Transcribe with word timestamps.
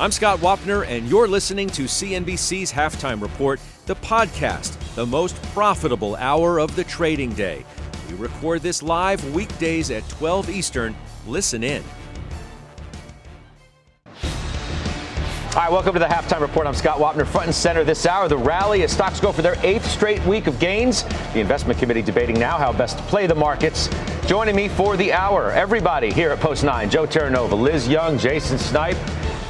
I'm 0.00 0.12
Scott 0.12 0.38
Wapner, 0.38 0.86
and 0.86 1.08
you're 1.08 1.26
listening 1.26 1.68
to 1.70 1.82
CNBC's 1.82 2.72
Halftime 2.72 3.20
Report, 3.20 3.58
the 3.86 3.96
podcast, 3.96 4.78
the 4.94 5.04
most 5.04 5.42
profitable 5.54 6.14
hour 6.14 6.60
of 6.60 6.76
the 6.76 6.84
trading 6.84 7.32
day. 7.32 7.64
We 8.08 8.14
record 8.14 8.62
this 8.62 8.80
live 8.80 9.34
weekdays 9.34 9.90
at 9.90 10.08
12 10.08 10.50
Eastern. 10.50 10.94
Listen 11.26 11.64
in. 11.64 11.82
All 15.58 15.64
right, 15.64 15.72
welcome 15.72 15.94
to 15.94 15.98
the 15.98 16.06
halftime 16.06 16.42
report. 16.42 16.68
I'm 16.68 16.74
Scott 16.74 17.00
Wapner, 17.00 17.26
front 17.26 17.46
and 17.46 17.54
center 17.54 17.82
this 17.82 18.06
hour. 18.06 18.28
The 18.28 18.38
rally 18.38 18.84
as 18.84 18.92
stocks 18.92 19.18
go 19.18 19.32
for 19.32 19.42
their 19.42 19.56
eighth 19.64 19.84
straight 19.84 20.24
week 20.26 20.46
of 20.46 20.60
gains. 20.60 21.02
The 21.32 21.40
investment 21.40 21.80
committee 21.80 22.02
debating 22.02 22.38
now 22.38 22.56
how 22.56 22.72
best 22.72 22.98
to 22.98 23.04
play 23.04 23.26
the 23.26 23.34
markets. 23.34 23.88
Joining 24.28 24.54
me 24.54 24.68
for 24.68 24.96
the 24.96 25.12
hour, 25.12 25.50
everybody 25.50 26.12
here 26.12 26.30
at 26.30 26.38
Post 26.38 26.62
9, 26.62 26.88
Joe 26.88 27.04
Terranova, 27.04 27.60
Liz 27.60 27.88
Young, 27.88 28.16
Jason 28.16 28.58
Snipe, 28.58 28.96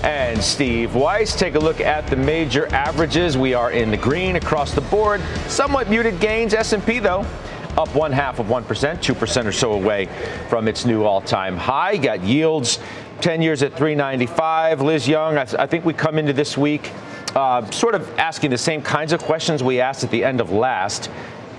and 0.02 0.42
Steve 0.42 0.94
Weiss. 0.94 1.34
Take 1.34 1.54
a 1.54 1.58
look 1.58 1.80
at 1.80 2.06
the 2.06 2.16
major 2.16 2.66
averages. 2.74 3.36
We 3.36 3.54
are 3.54 3.70
in 3.70 3.90
the 3.90 3.96
green 3.96 4.36
across 4.36 4.72
the 4.72 4.80
board. 4.82 5.20
Somewhat 5.46 5.90
muted 5.90 6.20
gains. 6.20 6.54
S&P 6.54 6.98
though 6.98 7.26
up 7.76 7.94
one 7.94 8.10
half 8.10 8.40
of 8.40 8.46
1%, 8.46 8.64
2% 8.64 9.44
or 9.46 9.52
so 9.52 9.72
away 9.72 10.08
from 10.48 10.66
its 10.66 10.84
new 10.84 11.04
all-time 11.04 11.56
high. 11.56 11.96
Got 11.96 12.22
yields 12.22 12.80
10 13.20 13.40
years 13.40 13.62
at 13.62 13.72
395. 13.76 14.80
Liz 14.80 15.06
Young, 15.06 15.38
I, 15.38 15.44
th- 15.44 15.60
I 15.60 15.66
think 15.66 15.84
we 15.84 15.92
come 15.92 16.18
into 16.18 16.32
this 16.32 16.58
week 16.58 16.90
uh, 17.34 17.68
sort 17.70 17.94
of 17.94 18.18
asking 18.18 18.50
the 18.50 18.58
same 18.58 18.82
kinds 18.82 19.12
of 19.12 19.22
questions 19.22 19.62
we 19.62 19.80
asked 19.80 20.02
at 20.02 20.10
the 20.10 20.24
end 20.24 20.40
of 20.40 20.50
last. 20.50 21.10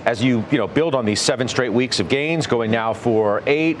As 0.04 0.22
you, 0.22 0.44
you 0.50 0.58
know, 0.58 0.66
build 0.66 0.94
on 0.94 1.04
these 1.04 1.20
seven 1.20 1.48
straight 1.48 1.72
weeks 1.72 2.00
of 2.00 2.08
gains, 2.08 2.46
going 2.46 2.70
now 2.70 2.92
for 2.92 3.42
eight, 3.46 3.78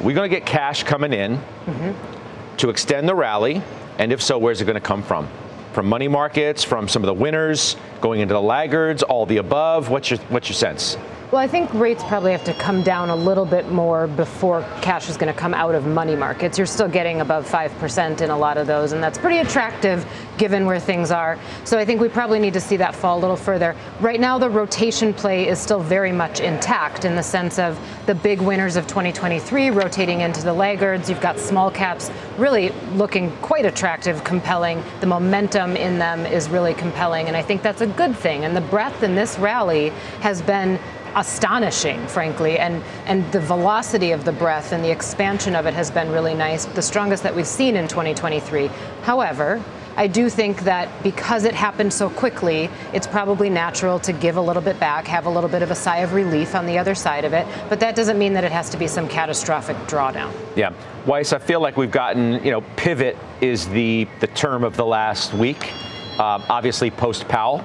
we're 0.00 0.14
going 0.14 0.28
to 0.28 0.34
get 0.34 0.46
cash 0.46 0.82
coming 0.82 1.12
in 1.12 1.36
mm-hmm. 1.36 2.56
to 2.56 2.70
extend 2.70 3.08
the 3.08 3.14
rally. 3.14 3.62
And 3.98 4.12
if 4.12 4.22
so, 4.22 4.38
where's 4.38 4.60
it 4.60 4.64
going 4.64 4.74
to 4.74 4.80
come 4.80 5.02
from? 5.02 5.28
From 5.72 5.88
money 5.88 6.08
markets, 6.08 6.64
from 6.64 6.88
some 6.88 7.02
of 7.02 7.06
the 7.06 7.14
winners, 7.14 7.76
going 8.00 8.20
into 8.20 8.34
the 8.34 8.42
laggards, 8.42 9.02
all 9.02 9.26
the 9.26 9.38
above? 9.38 9.88
What's 9.88 10.10
your, 10.10 10.18
what's 10.28 10.48
your 10.48 10.54
sense? 10.54 10.96
Well, 11.32 11.40
I 11.40 11.46
think 11.46 11.72
rates 11.72 12.04
probably 12.04 12.32
have 12.32 12.44
to 12.44 12.52
come 12.52 12.82
down 12.82 13.08
a 13.08 13.16
little 13.16 13.46
bit 13.46 13.70
more 13.70 14.06
before 14.06 14.60
cash 14.82 15.08
is 15.08 15.16
going 15.16 15.32
to 15.32 15.40
come 15.40 15.54
out 15.54 15.74
of 15.74 15.86
money 15.86 16.14
markets. 16.14 16.58
You're 16.58 16.66
still 16.66 16.88
getting 16.88 17.22
above 17.22 17.48
5% 17.50 18.20
in 18.20 18.28
a 18.28 18.36
lot 18.36 18.58
of 18.58 18.66
those, 18.66 18.92
and 18.92 19.02
that's 19.02 19.16
pretty 19.16 19.38
attractive 19.38 20.06
given 20.36 20.66
where 20.66 20.78
things 20.78 21.10
are. 21.10 21.38
So 21.64 21.78
I 21.78 21.86
think 21.86 22.02
we 22.02 22.10
probably 22.10 22.38
need 22.38 22.52
to 22.52 22.60
see 22.60 22.76
that 22.76 22.94
fall 22.94 23.18
a 23.18 23.20
little 23.20 23.36
further. 23.36 23.74
Right 24.00 24.20
now, 24.20 24.38
the 24.38 24.50
rotation 24.50 25.14
play 25.14 25.48
is 25.48 25.58
still 25.58 25.80
very 25.80 26.12
much 26.12 26.40
intact 26.40 27.06
in 27.06 27.16
the 27.16 27.22
sense 27.22 27.58
of 27.58 27.80
the 28.04 28.14
big 28.14 28.42
winners 28.42 28.76
of 28.76 28.86
2023 28.86 29.70
rotating 29.70 30.20
into 30.20 30.42
the 30.42 30.52
laggards. 30.52 31.08
You've 31.08 31.22
got 31.22 31.38
small 31.38 31.70
caps 31.70 32.10
really 32.36 32.72
looking 32.92 33.34
quite 33.38 33.64
attractive, 33.64 34.22
compelling. 34.22 34.82
The 35.00 35.06
momentum 35.06 35.76
in 35.76 35.98
them 35.98 36.26
is 36.26 36.50
really 36.50 36.74
compelling, 36.74 37.28
and 37.28 37.38
I 37.38 37.40
think 37.40 37.62
that's 37.62 37.80
a 37.80 37.86
good 37.86 38.14
thing. 38.14 38.44
And 38.44 38.54
the 38.54 38.60
breadth 38.60 39.02
in 39.02 39.14
this 39.14 39.38
rally 39.38 39.88
has 40.20 40.42
been 40.42 40.78
astonishing, 41.14 42.06
frankly, 42.08 42.58
and 42.58 42.82
and 43.06 43.30
the 43.32 43.40
velocity 43.40 44.12
of 44.12 44.24
the 44.24 44.32
breadth 44.32 44.72
and 44.72 44.84
the 44.84 44.90
expansion 44.90 45.54
of 45.54 45.66
it 45.66 45.74
has 45.74 45.90
been 45.90 46.10
really 46.10 46.34
nice, 46.34 46.64
the 46.66 46.82
strongest 46.82 47.22
that 47.22 47.34
we've 47.34 47.46
seen 47.46 47.76
in 47.76 47.88
2023. 47.88 48.68
However, 49.02 49.62
I 49.96 50.06
do 50.06 50.30
think 50.30 50.62
that 50.62 50.88
because 51.02 51.44
it 51.44 51.54
happened 51.54 51.92
so 51.92 52.08
quickly, 52.08 52.70
it's 52.92 53.06
probably 53.06 53.50
natural 53.50 53.98
to 54.00 54.12
give 54.12 54.36
a 54.36 54.40
little 54.40 54.62
bit 54.62 54.80
back, 54.80 55.06
have 55.06 55.26
a 55.26 55.30
little 55.30 55.50
bit 55.50 55.62
of 55.62 55.70
a 55.70 55.74
sigh 55.74 55.98
of 55.98 56.14
relief 56.14 56.54
on 56.54 56.66
the 56.66 56.78
other 56.78 56.94
side 56.94 57.24
of 57.24 57.32
it. 57.32 57.46
But 57.68 57.80
that 57.80 57.94
doesn't 57.94 58.18
mean 58.18 58.32
that 58.32 58.44
it 58.44 58.52
has 58.52 58.70
to 58.70 58.78
be 58.78 58.86
some 58.86 59.08
catastrophic 59.08 59.76
drawdown. 59.88 60.32
Yeah. 60.56 60.72
Weiss, 61.06 61.32
I 61.32 61.38
feel 61.38 61.60
like 61.60 61.76
we've 61.76 61.90
gotten, 61.90 62.42
you 62.44 62.50
know, 62.50 62.62
pivot 62.76 63.18
is 63.40 63.68
the, 63.68 64.08
the 64.20 64.28
term 64.28 64.64
of 64.64 64.76
the 64.76 64.86
last 64.86 65.34
week. 65.34 65.72
Um, 66.18 66.42
obviously, 66.48 66.90
post 66.90 67.28
Powell. 67.28 67.64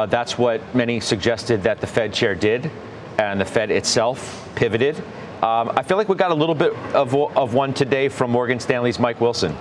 Uh, 0.00 0.06
that's 0.06 0.38
what 0.38 0.62
many 0.74 0.98
suggested 0.98 1.62
that 1.62 1.78
the 1.78 1.86
Fed 1.86 2.10
chair 2.10 2.34
did, 2.34 2.70
and 3.18 3.38
the 3.38 3.44
Fed 3.44 3.70
itself 3.70 4.48
pivoted. 4.54 4.96
Um, 5.42 5.70
I 5.76 5.82
feel 5.82 5.98
like 5.98 6.08
we 6.08 6.16
got 6.16 6.30
a 6.30 6.34
little 6.34 6.54
bit 6.54 6.72
of, 6.94 7.14
of 7.14 7.52
one 7.52 7.74
today 7.74 8.08
from 8.08 8.30
Morgan 8.30 8.58
Stanley's 8.58 8.98
Mike 8.98 9.20
Wilson, 9.20 9.54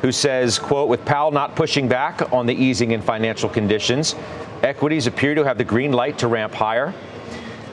who 0.00 0.10
says, 0.10 0.58
quote, 0.58 0.88
with 0.88 1.04
Powell 1.04 1.32
not 1.32 1.54
pushing 1.54 1.86
back 1.86 2.32
on 2.32 2.46
the 2.46 2.54
easing 2.54 2.92
in 2.92 3.02
financial 3.02 3.50
conditions, 3.50 4.14
equities 4.62 5.06
appear 5.06 5.34
to 5.34 5.44
have 5.44 5.58
the 5.58 5.64
green 5.64 5.92
light 5.92 6.16
to 6.20 6.28
ramp 6.28 6.54
higher. 6.54 6.94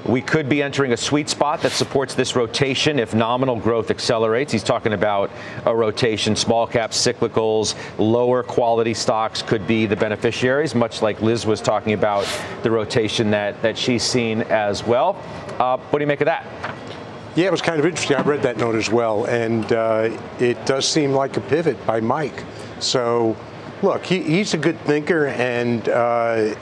We 0.06 0.22
could 0.22 0.50
be 0.50 0.63
entering 0.63 0.94
a 0.94 0.97
sweet 0.97 1.29
spot 1.29 1.62
that 1.62 1.72
supports 1.72 2.16
this 2.16 2.35
rotation 2.35 2.97
if 2.97 3.13
nominal 3.13 3.56
growth 3.56 3.91
accelerates. 3.91 4.51
He's 4.51 4.63
talking 4.63 4.94
about 4.94 5.29
a 5.66 5.75
rotation, 5.75 6.35
small 6.35 6.66
caps, 6.66 6.97
cyclicals, 6.97 7.75
lower 8.00 8.41
quality 8.41 8.95
stocks 8.95 9.44
could 9.44 9.67
be 9.67 9.85
the 9.85 9.95
beneficiaries, 9.95 10.73
much 10.73 11.03
like 11.03 11.22
Liz 11.22 11.45
was 11.45 11.61
talking 11.61 11.94
about 11.94 12.28
the 12.63 12.72
rotation 12.72 13.29
that, 13.31 13.61
that 13.61 13.78
she's 13.78 14.01
seen 14.03 14.41
as 14.44 14.84
well. 14.84 15.22
Uh, 15.59 15.78
what 15.78 16.00
do 16.00 16.03
you 16.03 16.07
make 16.07 16.22
of 16.22 16.25
that? 16.25 16.47
Yeah, 17.35 17.45
it 17.45 17.51
was 17.51 17.61
kind 17.61 17.79
of 17.79 17.85
interesting. 17.85 18.17
I 18.17 18.22
read 18.23 18.41
that 18.41 18.57
note 18.57 18.75
as 18.75 18.90
well, 18.90 19.25
and 19.25 19.72
uh, 19.72 20.17
it 20.40 20.66
does 20.66 20.88
seem 20.88 21.11
like 21.11 21.38
a 21.38 21.41
pivot 21.41 21.85
by 21.85 22.01
Mike. 22.01 22.44
So, 22.79 23.38
look, 23.81 24.03
he, 24.06 24.22
he's 24.22 24.53
a 24.53 24.57
good 24.57 24.79
thinker, 24.81 25.28
and 25.28 25.88
uh, 25.88 26.56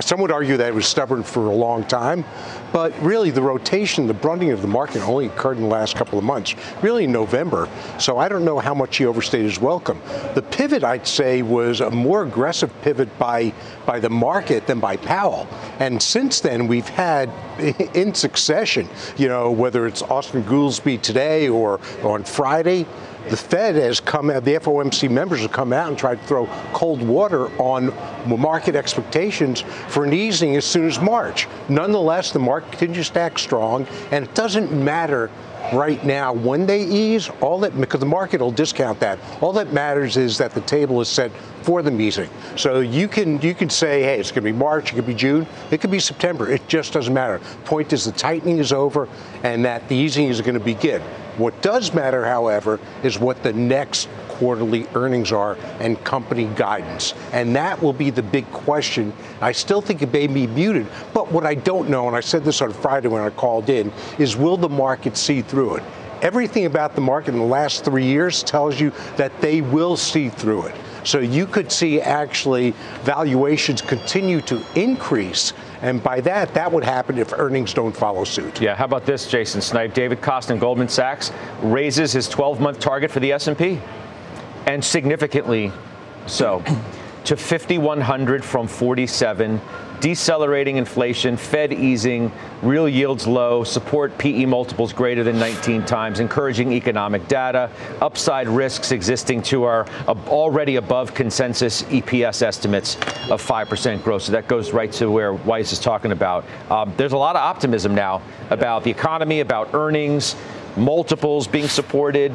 some 0.00 0.20
would 0.20 0.32
argue 0.32 0.56
that 0.56 0.68
it 0.68 0.74
was 0.74 0.86
stubborn 0.86 1.22
for 1.22 1.46
a 1.46 1.54
long 1.54 1.84
time, 1.84 2.24
but 2.72 2.92
really 3.00 3.30
the 3.30 3.42
rotation, 3.42 4.06
the 4.06 4.14
brunting 4.14 4.50
of 4.50 4.62
the 4.62 4.68
market 4.68 5.02
only 5.02 5.26
occurred 5.26 5.56
in 5.56 5.62
the 5.62 5.68
last 5.68 5.96
couple 5.96 6.18
of 6.18 6.24
months, 6.24 6.54
really 6.82 7.04
in 7.04 7.12
November. 7.12 7.68
So 7.98 8.18
I 8.18 8.28
don't 8.28 8.44
know 8.44 8.58
how 8.58 8.74
much 8.74 8.96
he 8.96 9.06
overstayed 9.06 9.44
his 9.44 9.60
welcome. 9.60 10.00
The 10.34 10.42
pivot, 10.42 10.82
I'd 10.82 11.06
say, 11.06 11.42
was 11.42 11.80
a 11.80 11.90
more 11.90 12.24
aggressive 12.24 12.72
pivot 12.82 13.18
by 13.18 13.52
by 13.86 14.00
the 14.00 14.10
market 14.10 14.66
than 14.66 14.80
by 14.80 14.96
Powell. 14.96 15.46
And 15.78 16.02
since 16.02 16.40
then, 16.40 16.66
we've 16.66 16.88
had 16.88 17.30
in 17.94 18.14
succession, 18.14 18.88
you 19.16 19.28
know, 19.28 19.50
whether 19.50 19.86
it's 19.86 20.02
Austin 20.02 20.42
Goolsbee 20.44 21.00
today 21.00 21.48
or 21.48 21.80
on 22.02 22.24
Friday, 22.24 22.86
the 23.28 23.36
Fed 23.36 23.76
has 23.76 24.00
come 24.00 24.30
out, 24.30 24.44
the 24.44 24.54
FOMC 24.54 25.10
members 25.10 25.40
have 25.40 25.52
come 25.52 25.72
out 25.72 25.88
and 25.88 25.98
tried 25.98 26.20
to 26.20 26.26
throw 26.26 26.46
cold 26.72 27.02
water 27.02 27.46
on 27.60 27.92
market 28.26 28.76
expectations 28.76 29.62
for 29.88 30.04
an 30.04 30.12
easing 30.12 30.56
as 30.56 30.64
soon 30.64 30.86
as 30.86 31.00
March. 31.00 31.48
Nonetheless, 31.68 32.32
the 32.32 32.38
market 32.38 32.70
continues 32.70 33.10
to 33.10 33.20
act 33.20 33.40
strong, 33.40 33.86
and 34.10 34.24
it 34.24 34.34
doesn't 34.34 34.72
matter 34.72 35.30
right 35.72 36.04
now 36.04 36.32
when 36.32 36.66
they 36.66 36.84
ease 36.84 37.30
all 37.40 37.58
that 37.60 37.78
because 37.80 38.00
the 38.00 38.06
market 38.06 38.40
will 38.40 38.50
discount 38.50 39.00
that. 39.00 39.18
All 39.40 39.52
that 39.54 39.72
matters 39.72 40.16
is 40.16 40.38
that 40.38 40.52
the 40.52 40.60
table 40.62 41.00
is 41.00 41.08
set 41.08 41.30
for 41.62 41.82
the 41.82 41.94
easing 41.98 42.28
so 42.56 42.80
you 42.80 43.08
can 43.08 43.40
you 43.40 43.54
can 43.54 43.70
say 43.70 44.02
hey 44.02 44.20
it's 44.20 44.30
going 44.30 44.44
to 44.44 44.52
be 44.52 44.52
march 44.52 44.92
it 44.92 44.96
could 44.96 45.06
be 45.06 45.14
june 45.14 45.46
it 45.70 45.80
could 45.80 45.90
be 45.90 45.98
september 45.98 46.50
it 46.50 46.66
just 46.68 46.92
doesn't 46.92 47.14
matter. 47.14 47.38
Point 47.64 47.92
is 47.92 48.04
the 48.04 48.12
tightening 48.12 48.58
is 48.58 48.72
over 48.72 49.08
and 49.42 49.64
that 49.64 49.88
the 49.88 49.96
easing 49.96 50.28
is 50.28 50.40
going 50.40 50.54
to 50.54 50.60
begin. 50.60 51.00
What 51.36 51.60
does 51.62 51.92
matter, 51.92 52.24
however, 52.24 52.78
is 53.02 53.18
what 53.18 53.42
the 53.42 53.52
next 53.52 54.08
quarterly 54.34 54.86
earnings 54.94 55.32
are 55.32 55.56
and 55.80 56.02
company 56.04 56.46
guidance. 56.56 57.14
And 57.32 57.54
that 57.56 57.80
will 57.82 57.92
be 57.92 58.10
the 58.10 58.22
big 58.22 58.50
question. 58.52 59.12
I 59.40 59.52
still 59.52 59.80
think 59.80 60.02
it 60.02 60.12
may 60.12 60.26
be 60.26 60.46
muted, 60.46 60.86
but 61.12 61.30
what 61.30 61.46
I 61.46 61.54
don't 61.54 61.88
know, 61.88 62.06
and 62.06 62.16
I 62.16 62.20
said 62.20 62.44
this 62.44 62.60
on 62.60 62.72
Friday 62.72 63.08
when 63.08 63.22
I 63.22 63.30
called 63.30 63.70
in, 63.70 63.92
is 64.18 64.36
will 64.36 64.56
the 64.56 64.68
market 64.68 65.16
see 65.16 65.42
through 65.42 65.76
it? 65.76 65.84
Everything 66.22 66.64
about 66.64 66.94
the 66.94 67.00
market 67.00 67.34
in 67.34 67.40
the 67.40 67.46
last 67.46 67.84
three 67.84 68.06
years 68.06 68.42
tells 68.42 68.80
you 68.80 68.92
that 69.16 69.40
they 69.40 69.60
will 69.60 69.96
see 69.96 70.30
through 70.30 70.66
it. 70.66 70.74
So 71.04 71.18
you 71.18 71.46
could 71.46 71.70
see 71.70 72.00
actually 72.00 72.70
valuations 73.02 73.82
continue 73.82 74.40
to 74.42 74.64
increase 74.74 75.52
and 75.84 76.02
by 76.02 76.22
that, 76.22 76.54
that 76.54 76.72
would 76.72 76.82
happen 76.82 77.18
if 77.18 77.34
earnings 77.34 77.74
don't 77.74 77.94
follow 77.94 78.24
suit. 78.24 78.58
Yeah, 78.58 78.74
how 78.74 78.86
about 78.86 79.04
this, 79.04 79.28
Jason 79.28 79.60
Snipe? 79.60 79.92
David 79.92 80.22
Kostin, 80.22 80.58
Goldman 80.58 80.88
Sachs, 80.88 81.30
raises 81.60 82.10
his 82.10 82.26
12-month 82.26 82.80
target 82.80 83.10
for 83.10 83.20
the 83.20 83.30
S&P, 83.32 83.78
and 84.66 84.84
significantly 84.84 85.72
so. 86.26 86.62
to 87.24 87.36
5,100 87.36 88.44
from 88.44 88.68
47 88.68 89.58
decelerating 90.00 90.76
inflation, 90.76 91.34
Fed 91.34 91.72
easing, 91.72 92.30
real 92.60 92.86
yields 92.86 93.26
low, 93.26 93.64
support 93.64 94.18
PE 94.18 94.44
multiples 94.44 94.92
greater 94.92 95.24
than 95.24 95.38
19 95.38 95.86
times, 95.86 96.20
encouraging 96.20 96.72
economic 96.72 97.26
data, 97.26 97.70
upside 98.02 98.46
risks 98.46 98.92
existing 98.92 99.40
to 99.40 99.64
our 99.64 99.86
already 100.28 100.76
above 100.76 101.14
consensus 101.14 101.84
EPS 101.84 102.42
estimates 102.42 102.96
of 103.30 103.42
5% 103.42 104.02
growth. 104.02 104.22
So 104.22 104.32
that 104.32 104.46
goes 104.46 104.72
right 104.72 104.92
to 104.92 105.10
where 105.10 105.32
Weiss 105.32 105.72
is 105.72 105.80
talking 105.80 106.12
about. 106.12 106.44
Um, 106.70 106.92
there's 106.98 107.12
a 107.12 107.18
lot 107.18 107.34
of 107.34 107.40
optimism 107.40 107.94
now 107.94 108.20
about 108.50 108.84
the 108.84 108.90
economy, 108.90 109.40
about 109.40 109.72
earnings, 109.72 110.36
multiples 110.76 111.46
being 111.46 111.68
supported. 111.68 112.32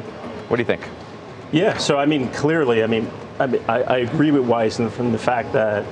What 0.48 0.56
do 0.56 0.60
you 0.60 0.66
think? 0.66 0.82
Yeah, 1.52 1.76
so 1.78 1.98
I 1.98 2.06
mean, 2.06 2.28
clearly, 2.32 2.82
I 2.82 2.86
mean, 2.86 3.10
I, 3.38 3.46
mean, 3.46 3.62
I, 3.68 3.82
I 3.82 3.96
agree 3.98 4.30
with 4.30 4.46
Weiss 4.46 4.76
from 4.76 5.12
the 5.12 5.18
fact 5.18 5.52
that 5.52 5.84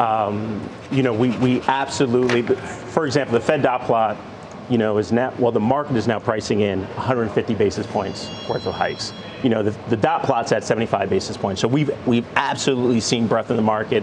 um, 0.00 0.66
you 0.90 1.02
know, 1.02 1.12
we, 1.12 1.30
we 1.38 1.60
absolutely, 1.62 2.42
for 2.42 3.04
example, 3.04 3.34
the 3.34 3.44
Fed 3.44 3.62
dot 3.62 3.82
plot, 3.82 4.16
you 4.70 4.78
know, 4.78 4.96
is 4.96 5.12
now, 5.12 5.32
well, 5.38 5.52
the 5.52 5.60
market 5.60 5.94
is 5.96 6.06
now 6.06 6.18
pricing 6.18 6.60
in 6.60 6.80
150 6.80 7.54
basis 7.54 7.86
points 7.86 8.30
worth 8.48 8.66
of 8.66 8.74
hikes. 8.74 9.12
You 9.42 9.50
know, 9.50 9.62
the, 9.62 9.72
the 9.90 9.96
dot 9.96 10.22
plot's 10.22 10.52
at 10.52 10.64
75 10.64 11.10
basis 11.10 11.36
points. 11.36 11.60
So 11.60 11.68
we've, 11.68 11.90
we've 12.06 12.26
absolutely 12.36 13.00
seen 13.00 13.26
breadth 13.26 13.50
in 13.50 13.56
the 13.56 13.62
market. 13.62 14.02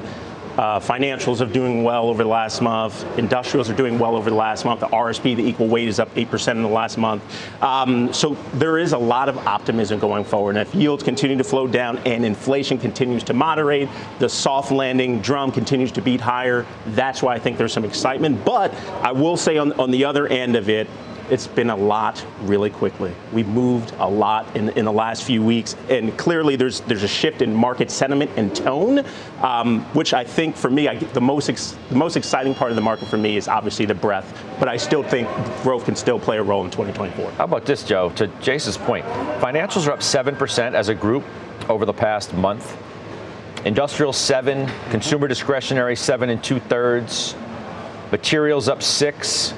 Uh, 0.57 0.79
financials 0.79 1.39
are 1.39 1.51
doing 1.51 1.83
well 1.83 2.09
over 2.09 2.23
the 2.23 2.29
last 2.29 2.61
month. 2.61 3.05
Industrials 3.17 3.69
are 3.69 3.75
doing 3.75 3.99
well 3.99 4.15
over 4.15 4.29
the 4.29 4.35
last 4.35 4.65
month. 4.65 4.79
The 4.79 4.87
RSP, 4.87 5.35
the 5.35 5.47
equal 5.47 5.67
weight, 5.67 5.87
is 5.87 5.99
up 5.99 6.13
8% 6.15 6.51
in 6.51 6.63
the 6.63 6.67
last 6.67 6.97
month. 6.97 7.23
Um, 7.61 8.11
so 8.11 8.35
there 8.53 8.77
is 8.77 8.93
a 8.93 8.97
lot 8.97 9.29
of 9.29 9.37
optimism 9.39 9.99
going 9.99 10.23
forward. 10.23 10.57
And 10.57 10.67
if 10.67 10.73
yields 10.73 11.03
continue 11.03 11.37
to 11.37 11.43
flow 11.43 11.67
down 11.67 11.99
and 11.99 12.25
inflation 12.25 12.77
continues 12.77 13.23
to 13.25 13.33
moderate, 13.33 13.87
the 14.19 14.29
soft 14.29 14.71
landing 14.71 15.21
drum 15.21 15.51
continues 15.51 15.91
to 15.91 16.01
beat 16.01 16.21
higher, 16.21 16.65
that's 16.87 17.21
why 17.21 17.35
I 17.35 17.39
think 17.39 17.57
there's 17.57 17.73
some 17.73 17.85
excitement. 17.85 18.43
But 18.43 18.73
I 19.03 19.11
will 19.11 19.37
say 19.37 19.57
on, 19.57 19.73
on 19.73 19.91
the 19.91 20.05
other 20.05 20.27
end 20.27 20.55
of 20.55 20.69
it, 20.69 20.87
it's 21.29 21.47
been 21.47 21.69
a 21.69 21.75
lot 21.75 22.25
really 22.41 22.69
quickly. 22.69 23.13
We've 23.33 23.47
moved 23.47 23.93
a 23.99 24.09
lot 24.09 24.55
in, 24.55 24.69
in 24.69 24.85
the 24.85 24.91
last 24.91 25.23
few 25.23 25.43
weeks, 25.43 25.75
and 25.89 26.17
clearly 26.17 26.55
there's 26.55 26.81
there's 26.81 27.03
a 27.03 27.07
shift 27.07 27.41
in 27.41 27.53
market 27.53 27.91
sentiment 27.91 28.31
and 28.37 28.55
tone, 28.55 29.03
um, 29.41 29.81
which 29.93 30.13
I 30.13 30.23
think 30.23 30.55
for 30.55 30.69
me, 30.69 30.87
I, 30.87 30.95
the 30.95 31.21
most 31.21 31.49
ex, 31.49 31.77
the 31.89 31.95
most 31.95 32.15
exciting 32.15 32.55
part 32.55 32.71
of 32.71 32.75
the 32.75 32.81
market 32.81 33.07
for 33.07 33.17
me 33.17 33.37
is 33.37 33.47
obviously 33.47 33.85
the 33.85 33.95
breadth. 33.95 34.31
But 34.59 34.69
I 34.69 34.77
still 34.77 35.03
think 35.03 35.27
growth 35.63 35.85
can 35.85 35.95
still 35.95 36.19
play 36.19 36.37
a 36.37 36.43
role 36.43 36.63
in 36.63 36.71
2024. 36.71 37.31
How 37.31 37.43
about 37.43 37.65
this, 37.65 37.83
Joe? 37.83 38.09
To 38.11 38.27
Jason's 38.41 38.77
point, 38.77 39.05
financials 39.41 39.87
are 39.87 39.91
up 39.91 40.03
seven 40.03 40.35
percent 40.35 40.75
as 40.75 40.89
a 40.89 40.95
group 40.95 41.23
over 41.69 41.85
the 41.85 41.93
past 41.93 42.33
month. 42.33 42.77
Industrial 43.65 44.13
seven, 44.13 44.69
consumer 44.91 45.27
discretionary 45.27 45.95
seven 45.95 46.29
and 46.29 46.41
two 46.41 46.59
thirds, 46.59 47.35
materials 48.11 48.69
up 48.69 48.81
six 48.81 49.53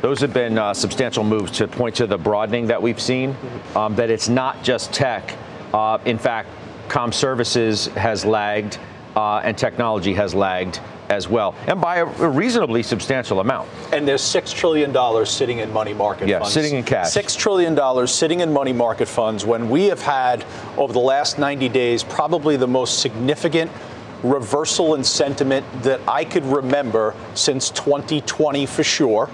those 0.00 0.20
have 0.20 0.32
been 0.32 0.58
uh, 0.58 0.72
substantial 0.74 1.24
moves 1.24 1.50
to 1.52 1.68
point 1.68 1.94
to 1.96 2.06
the 2.06 2.18
broadening 2.18 2.66
that 2.66 2.80
we've 2.80 3.00
seen, 3.00 3.36
um, 3.76 3.94
that 3.96 4.10
it's 4.10 4.28
not 4.28 4.62
just 4.62 4.92
tech. 4.92 5.36
Uh, 5.72 5.98
in 6.04 6.18
fact, 6.18 6.48
com 6.88 7.12
services 7.12 7.86
has 7.88 8.24
lagged 8.24 8.78
uh, 9.16 9.38
and 9.38 9.56
technology 9.56 10.14
has 10.14 10.34
lagged 10.34 10.80
as 11.08 11.28
well, 11.28 11.56
and 11.66 11.80
by 11.80 11.96
a 11.96 12.04
reasonably 12.04 12.84
substantial 12.84 13.40
amount. 13.40 13.68
And 13.92 14.06
there's 14.06 14.22
$6 14.22 14.54
trillion 14.54 15.26
sitting 15.26 15.58
in 15.58 15.72
money 15.72 15.92
market 15.92 16.28
yeah, 16.28 16.38
funds. 16.38 16.54
sitting 16.54 16.76
in 16.76 16.84
cash. 16.84 17.08
$6 17.08 17.36
trillion 17.36 18.06
sitting 18.06 18.40
in 18.40 18.52
money 18.52 18.72
market 18.72 19.08
funds 19.08 19.44
when 19.44 19.68
we 19.68 19.86
have 19.86 20.00
had, 20.00 20.44
over 20.76 20.92
the 20.92 21.00
last 21.00 21.36
90 21.36 21.68
days, 21.68 22.04
probably 22.04 22.56
the 22.56 22.68
most 22.68 23.00
significant 23.00 23.72
reversal 24.22 24.94
in 24.94 25.02
sentiment 25.02 25.66
that 25.82 26.00
I 26.06 26.24
could 26.24 26.44
remember 26.44 27.14
since 27.34 27.70
2020 27.70 28.66
for 28.66 28.84
sure. 28.84 29.28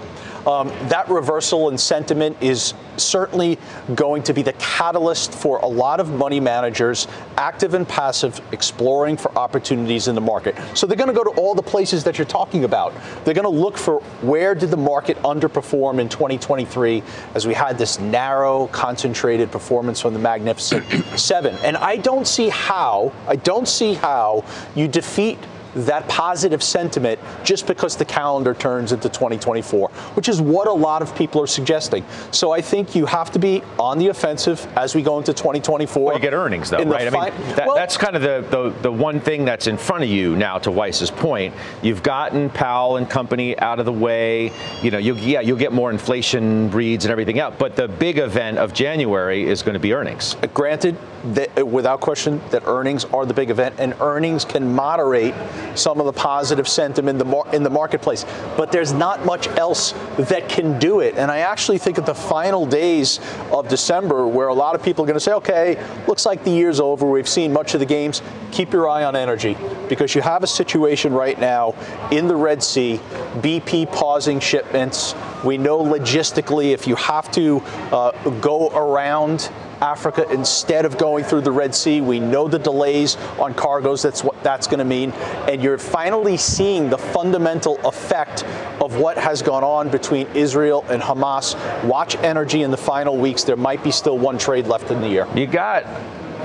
Um, 0.47 0.69
that 0.87 1.09
reversal 1.09 1.67
in 1.67 1.77
sentiment 1.77 2.37
is 2.41 2.73
certainly 2.95 3.59
going 3.95 4.23
to 4.23 4.33
be 4.33 4.41
the 4.41 4.53
catalyst 4.53 5.33
for 5.33 5.57
a 5.59 5.65
lot 5.65 5.99
of 5.99 6.09
money 6.09 6.39
managers, 6.39 7.07
active 7.35 7.73
and 7.73 7.87
passive, 7.87 8.39
exploring 8.53 9.17
for 9.17 9.37
opportunities 9.37 10.07
in 10.07 10.15
the 10.15 10.21
market. 10.21 10.55
So 10.73 10.87
they're 10.87 10.97
going 10.97 11.09
to 11.09 11.13
go 11.13 11.25
to 11.25 11.31
all 11.31 11.53
the 11.53 11.61
places 11.61 12.05
that 12.05 12.17
you're 12.17 12.25
talking 12.25 12.63
about. 12.63 12.93
They're 13.25 13.33
going 13.33 13.43
to 13.43 13.49
look 13.49 13.77
for 13.77 13.99
where 14.21 14.55
did 14.55 14.71
the 14.71 14.77
market 14.77 15.17
underperform 15.17 15.99
in 15.99 16.07
2023 16.07 17.03
as 17.35 17.45
we 17.45 17.53
had 17.53 17.77
this 17.77 17.99
narrow, 17.99 18.67
concentrated 18.67 19.51
performance 19.51 19.99
from 19.99 20.13
the 20.13 20.19
Magnificent 20.19 20.85
Seven. 21.19 21.55
And 21.57 21.75
I 21.75 21.97
don't 21.97 22.25
see 22.25 22.47
how, 22.47 23.11
I 23.27 23.35
don't 23.35 23.67
see 23.67 23.95
how 23.95 24.45
you 24.75 24.87
defeat 24.87 25.39
that 25.85 26.07
positive 26.07 26.63
sentiment 26.63 27.19
just 27.43 27.67
because 27.67 27.95
the 27.95 28.05
calendar 28.05 28.53
turns 28.53 28.91
into 28.91 29.09
2024, 29.09 29.89
which 30.15 30.29
is 30.29 30.41
what 30.41 30.67
a 30.67 30.73
lot 30.73 31.01
of 31.01 31.15
people 31.15 31.41
are 31.41 31.47
suggesting. 31.47 32.05
So 32.31 32.51
I 32.51 32.61
think 32.61 32.95
you 32.95 33.05
have 33.05 33.31
to 33.31 33.39
be 33.39 33.61
on 33.79 33.97
the 33.97 34.07
offensive 34.07 34.65
as 34.75 34.95
we 34.95 35.01
go 35.01 35.17
into 35.17 35.33
2024. 35.33 36.03
Well, 36.03 36.15
you 36.15 36.21
get 36.21 36.33
earnings, 36.33 36.69
though, 36.69 36.83
right? 36.83 37.11
Fi- 37.11 37.27
I 37.27 37.29
mean, 37.29 37.55
that, 37.55 37.67
well, 37.67 37.75
that's 37.75 37.97
kind 37.97 38.15
of 38.15 38.21
the, 38.21 38.45
the, 38.49 38.81
the 38.81 38.91
one 38.91 39.19
thing 39.19 39.45
that's 39.45 39.67
in 39.67 39.77
front 39.77 40.03
of 40.03 40.09
you 40.09 40.35
now, 40.35 40.57
to 40.59 40.71
Weiss's 40.71 41.11
point. 41.11 41.53
You've 41.81 42.03
gotten 42.03 42.49
Powell 42.49 42.97
and 42.97 43.09
company 43.09 43.57
out 43.59 43.79
of 43.79 43.85
the 43.85 43.93
way. 43.93 44.51
You 44.81 44.91
know, 44.91 44.97
you, 44.97 45.15
yeah, 45.15 45.41
you'll 45.41 45.57
get 45.57 45.73
more 45.73 45.91
inflation 45.91 46.71
reads 46.71 47.05
and 47.05 47.11
everything 47.11 47.39
else, 47.39 47.55
but 47.57 47.75
the 47.75 47.87
big 47.87 48.17
event 48.17 48.57
of 48.57 48.73
January 48.73 49.43
is 49.43 49.61
going 49.61 49.73
to 49.73 49.79
be 49.79 49.93
earnings. 49.93 50.35
Granted, 50.53 50.97
that, 51.33 51.67
without 51.67 52.01
question, 52.01 52.41
that 52.51 52.63
earnings 52.65 53.05
are 53.05 53.25
the 53.25 53.33
big 53.33 53.49
event, 53.49 53.75
and 53.79 53.95
earnings 53.99 54.45
can 54.45 54.73
moderate 54.73 55.33
some 55.75 55.99
of 55.99 56.05
the 56.05 56.13
positive 56.13 56.67
sentiment 56.67 57.21
in 57.53 57.63
the, 57.63 57.69
marketplace. 57.69 58.25
But 58.55 58.71
there's 58.71 58.93
not 58.93 59.25
much 59.25 59.47
else 59.49 59.93
that 60.17 60.49
can 60.49 60.79
do 60.79 60.99
it. 60.99 61.15
And 61.15 61.29
I 61.31 61.39
actually 61.39 61.77
think 61.77 61.97
at 61.97 62.05
the 62.05 62.15
final 62.15 62.65
days 62.65 63.19
of 63.51 63.67
December, 63.67 64.27
where 64.27 64.47
a 64.47 64.53
lot 64.53 64.75
of 64.75 64.83
people 64.83 65.03
are 65.03 65.07
going 65.07 65.15
to 65.15 65.19
say, 65.19 65.33
okay, 65.33 65.83
looks 66.07 66.25
like 66.25 66.43
the 66.43 66.51
year's 66.51 66.79
over, 66.79 67.09
we've 67.09 67.27
seen 67.27 67.53
much 67.53 67.73
of 67.73 67.79
the 67.79 67.85
games, 67.85 68.21
keep 68.51 68.73
your 68.73 68.89
eye 68.89 69.03
on 69.03 69.15
energy 69.15 69.57
because 69.89 70.15
you 70.15 70.21
have 70.21 70.43
a 70.43 70.47
situation 70.47 71.13
right 71.13 71.39
now 71.39 71.75
in 72.11 72.27
the 72.27 72.35
Red 72.35 72.63
Sea, 72.63 72.99
BP 73.37 73.91
pausing 73.91 74.39
shipments. 74.39 75.15
We 75.43 75.57
know 75.57 75.79
logistically 75.79 76.71
if 76.71 76.87
you 76.87 76.95
have 76.95 77.31
to 77.31 77.59
uh, 77.91 78.11
go 78.39 78.69
around 78.69 79.49
Africa 79.81 80.29
instead 80.31 80.85
of 80.85 80.97
going 80.97 81.23
through 81.23 81.41
the 81.41 81.51
Red 81.51 81.73
Sea. 81.73 82.01
We 82.01 82.19
know 82.19 82.47
the 82.47 82.59
delays 82.59 83.15
on 83.39 83.53
cargoes, 83.53 84.01
that's 84.01 84.23
what 84.23 84.41
that's 84.43 84.67
going 84.67 84.79
to 84.79 84.85
mean. 84.85 85.11
And 85.47 85.61
you're 85.61 85.77
finally 85.77 86.37
seeing 86.37 86.89
the 86.89 86.97
fundamental 86.97 87.79
effect 87.87 88.43
of 88.81 88.97
what 88.97 89.17
has 89.17 89.41
gone 89.41 89.63
on 89.63 89.89
between 89.89 90.27
Israel 90.35 90.85
and 90.89 91.01
Hamas. 91.01 91.55
Watch 91.83 92.15
energy 92.17 92.63
in 92.63 92.71
the 92.71 92.77
final 92.77 93.17
weeks. 93.17 93.43
There 93.43 93.55
might 93.55 93.83
be 93.83 93.91
still 93.91 94.17
one 94.17 94.37
trade 94.37 94.67
left 94.67 94.91
in 94.91 95.01
the 95.01 95.09
year. 95.09 95.27
You 95.35 95.47
got 95.47 95.85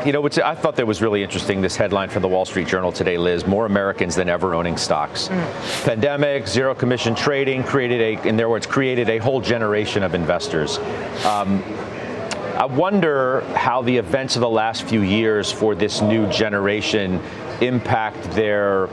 you 0.05 0.13
know, 0.13 0.21
which 0.21 0.39
I 0.39 0.55
thought 0.55 0.77
that 0.77 0.87
was 0.87 1.01
really 1.01 1.23
interesting. 1.23 1.61
This 1.61 1.77
headline 1.77 2.09
from 2.09 2.23
the 2.23 2.29
Wall 2.29 2.45
Street 2.45 2.67
Journal 2.67 2.91
today, 2.91 3.19
Liz: 3.19 3.47
More 3.47 3.67
Americans 3.67 4.17
than 4.17 4.29
ever 4.29 4.55
owning 4.55 4.77
stocks. 4.77 5.29
Mm. 5.29 5.85
Pandemic, 5.85 6.49
zero 6.49 6.75
commission 6.75 7.15
trading 7.15 7.63
created 7.63 8.01
a, 8.01 8.29
in 8.29 8.37
their 8.37 8.49
words, 8.49 8.67
created 8.67 9.09
a 9.09 9.19
whole 9.19 9.41
generation 9.41 10.03
of 10.03 10.15
investors. 10.15 10.79
Um, 11.25 11.63
I 12.57 12.67
wonder 12.67 13.41
how 13.55 13.81
the 13.81 13.97
events 13.97 14.37
of 14.37 14.41
the 14.41 14.49
last 14.49 14.83
few 14.85 15.01
years 15.01 15.51
for 15.51 15.75
this 15.75 16.03
new 16.03 16.31
generation 16.31 17.19
impact 17.63 18.23
their 18.33 18.89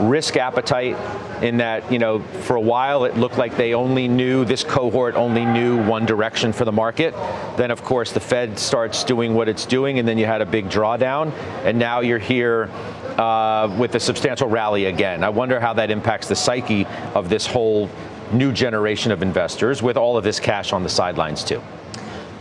risk 0.00 0.36
appetite 0.36 0.96
in 1.42 1.58
that, 1.58 1.92
you 1.92 1.98
know, 1.98 2.20
for 2.20 2.56
a 2.56 2.60
while 2.60 3.04
it 3.04 3.16
looked 3.16 3.36
like 3.36 3.56
they 3.56 3.74
only 3.74 4.08
knew, 4.08 4.46
this 4.46 4.64
cohort 4.64 5.14
only 5.14 5.44
knew 5.44 5.82
one 5.84 6.06
direction 6.06 6.54
for 6.54 6.64
the 6.64 6.72
market. 6.72 7.12
Then, 7.56 7.70
of 7.70 7.84
course, 7.84 8.12
the 8.12 8.20
Fed 8.20 8.58
starts 8.58 9.04
doing 9.04 9.34
what 9.34 9.46
it's 9.48 9.66
doing, 9.66 9.98
and 9.98 10.08
then 10.08 10.16
you 10.16 10.24
had 10.24 10.40
a 10.40 10.46
big 10.46 10.70
drawdown, 10.70 11.32
and 11.64 11.78
now 11.78 12.00
you're 12.00 12.18
here 12.18 12.70
uh, 13.18 13.74
with 13.78 13.94
a 13.94 14.00
substantial 14.00 14.48
rally 14.48 14.86
again. 14.86 15.22
I 15.22 15.28
wonder 15.28 15.60
how 15.60 15.74
that 15.74 15.90
impacts 15.90 16.28
the 16.28 16.36
psyche 16.36 16.86
of 17.14 17.28
this 17.28 17.46
whole 17.46 17.90
new 18.32 18.52
generation 18.52 19.12
of 19.12 19.22
investors 19.22 19.82
with 19.82 19.98
all 19.98 20.16
of 20.16 20.24
this 20.24 20.40
cash 20.40 20.72
on 20.72 20.82
the 20.82 20.88
sidelines, 20.88 21.44
too. 21.44 21.62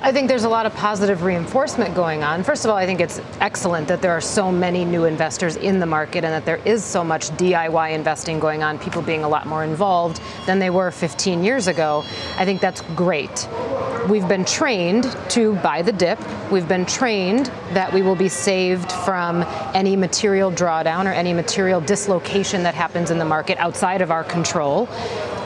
I 0.04 0.12
think 0.12 0.30
there's 0.30 0.46
a 0.46 0.50
lot 0.50 0.66
of 0.66 0.74
positive 0.74 1.22
reinforcement 1.22 1.94
going 1.94 2.24
on. 2.24 2.44
First 2.44 2.66
of 2.66 2.72
all, 2.72 2.78
I 2.78 2.88
think 2.88 3.00
it's 3.00 3.22
excellent 3.40 3.88
that 3.88 4.02
there 4.02 4.14
are 4.14 4.22
so 4.22 4.52
many 4.52 4.84
new 4.84 5.06
investors 5.06 5.58
in 5.58 5.80
the 5.80 5.86
market 5.86 6.24
and 6.24 6.34
that 6.34 6.44
there 6.44 6.60
is 6.66 6.84
so 6.84 7.04
much 7.04 7.30
DIY 7.38 7.92
investing 7.92 8.40
going 8.40 8.64
on, 8.64 8.80
people 8.80 9.04
being 9.04 9.24
a 9.24 9.30
lot 9.30 9.46
more 9.46 9.64
involved 9.64 10.20
than 10.48 10.58
they 10.58 10.72
were 10.72 10.90
15 10.90 11.44
years 11.44 11.68
ago. 11.68 12.04
I 12.38 12.46
think 12.46 12.62
that's 12.62 12.82
great. 12.96 13.48
We've 14.10 14.28
been 14.28 14.44
trained 14.44 15.16
to 15.30 15.54
buy 15.58 15.84
the 15.84 15.92
dip. 15.92 16.20
We've 16.52 16.68
been 16.68 16.88
trained 16.88 17.46
that 17.74 17.94
we 17.94 18.02
will 18.02 18.16
be 18.16 18.28
saved 18.28 18.92
from 18.92 19.44
any 19.76 19.96
material 19.96 20.52
drawdown 20.52 21.06
or 21.06 21.14
any 21.14 21.32
material 21.32 21.80
dislocation 21.80 22.64
that 22.64 22.74
happens 22.74 23.12
in 23.12 23.20
the 23.20 23.26
market 23.26 23.60
outside 23.60 24.02
of 24.02 24.10
our 24.10 24.24
control 24.24 24.90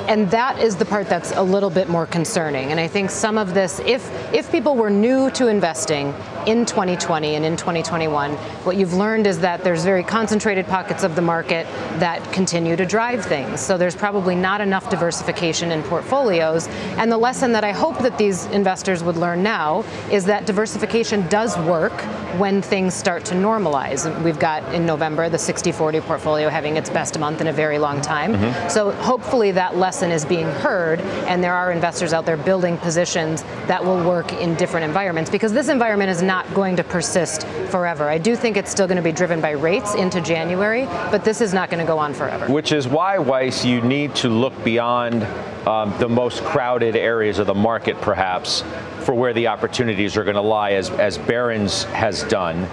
and 0.08 0.30
that 0.32 0.60
is 0.60 0.76
the 0.76 0.86
part 0.86 1.10
that's 1.10 1.32
a 1.32 1.42
little 1.42 1.70
bit 1.70 1.90
more 1.90 2.06
concerning. 2.06 2.72
And 2.72 2.80
I 2.80 2.88
think 2.88 3.10
some 3.10 3.38
of 3.38 3.54
this, 3.54 3.80
if 3.80 4.04
if 4.34 4.52
people 4.52 4.76
were 4.76 4.90
new 4.90 5.30
to 5.32 5.48
investing 5.48 6.14
in 6.48 6.66
2020 6.66 7.36
and 7.36 7.46
in 7.46 7.58
2021, 7.58 8.34
what 8.64 8.78
you've 8.78 8.94
learned 8.94 9.28
is 9.28 9.40
that 9.40 9.64
there's 9.64 9.84
very 9.84 10.04
concentrated 10.04 10.66
pockets 10.68 11.04
of 11.04 11.16
the 11.16 11.22
market 11.22 11.66
that 12.00 12.22
continue 12.32 12.76
to 12.76 12.86
drive 12.86 13.26
things. 13.26 13.60
So 13.60 13.78
there's 13.78 13.96
probably 13.96 14.36
not 14.36 14.62
enough 14.62 14.90
diversification 14.90 15.72
in 15.72 15.84
portfolios. 15.84 16.68
And 16.98 17.12
the 17.12 17.18
lesson 17.18 17.52
that 17.54 17.64
I 17.64 17.72
hope 17.72 17.98
that 18.00 18.18
these 18.18 18.46
investors 18.48 19.04
would 19.04 19.18
learn 19.18 19.44
now 19.44 19.84
is 20.12 20.26
that 20.26 20.46
diversification 20.46 21.28
does 21.28 21.58
work 21.60 21.94
when 22.40 22.62
things 22.62 22.94
start 22.94 23.26
to 23.26 23.36
normalize. 23.36 24.06
We've 24.24 24.40
got 24.40 24.74
in 24.74 24.86
November 24.86 25.30
the 25.30 25.38
60 25.38 25.72
40 25.72 26.02
portfolio 26.02 26.50
having 26.50 26.78
its 26.78 26.90
best 26.90 27.18
month 27.18 27.42
in 27.42 27.48
a 27.48 27.54
very 27.54 27.78
long 27.78 28.02
time. 28.02 28.34
Mm-hmm. 28.34 28.70
So 28.70 28.92
hopefully 28.92 29.52
that 29.52 29.78
lesson 29.78 30.12
is 30.12 30.26
being 30.26 30.48
heard, 30.48 31.00
and 31.30 31.44
there 31.44 31.54
are 31.54 31.72
investors 31.72 32.14
out 32.14 32.26
there 32.26 32.38
building 32.38 32.78
positions 32.78 33.44
that 33.68 33.84
will 33.84 34.04
work 34.04 34.34
in 34.34 34.56
different 34.56 34.86
environments 34.86 35.30
because 35.30 35.54
this 35.54 35.70
environment 35.70 36.10
is 36.10 36.22
not 36.22 36.35
going 36.54 36.76
to 36.76 36.84
persist 36.84 37.48
forever. 37.70 38.10
I 38.10 38.18
do 38.18 38.36
think 38.36 38.58
it's 38.58 38.72
still 38.72 38.88
going 38.88 38.98
to 38.98 39.04
be 39.04 39.12
driven 39.12 39.40
by 39.42 39.52
rates 39.52 39.96
into 39.96 40.20
January, 40.22 40.86
but 41.12 41.24
this 41.24 41.40
is 41.40 41.54
not 41.54 41.70
going 41.70 41.80
to 41.80 41.88
go 41.88 41.98
on 41.98 42.14
forever. 42.14 42.52
Which 42.52 42.72
is 42.72 42.88
why, 42.88 43.18
Weiss, 43.20 43.64
you 43.64 43.82
need 43.82 44.16
to 44.16 44.30
look 44.30 44.64
beyond 44.64 45.24
um, 45.68 45.94
the 46.00 46.10
most 46.10 46.44
crowded 46.44 46.96
areas 46.96 47.40
of 47.40 47.48
the 47.48 47.54
market, 47.54 48.00
perhaps, 48.02 48.64
for 49.02 49.14
where 49.14 49.34
the 49.34 49.48
opportunities 49.48 50.18
are 50.18 50.24
going 50.24 50.36
to 50.36 50.42
lie, 50.42 50.74
as, 50.74 50.90
as 50.90 51.18
Barron's 51.18 51.84
has 51.86 52.24
done, 52.24 52.64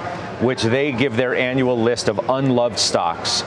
which 0.44 0.62
they 0.62 0.92
give 0.92 1.16
their 1.16 1.34
annual 1.34 1.80
list 1.80 2.08
of 2.08 2.30
unloved 2.30 2.78
stocks. 2.78 3.42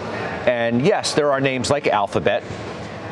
And 0.45 0.81
yes, 0.85 1.13
there 1.13 1.31
are 1.31 1.41
names 1.41 1.69
like 1.69 1.87
Alphabet 1.87 2.43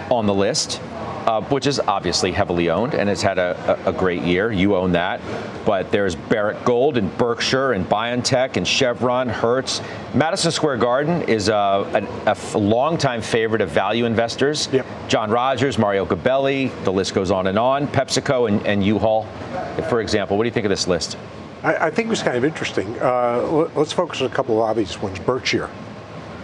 on 0.09 0.25
the 0.25 0.33
list 0.33 0.79
uh, 1.25 1.41
which 1.41 1.67
is 1.67 1.79
obviously 1.79 2.31
heavily 2.31 2.69
owned 2.69 2.93
and 2.93 3.09
has 3.09 3.21
had 3.21 3.37
a, 3.37 3.79
a, 3.85 3.93
great 3.93 4.21
year. 4.23 4.51
You 4.51 4.75
own 4.75 4.91
that. 4.93 5.21
But 5.65 5.91
there's 5.91 6.15
Barrick 6.15 6.63
Gold 6.65 6.97
and 6.97 7.15
Berkshire 7.17 7.73
and 7.73 7.87
BioNTech 7.87 8.57
and 8.57 8.67
Chevron, 8.67 9.29
Hertz. 9.29 9.81
Madison 10.13 10.51
Square 10.51 10.77
Garden 10.77 11.21
is 11.23 11.47
a, 11.47 12.07
a, 12.25 12.37
a 12.55 12.57
longtime 12.57 13.21
favorite 13.21 13.61
of 13.61 13.69
value 13.69 14.05
investors. 14.05 14.69
Yep. 14.71 14.85
John 15.07 15.31
Rogers, 15.31 15.77
Mario 15.77 16.05
Gabelli, 16.05 16.71
the 16.83 16.91
list 16.91 17.13
goes 17.13 17.31
on 17.31 17.47
and 17.47 17.57
on. 17.57 17.87
PepsiCo 17.87 18.49
and, 18.49 18.65
and 18.67 18.83
U-Haul, 18.85 19.23
for 19.89 20.01
example. 20.01 20.37
What 20.37 20.43
do 20.43 20.47
you 20.47 20.53
think 20.53 20.65
of 20.65 20.69
this 20.69 20.87
list? 20.87 21.17
I, 21.63 21.87
I 21.87 21.89
think 21.89 22.07
it 22.07 22.09
was 22.09 22.21
kind 22.21 22.37
of 22.37 22.43
interesting. 22.43 22.99
Uh, 22.99 23.69
let's 23.75 23.93
focus 23.93 24.21
on 24.21 24.27
a 24.27 24.33
couple 24.33 24.61
of 24.61 24.69
obvious 24.69 25.01
ones. 25.01 25.19
Berkshire. 25.19 25.69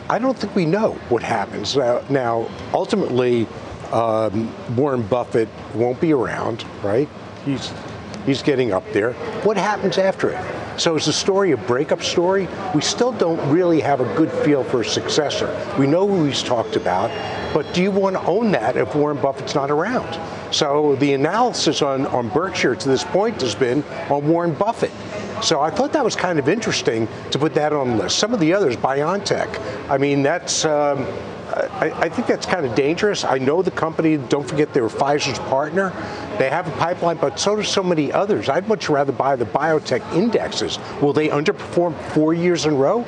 I 0.10 0.18
don't 0.18 0.36
think 0.36 0.56
we 0.56 0.66
know 0.66 0.94
what 1.10 1.22
happens. 1.22 1.78
Uh, 1.78 2.04
now, 2.10 2.50
ultimately, 2.74 3.46
um, 3.94 4.54
Warren 4.76 5.04
Buffett 5.04 5.50
won't 5.74 6.00
be 6.00 6.14
around, 6.14 6.66
right? 6.84 7.10
He's 7.46 7.72
he's 8.26 8.44
getting 8.44 8.72
up 8.72 8.84
there. 8.92 9.14
What 9.44 9.58
happens 9.58 9.98
after 9.98 10.30
it? 10.30 10.80
So 10.80 10.96
it's 10.96 11.08
a 11.08 11.14
story, 11.14 11.52
a 11.52 11.58
breakup 11.58 12.02
story. 12.02 12.48
We 12.74 12.82
still 12.82 13.12
don't 13.12 13.40
really 13.52 13.82
have 13.82 14.00
a 14.00 14.16
good 14.16 14.32
feel 14.46 14.64
for 14.64 14.82
a 14.82 14.86
successor. 14.86 15.50
We 15.78 15.88
know 15.88 16.08
who 16.08 16.24
he's 16.24 16.42
talked 16.42 16.78
about, 16.78 17.10
but 17.54 17.74
do 17.74 17.82
you 17.82 17.92
want 17.92 18.16
to 18.16 18.22
own 18.22 18.52
that 18.52 18.78
if 18.78 18.96
Warren 18.96 19.18
Buffett's 19.18 19.56
not 19.56 19.72
around? 19.72 20.18
So 20.54 20.96
the 20.96 21.14
analysis 21.14 21.82
on, 21.82 22.08
on 22.08 22.30
Berkshire 22.30 22.76
to 22.76 22.88
this 22.88 23.04
point 23.04 23.42
has 23.42 23.56
been 23.56 23.84
on 24.10 24.26
Warren 24.26 24.54
Buffett. 24.54 24.92
So 25.44 25.60
I 25.60 25.70
thought 25.70 25.92
that 25.94 26.04
was 26.04 26.16
kind 26.16 26.40
of 26.40 26.48
interesting 26.48 27.10
to 27.32 27.40
put 27.40 27.54
that 27.56 27.74
on 27.74 27.90
the 27.90 28.04
list. 28.04 28.18
Some 28.18 28.34
of 28.34 28.40
the 28.40 28.54
others, 28.54 28.78
BioNTech, 28.78 29.90
I 29.90 29.98
mean, 29.98 30.24
that's. 30.24 30.66
Um, 30.66 31.06
I, 31.60 31.92
I, 32.06 32.10
think 32.10 32.28
that's 32.28 32.46
kind 32.46 32.66
of 32.66 32.76
dangerous. 32.76 33.24
I 33.24 33.38
know 33.38 33.62
the 33.62 33.72
company, 33.72 34.18
don't 34.18 34.48
forget 34.48 34.74
they 34.74 34.82
were 34.82 34.90
Pfizer's 34.90 35.40
partner. 35.40 35.90
They 36.38 36.50
have 36.50 36.68
a 36.68 36.72
pipeline, 36.78 37.18
but 37.18 37.40
so 37.40 37.56
do 37.56 37.64
so 37.64 37.84
many 37.84 38.12
others. 38.12 38.50
I'd 38.50 38.68
much 38.68 38.90
rather 38.90 39.12
buy 39.12 39.36
the 39.36 39.46
biotech 39.46 40.14
indexes. 40.14 40.80
Will 41.02 41.14
they 41.14 41.30
underperform 41.30 42.00
four 42.12 42.34
years 42.34 42.66
in 42.66 42.74
a 42.74 42.76
row? 42.76 43.06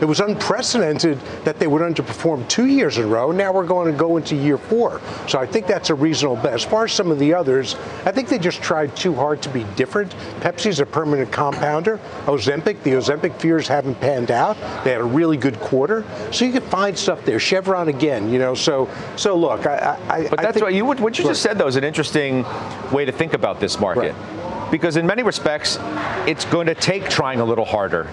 It 0.00 0.06
was 0.06 0.20
unprecedented 0.20 1.18
that 1.44 1.58
they 1.58 1.66
would 1.66 1.82
underperform 1.82 2.48
two 2.48 2.66
years 2.66 2.98
in 2.98 3.04
a 3.04 3.06
row. 3.06 3.30
Now 3.30 3.52
we're 3.52 3.66
going 3.66 3.90
to 3.92 3.98
go 3.98 4.16
into 4.16 4.34
year 4.34 4.58
four. 4.58 5.00
So 5.28 5.38
I 5.38 5.46
think 5.46 5.66
that's 5.66 5.90
a 5.90 5.94
reasonable 5.94 6.36
bet. 6.36 6.54
As 6.54 6.64
far 6.64 6.84
as 6.84 6.92
some 6.92 7.10
of 7.10 7.18
the 7.18 7.32
others, 7.32 7.76
I 8.04 8.12
think 8.12 8.28
they 8.28 8.38
just 8.38 8.62
tried 8.62 8.96
too 8.96 9.14
hard 9.14 9.40
to 9.42 9.48
be 9.48 9.64
different. 9.76 10.12
Pepsi's 10.40 10.80
a 10.80 10.86
permanent 10.86 11.30
compounder. 11.30 11.98
Ozempic, 12.26 12.82
the 12.82 12.90
Ozempic 12.90 13.34
fears 13.40 13.68
haven't 13.68 14.00
panned 14.00 14.30
out. 14.30 14.56
They 14.84 14.92
had 14.92 15.00
a 15.00 15.04
really 15.04 15.36
good 15.36 15.58
quarter. 15.60 16.04
So 16.32 16.44
you 16.44 16.52
can 16.52 16.62
find 16.62 16.98
stuff 16.98 17.24
there. 17.24 17.38
Chevron 17.38 17.88
again, 17.88 18.30
you 18.30 18.38
know. 18.38 18.54
So 18.54 18.88
so 19.16 19.36
look, 19.36 19.66
I. 19.66 19.98
I 20.08 20.28
but 20.28 20.40
that's 20.40 20.58
I 20.58 20.64
what 20.64 20.74
you 20.74 20.84
what 20.84 21.18
you 21.18 21.24
just 21.24 21.42
said 21.42 21.58
though 21.58 21.66
is 21.66 21.76
an 21.76 21.84
interesting 21.84 22.44
way 22.92 23.04
to 23.04 23.12
think 23.12 23.34
about 23.34 23.60
this 23.60 23.78
market. 23.78 24.12
Right. 24.12 24.70
Because 24.70 24.96
in 24.96 25.06
many 25.06 25.22
respects, 25.22 25.78
it's 26.26 26.44
going 26.46 26.66
to 26.66 26.74
take 26.74 27.08
trying 27.08 27.40
a 27.40 27.44
little 27.44 27.64
harder 27.64 28.08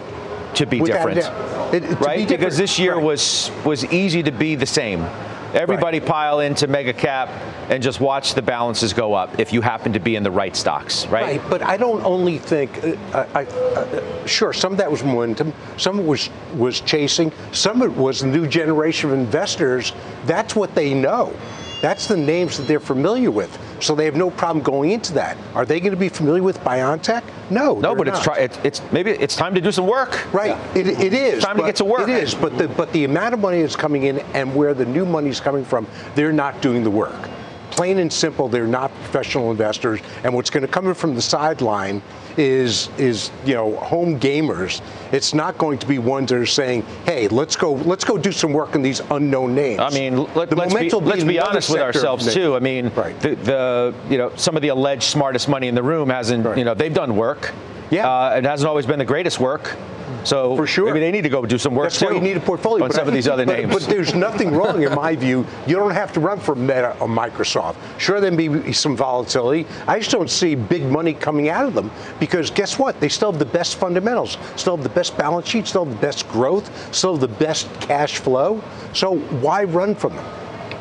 to 0.55 0.65
be 0.65 0.81
Without 0.81 1.07
different. 1.09 1.73
It, 1.73 1.99
right? 1.99 2.27
Be 2.27 2.35
because 2.35 2.57
this 2.57 2.77
year 2.79 2.95
right. 2.95 3.03
was 3.03 3.51
was 3.65 3.85
easy 3.85 4.23
to 4.23 4.31
be 4.31 4.55
the 4.55 4.65
same. 4.65 5.05
Everybody 5.53 5.99
right. 5.99 6.07
pile 6.07 6.39
into 6.39 6.67
mega 6.67 6.93
cap 6.93 7.29
and 7.69 7.83
just 7.83 7.99
watch 7.99 8.35
the 8.35 8.41
balances 8.41 8.93
go 8.93 9.13
up 9.13 9.37
if 9.37 9.51
you 9.51 9.59
happen 9.59 9.91
to 9.93 9.99
be 9.99 10.15
in 10.15 10.23
the 10.23 10.31
right 10.31 10.55
stocks, 10.55 11.05
right? 11.07 11.23
Right, 11.23 11.49
but 11.49 11.61
I 11.61 11.75
don't 11.75 12.03
only 12.05 12.37
think, 12.37 12.81
uh, 13.13 13.25
I, 13.33 13.43
uh, 13.43 14.25
sure, 14.25 14.53
some 14.53 14.71
of 14.71 14.77
that 14.77 14.89
was 14.89 15.03
momentum, 15.03 15.53
some 15.77 15.99
of 15.99 16.05
it 16.05 16.07
was, 16.07 16.29
was 16.55 16.79
chasing, 16.81 17.33
some 17.51 17.81
of 17.81 17.91
it 17.91 17.97
was 17.97 18.21
the 18.21 18.27
new 18.27 18.47
generation 18.47 19.11
of 19.11 19.17
investors. 19.17 19.91
That's 20.25 20.55
what 20.55 20.73
they 20.73 20.93
know. 20.93 21.33
That's 21.81 22.07
the 22.07 22.15
names 22.15 22.57
that 22.57 22.67
they're 22.67 22.79
familiar 22.79 23.31
with. 23.31 23.57
So 23.81 23.95
they 23.95 24.05
have 24.05 24.15
no 24.15 24.29
problem 24.29 24.63
going 24.63 24.91
into 24.91 25.13
that. 25.13 25.37
Are 25.55 25.65
they 25.65 25.79
going 25.79 25.91
to 25.91 25.97
be 25.97 26.09
familiar 26.09 26.43
with 26.43 26.59
BioNTech? 26.59 27.23
No. 27.49 27.79
No, 27.79 27.95
but 27.95 28.07
it's, 28.07 28.21
try, 28.21 28.37
it's, 28.37 28.57
it's 28.63 28.81
maybe 28.91 29.11
it's 29.11 29.35
time 29.35 29.55
to 29.55 29.61
do 29.61 29.71
some 29.71 29.87
work. 29.87 30.31
Right. 30.31 30.49
Yeah. 30.49 30.77
It, 30.77 30.87
it 30.87 31.13
is. 31.13 31.33
It's 31.35 31.45
time 31.45 31.57
to 31.57 31.63
get 31.63 31.75
to 31.77 31.85
work. 31.85 32.07
It 32.07 32.09
is. 32.09 32.35
But 32.35 32.57
the 32.57 32.67
but 32.67 32.93
the 32.93 33.03
amount 33.03 33.33
of 33.33 33.39
money 33.39 33.61
that's 33.61 33.75
coming 33.75 34.03
in 34.03 34.19
and 34.33 34.55
where 34.55 34.73
the 34.73 34.85
new 34.85 35.05
money 35.05 35.29
is 35.29 35.39
coming 35.39 35.65
from, 35.65 35.87
they're 36.15 36.31
not 36.31 36.61
doing 36.61 36.83
the 36.83 36.91
work 36.91 37.29
plain 37.71 37.97
and 37.97 38.13
simple, 38.13 38.47
they're 38.47 38.67
not 38.67 38.93
professional 38.95 39.49
investors. 39.49 40.01
And 40.23 40.35
what's 40.35 40.49
going 40.51 40.61
to 40.61 40.67
come 40.67 40.87
in 40.87 40.93
from 40.93 41.15
the 41.15 41.21
sideline 41.21 42.03
is 42.37 42.89
is 42.97 43.31
you 43.45 43.53
know 43.53 43.75
home 43.77 44.19
gamers. 44.19 44.81
It's 45.11 45.33
not 45.33 45.57
going 45.57 45.77
to 45.79 45.87
be 45.87 45.99
ones 45.99 46.29
that 46.29 46.37
are 46.37 46.45
saying, 46.45 46.83
"Hey, 47.05 47.27
let's 47.27 47.55
go, 47.55 47.73
let's 47.73 48.03
go 48.03 48.17
do 48.17 48.31
some 48.31 48.53
work 48.53 48.75
in 48.75 48.81
these 48.81 49.01
unknown 49.11 49.55
names." 49.55 49.79
I 49.79 49.89
mean, 49.89 50.23
let, 50.35 50.51
us 50.57 50.73
be, 50.73 50.89
let's 50.89 51.23
be 51.23 51.39
honest 51.39 51.69
with 51.69 51.81
ourselves 51.81 52.33
too. 52.33 52.55
I 52.55 52.59
mean, 52.59 52.89
right. 52.95 53.19
the, 53.19 53.35
the, 53.35 53.95
you 54.09 54.17
know 54.17 54.31
some 54.35 54.55
of 54.55 54.61
the 54.61 54.69
alleged 54.69 55.03
smartest 55.03 55.49
money 55.49 55.67
in 55.67 55.75
the 55.75 55.83
room 55.83 56.09
hasn't 56.09 56.45
right. 56.45 56.57
you 56.57 56.63
know 56.63 56.73
they've 56.73 56.93
done 56.93 57.15
work. 57.15 57.53
Yeah, 57.89 58.09
uh, 58.09 58.37
it 58.37 58.45
hasn't 58.45 58.67
always 58.69 58.85
been 58.85 58.99
the 58.99 59.05
greatest 59.05 59.39
work. 59.39 59.77
So 60.23 60.55
for 60.55 60.67
sure, 60.67 60.87
maybe 60.87 60.99
they 60.99 61.11
need 61.11 61.21
to 61.23 61.29
go 61.29 61.45
do 61.45 61.57
some 61.57 61.75
work 61.75 61.85
That's 61.85 61.99
too. 61.99 62.07
why 62.07 62.11
you 62.13 62.21
need 62.21 62.37
a 62.37 62.41
portfolio 62.41 62.85
on 62.85 62.91
some 62.91 63.07
of 63.07 63.13
these 63.13 63.27
other 63.27 63.45
but, 63.45 63.57
names. 63.57 63.73
But 63.73 63.83
there's 63.83 64.13
nothing 64.13 64.51
wrong, 64.51 64.83
in 64.83 64.93
my 64.93 65.15
view. 65.15 65.45
You 65.67 65.75
don't 65.75 65.91
have 65.91 66.13
to 66.13 66.19
run 66.19 66.39
for 66.39 66.55
Meta 66.55 66.95
or 66.99 67.07
Microsoft. 67.07 67.75
Sure, 67.97 68.19
there 68.19 68.31
may 68.31 68.47
be 68.47 68.73
some 68.73 68.95
volatility. 68.95 69.65
I 69.87 69.99
just 69.99 70.11
don't 70.11 70.29
see 70.29 70.55
big 70.55 70.83
money 70.83 71.13
coming 71.13 71.49
out 71.49 71.65
of 71.65 71.73
them 71.73 71.91
because 72.19 72.51
guess 72.51 72.77
what? 72.77 72.99
They 72.99 73.09
still 73.09 73.31
have 73.31 73.39
the 73.39 73.45
best 73.45 73.77
fundamentals, 73.77 74.37
still 74.55 74.75
have 74.75 74.83
the 74.83 74.89
best 74.89 75.17
balance 75.17 75.47
sheet, 75.47 75.67
still 75.67 75.85
have 75.85 75.93
the 75.93 76.01
best 76.01 76.27
growth, 76.29 76.95
still 76.95 77.13
have 77.13 77.21
the 77.21 77.27
best 77.27 77.67
cash 77.81 78.17
flow. 78.17 78.61
So 78.93 79.17
why 79.17 79.63
run 79.63 79.95
from 79.95 80.15
them? 80.15 80.25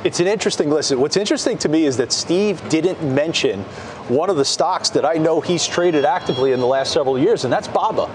It's 0.02 0.18
an 0.18 0.26
interesting 0.26 0.70
listen. 0.70 0.98
What's 0.98 1.18
interesting 1.18 1.58
to 1.58 1.68
me 1.68 1.84
is 1.84 1.98
that 1.98 2.10
Steve 2.10 2.66
didn't 2.70 3.02
mention 3.02 3.64
one 4.08 4.30
of 4.30 4.36
the 4.36 4.44
stocks 4.44 4.88
that 4.90 5.04
I 5.04 5.14
know 5.14 5.42
he's 5.42 5.66
traded 5.66 6.06
actively 6.06 6.52
in 6.52 6.60
the 6.60 6.66
last 6.66 6.92
several 6.92 7.18
years, 7.18 7.44
and 7.44 7.52
that's 7.52 7.68
BABA. 7.68 8.10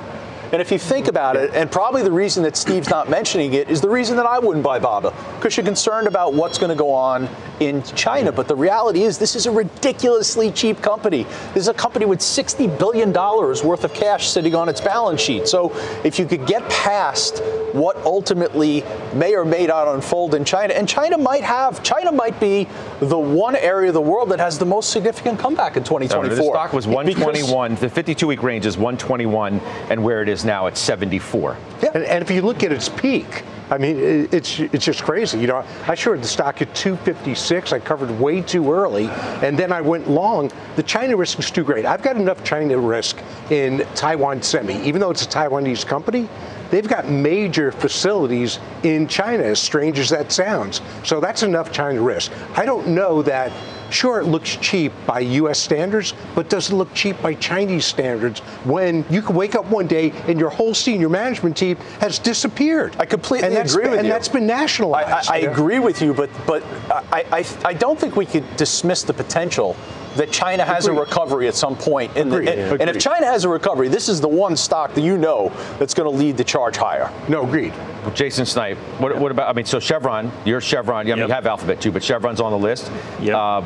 And 0.52 0.62
if 0.62 0.72
you 0.72 0.80
think 0.80 1.08
about 1.08 1.36
it, 1.36 1.52
and 1.54 1.72
probably 1.72 2.04
the 2.04 2.12
reason 2.12 2.44
that 2.44 2.56
Steve's 2.56 2.90
not 2.90 3.10
mentioning 3.10 3.54
it 3.54 3.70
is 3.70 3.82
the 3.82 3.90
reason 3.90 4.18
that 4.18 4.26
I 4.26 4.40
wouldn't 4.40 4.64
buy 4.64 4.80
BABA, 4.80 5.14
because 5.36 5.58
you're 5.58 5.66
concerned 5.66 6.08
about 6.08 6.34
what's 6.34 6.58
going 6.58 6.70
to 6.70 6.76
go 6.76 6.92
on 6.92 7.28
in 7.60 7.84
China. 7.84 8.32
But 8.32 8.48
the 8.48 8.56
reality 8.56 9.04
is, 9.04 9.18
this 9.18 9.36
is 9.36 9.46
a 9.46 9.52
ridiculously 9.52 10.52
cheap 10.52 10.82
company. 10.82 11.24
This 11.54 11.64
is 11.64 11.68
a 11.68 11.74
company 11.74 12.06
with 12.06 12.20
$60 12.20 12.78
billion 12.78 13.12
worth 13.14 13.84
of 13.84 13.94
cash 13.94 14.28
sitting 14.28 14.56
on 14.56 14.70
its 14.70 14.82
balance 14.82 15.22
sheet. 15.22 15.48
So 15.48 15.76
if 16.04 16.20
you 16.20 16.26
could 16.26 16.46
get 16.46 16.68
past 16.70 17.42
what 17.74 17.98
ultimately 18.06 18.84
may 19.14 19.36
or 19.36 19.44
may 19.44 19.66
not 19.66 19.88
unfold 19.88 20.36
in 20.36 20.46
China, 20.46 20.74
and 20.74 20.88
China 20.88 21.18
might 21.18 21.44
have, 21.44 21.84
China 21.84 22.12
might 22.12 22.40
be 22.40 22.68
the 23.00 23.18
one 23.18 23.56
area 23.56 23.90
of 23.90 23.94
the 23.94 24.02
world 24.02 24.30
that 24.30 24.40
has 24.40 24.58
the 24.58 24.66
most 24.66 24.92
significant 24.92 25.40
comeback 25.40 25.76
in 25.76 25.84
2024. 25.84 26.36
the 26.36 26.44
stock 26.44 26.74
was 26.74 26.88
121. 26.88 27.72
Because 27.72 27.82
the 27.82 27.90
52 27.90 28.28
week 28.28 28.44
range 28.44 28.66
is 28.66 28.78
121, 28.78 29.60
and 29.90 30.04
where 30.04 30.22
it 30.22 30.30
is 30.30 30.35
now 30.44 30.68
at 30.68 30.78
74. 30.78 31.58
Yeah. 31.82 31.92
And, 31.94 32.04
and 32.04 32.22
if 32.22 32.32
you 32.32 32.42
look 32.42 32.64
at 32.64 32.72
its 32.72 32.90
peak, 32.90 33.44
I 33.70 33.80
mean, 33.80 34.28
it's 34.32 34.60
it's 34.60 34.86
just 34.86 35.04
crazy. 35.04 35.40
You 35.40 35.48
know, 35.48 35.66
I 35.88 35.96
shorted 35.96 36.24
the 36.24 36.28
stock 36.28 36.62
at 36.62 36.74
256. 36.76 37.74
I 37.74 37.80
covered 37.80 38.12
way 38.20 38.42
too 38.42 38.72
early, 38.72 39.08
and 39.42 39.58
then 39.58 39.72
I 39.72 39.82
went 39.82 40.08
long. 40.08 40.52
The 40.76 40.84
China 40.84 41.18
risk 41.18 41.40
is 41.40 41.50
too 41.50 41.64
great. 41.64 41.84
I've 41.84 42.04
got 42.04 42.16
enough 42.16 42.44
China 42.44 42.78
risk 42.78 43.18
in 43.50 43.86
Taiwan 43.96 44.44
Semi, 44.44 44.80
even 44.84 45.02
though 45.02 45.10
it's 45.10 45.26
a 45.26 45.28
Taiwanese 45.28 45.86
company. 45.86 46.30
They've 46.70 46.88
got 46.88 47.10
major 47.10 47.72
facilities 47.72 48.60
in 48.84 49.08
China, 49.08 49.44
as 49.44 49.60
strange 49.60 49.98
as 49.98 50.10
that 50.10 50.32
sounds. 50.32 50.82
So 51.04 51.20
that's 51.20 51.42
enough 51.42 51.72
China 51.72 52.02
risk. 52.02 52.32
I 52.56 52.66
don't 52.66 52.90
know 52.90 53.24
that 53.24 53.52
Sure, 53.90 54.20
it 54.20 54.26
looks 54.26 54.56
cheap 54.58 54.92
by 55.06 55.20
U.S. 55.20 55.60
standards, 55.60 56.14
but 56.34 56.50
does 56.50 56.70
it 56.70 56.76
look 56.76 56.94
cheap 56.94 57.22
by 57.22 57.34
Chinese 57.36 57.86
standards 57.86 58.40
when 58.66 59.06
you 59.10 59.22
can 59.22 59.36
wake 59.36 59.56
up 59.56 59.66
one 59.66 59.88
day 59.88 60.12
and 60.28 60.40
your 60.40 60.50
whole 60.50 60.74
senior 60.74 61.10
management 61.10 61.56
team 61.56 61.78
has 62.00 62.20
disappeared? 62.20 62.96
I 63.00 63.06
completely 63.06 63.56
and 63.56 63.70
agree 63.70 63.90
with 63.90 64.00
and 64.00 64.08
you. 64.08 64.14
that's 64.14 64.28
been 64.28 64.48
nationalized. 64.48 65.30
I, 65.30 65.36
I, 65.36 65.38
I 65.38 65.42
agree 65.42 65.80
with 65.80 66.02
you, 66.02 66.14
but 66.14 66.30
but 66.46 66.64
I, 67.12 67.26
I 67.32 67.46
I 67.64 67.74
don't 67.74 68.00
think 68.00 68.16
we 68.16 68.26
could 68.26 68.44
dismiss 68.58 69.04
the 69.04 69.14
potential 69.14 69.76
that 70.16 70.32
China 70.32 70.64
has 70.66 70.86
Agreed. 70.86 70.98
a 70.98 71.02
recovery 71.02 71.48
at 71.48 71.56
some 71.56 71.76
point. 71.76 72.16
In 72.16 72.30
the, 72.30 72.38
Agreed. 72.38 72.50
and, 72.50 72.82
and 72.82 72.90
if 72.90 73.00
China 73.00 73.26
has 73.26 73.44
a 73.44 73.50
recovery, 73.50 73.88
this 73.88 74.08
is 74.10 74.22
the 74.22 74.28
one 74.28 74.56
stock 74.56 74.94
that 74.94 75.02
you 75.02 75.18
know 75.18 75.50
that's 75.80 75.94
going 75.94 76.10
to 76.12 76.18
lead 76.18 76.38
the 76.38 76.44
charge 76.44 76.78
higher. 76.78 77.12
no, 77.30 77.44
agreed. 77.44 77.74
Jason 78.14 78.46
Snipe, 78.46 78.78
what, 79.00 79.18
what 79.18 79.32
about? 79.32 79.50
I 79.50 79.54
mean, 79.54 79.66
so 79.66 79.80
Chevron, 79.80 80.32
you're 80.46 80.62
Chevron. 80.62 81.00
I 81.02 81.04
mean, 81.10 81.18
Yep. 81.18 81.28
you 81.28 81.34
have 81.34 81.46
Alphabet 81.48 81.82
too, 81.82 81.92
but 81.92 82.04
Chevron's 82.04 82.40
on 82.40 82.52
the 82.52 82.58
list. 82.58 82.92
Yep. 83.20 83.36
Uh, 83.36 83.62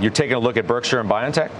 you're 0.00 0.10
taking 0.12 0.34
a 0.34 0.38
look 0.38 0.56
at 0.56 0.66
Berkshire 0.66 1.00
and 1.00 1.10
BioNTech. 1.10 1.50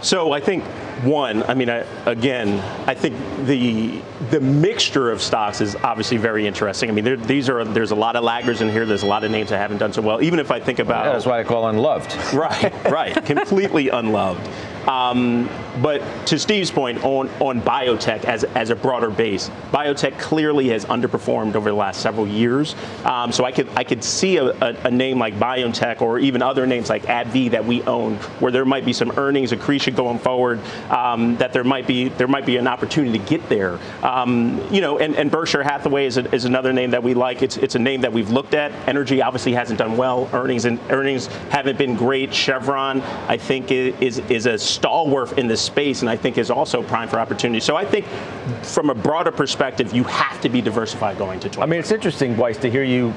So 0.00 0.32
I 0.32 0.40
think 0.40 0.64
one, 1.02 1.42
I 1.44 1.54
mean, 1.54 1.68
I, 1.68 1.78
again, 2.06 2.60
I 2.86 2.94
think 2.94 3.16
the 3.46 4.00
the 4.30 4.40
mixture 4.40 5.10
of 5.10 5.20
stocks 5.20 5.60
is 5.60 5.74
obviously 5.76 6.16
very 6.16 6.46
interesting. 6.46 6.88
I 6.88 6.92
mean, 6.92 7.04
there, 7.04 7.16
these 7.16 7.48
are 7.48 7.64
there's 7.64 7.90
a 7.90 7.96
lot 7.96 8.16
of 8.16 8.24
laggers 8.24 8.60
in 8.60 8.68
here. 8.68 8.86
There's 8.86 9.02
a 9.02 9.06
lot 9.06 9.24
of 9.24 9.30
names 9.30 9.50
that 9.50 9.58
haven't 9.58 9.78
done 9.78 9.92
so 9.92 10.02
well. 10.02 10.22
Even 10.22 10.38
if 10.38 10.50
I 10.50 10.60
think 10.60 10.78
about 10.78 11.06
Yeah, 11.06 11.12
that's 11.12 11.26
why 11.26 11.40
I 11.40 11.44
call 11.44 11.68
unloved. 11.68 12.14
Right, 12.32 12.72
right. 12.90 13.24
Completely 13.24 13.88
unloved. 13.88 14.48
Um, 14.88 15.48
but 15.80 16.02
to 16.26 16.38
Steve's 16.38 16.70
point 16.70 17.02
on, 17.04 17.28
on 17.40 17.60
biotech 17.62 18.24
as, 18.24 18.44
as 18.44 18.70
a 18.70 18.76
broader 18.76 19.10
base, 19.10 19.50
biotech 19.70 20.18
clearly 20.18 20.68
has 20.68 20.84
underperformed 20.86 21.54
over 21.54 21.70
the 21.70 21.76
last 21.76 22.00
several 22.00 22.26
years. 22.26 22.74
Um, 23.04 23.32
so 23.32 23.44
I 23.44 23.52
could 23.52 23.68
I 23.76 23.84
could 23.84 24.04
see 24.04 24.36
a, 24.36 24.46
a, 24.46 24.76
a 24.84 24.90
name 24.90 25.18
like 25.18 25.34
BioNTech 25.34 26.02
or 26.02 26.18
even 26.18 26.42
other 26.42 26.66
names 26.66 26.90
like 26.90 27.04
AbbVie 27.04 27.52
that 27.52 27.64
we 27.64 27.82
own, 27.82 28.16
where 28.40 28.52
there 28.52 28.64
might 28.64 28.84
be 28.84 28.92
some 28.92 29.12
earnings 29.16 29.52
accretion 29.52 29.94
going 29.94 30.18
forward. 30.18 30.60
Um, 30.90 31.36
that 31.36 31.52
there 31.52 31.64
might 31.64 31.86
be 31.86 32.08
there 32.08 32.28
might 32.28 32.46
be 32.46 32.56
an 32.56 32.66
opportunity 32.66 33.18
to 33.18 33.24
get 33.24 33.48
there. 33.48 33.78
Um, 34.02 34.60
you 34.72 34.80
know, 34.80 34.98
and, 34.98 35.16
and 35.16 35.30
Berkshire 35.30 35.62
Hathaway 35.62 36.06
is, 36.06 36.16
a, 36.16 36.34
is 36.34 36.44
another 36.44 36.72
name 36.72 36.90
that 36.90 37.02
we 37.02 37.14
like. 37.14 37.42
It's 37.42 37.56
it's 37.56 37.74
a 37.74 37.78
name 37.78 38.00
that 38.02 38.12
we've 38.12 38.30
looked 38.30 38.54
at. 38.54 38.72
Energy 38.88 39.22
obviously 39.22 39.52
hasn't 39.52 39.78
done 39.78 39.96
well. 39.96 40.28
Earnings 40.32 40.64
and 40.64 40.78
earnings 40.90 41.26
haven't 41.50 41.78
been 41.78 41.94
great. 41.94 42.34
Chevron, 42.34 43.00
I 43.28 43.36
think, 43.36 43.70
is 43.70 44.18
is 44.18 44.46
a 44.46 44.58
stalwart 44.58 45.38
in 45.38 45.46
this 45.46 45.61
space, 45.62 46.02
and 46.02 46.10
I 46.10 46.16
think 46.16 46.38
is 46.38 46.50
also 46.50 46.82
prime 46.82 47.08
for 47.08 47.18
opportunity. 47.18 47.60
So 47.60 47.76
I 47.76 47.84
think, 47.84 48.06
from 48.62 48.90
a 48.90 48.94
broader 48.94 49.32
perspective, 49.32 49.94
you 49.94 50.04
have 50.04 50.40
to 50.40 50.48
be 50.48 50.60
diversified 50.60 51.18
going 51.18 51.40
to 51.40 51.48
20. 51.48 51.62
I 51.62 51.66
mean, 51.70 51.80
it's 51.80 51.92
interesting, 51.92 52.36
Weiss, 52.36 52.58
to 52.58 52.70
hear 52.70 52.84
you. 52.84 53.12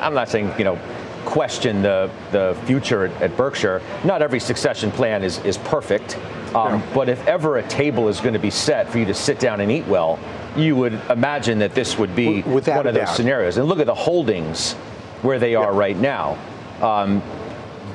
I'm 0.00 0.14
not 0.14 0.28
saying 0.28 0.52
you 0.58 0.64
know 0.64 0.78
question 1.24 1.82
the 1.82 2.10
the 2.30 2.56
future 2.64 3.06
at, 3.06 3.36
Berkshire. 3.36 3.82
Not 4.04 4.22
every 4.22 4.40
succession 4.40 4.90
plan 4.90 5.22
is 5.22 5.38
is 5.44 5.58
perfect, 5.58 6.16
um, 6.54 6.82
but 6.94 7.08
if 7.08 7.26
ever 7.26 7.58
a 7.58 7.68
table 7.68 8.08
is 8.08 8.20
going 8.20 8.34
to 8.34 8.38
be 8.38 8.50
set 8.50 8.88
for 8.88 8.98
you 8.98 9.04
to 9.06 9.14
sit 9.14 9.38
down 9.38 9.60
and 9.60 9.70
eat 9.70 9.86
well, 9.86 10.18
you 10.56 10.76
would 10.76 10.94
imagine 11.10 11.58
that 11.58 11.74
this 11.74 11.98
would 11.98 12.14
be 12.14 12.42
without 12.42 12.76
one 12.76 12.86
of 12.86 12.94
those 12.94 13.06
doubt. 13.06 13.16
scenarios. 13.16 13.56
And 13.56 13.66
look 13.68 13.80
at 13.80 13.86
the 13.86 13.94
holdings 13.94 14.74
where 15.22 15.38
they 15.38 15.54
are 15.54 15.72
right 15.72 15.96
now. 15.96 16.38
Um, 16.80 17.22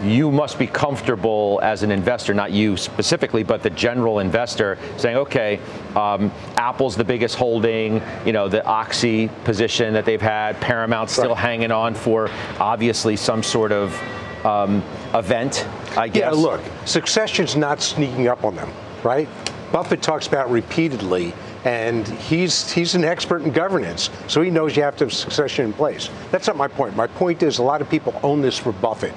you 0.04 0.32
must 0.32 0.58
be 0.60 0.68
comfortable 0.68 1.60
as 1.64 1.84
an 1.84 1.92
investor, 1.92 2.34
not 2.34 2.52
you 2.52 2.78
specifically, 2.78 3.44
but 3.44 3.64
the 3.64 3.70
general 3.70 4.20
investor, 4.20 4.78
saying, 4.98 5.18
okay, 5.18 5.60
um, 5.96 6.32
Apple's 6.56 6.96
the 6.96 7.04
biggest 7.04 7.36
holding, 7.36 8.02
you 8.26 8.34
know, 8.34 8.48
the 8.48 8.66
Oxy 8.66 9.30
position 9.44 9.94
that 9.94 10.06
they've 10.06 10.22
had, 10.22 10.60
Paramount's 10.62 11.14
still 11.14 11.36
hanging 11.36 11.72
on 11.72 11.94
for 11.94 12.30
obviously 12.60 13.16
some 13.16 13.44
sort 13.44 13.72
of 13.72 14.00
um, 14.46 14.84
event, 15.14 15.68
I 15.98 16.08
guess. 16.08 16.22
Yeah, 16.22 16.30
look, 16.32 16.62
succession's 16.86 17.56
not 17.56 17.82
sneaking 17.82 18.28
up 18.28 18.44
on 18.44 18.56
them, 18.56 18.72
right? 19.04 19.28
Buffett 19.72 20.02
talks 20.02 20.28
about 20.28 20.50
repeatedly, 20.50 21.34
and 21.66 22.08
he's 22.08 22.72
he's 22.72 22.96
an 22.96 23.04
expert 23.04 23.44
in 23.44 23.52
governance, 23.52 24.10
so 24.28 24.42
he 24.42 24.50
knows 24.50 24.76
you 24.76 24.84
have 24.84 24.96
to 24.98 25.06
have 25.06 25.14
succession 25.14 25.66
in 25.66 25.74
place. 25.74 26.10
That's 26.32 26.48
not 26.48 26.56
my 26.56 26.68
point. 26.68 26.96
My 26.96 27.08
point 27.08 27.44
is 27.44 27.60
a 27.60 27.64
lot 27.64 27.82
of 27.82 27.90
people 27.90 28.20
own 28.24 28.42
this 28.42 28.58
for 28.58 28.72
Buffett, 28.72 29.14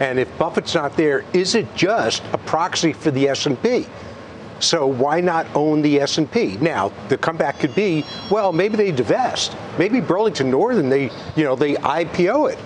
and 0.00 0.18
if 0.18 0.38
Buffett's 0.38 0.74
not 0.74 0.96
there, 0.96 1.24
is 1.32 1.54
it 1.54 1.74
just 1.74 2.22
a 2.32 2.38
proxy 2.38 2.92
for 2.92 3.10
the 3.10 3.28
S&P? 3.28 3.86
So 4.60 4.86
why 4.86 5.20
not 5.20 5.46
own 5.54 5.82
the 5.82 6.00
S&P? 6.00 6.56
Now, 6.58 6.92
the 7.08 7.18
comeback 7.18 7.58
could 7.58 7.74
be, 7.74 8.04
well, 8.30 8.52
maybe 8.52 8.76
they 8.76 8.92
divest. 8.92 9.56
Maybe 9.78 10.00
Burlington 10.00 10.50
Northern, 10.50 10.88
they, 10.88 11.10
you 11.36 11.44
know, 11.44 11.54
they 11.54 11.74
IPO 11.74 12.52
it. 12.52 12.58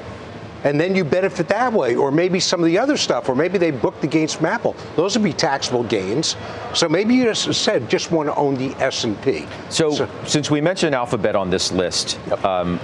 And 0.64 0.80
then 0.80 0.94
you 0.94 1.04
benefit 1.04 1.48
that 1.48 1.72
way, 1.72 1.94
or 1.94 2.10
maybe 2.10 2.40
some 2.40 2.60
of 2.60 2.66
the 2.66 2.78
other 2.78 2.96
stuff, 2.96 3.28
or 3.28 3.34
maybe 3.34 3.58
they 3.58 3.70
book 3.70 4.00
the 4.00 4.06
gains 4.06 4.34
from 4.34 4.46
Apple. 4.46 4.74
Those 4.96 5.16
would 5.16 5.24
be 5.24 5.32
taxable 5.32 5.84
gains. 5.84 6.36
So 6.74 6.88
maybe 6.88 7.14
you 7.14 7.24
just 7.24 7.52
said 7.62 7.88
just 7.88 8.10
want 8.10 8.28
to 8.28 8.34
own 8.34 8.54
the 8.54 8.74
S&P. 8.82 9.46
So, 9.70 10.08
since 10.24 10.50
we 10.50 10.60
mentioned 10.60 10.94
Alphabet 10.94 11.36
on 11.36 11.50
this 11.50 11.72
list, 11.72 12.18
um, 12.44 12.80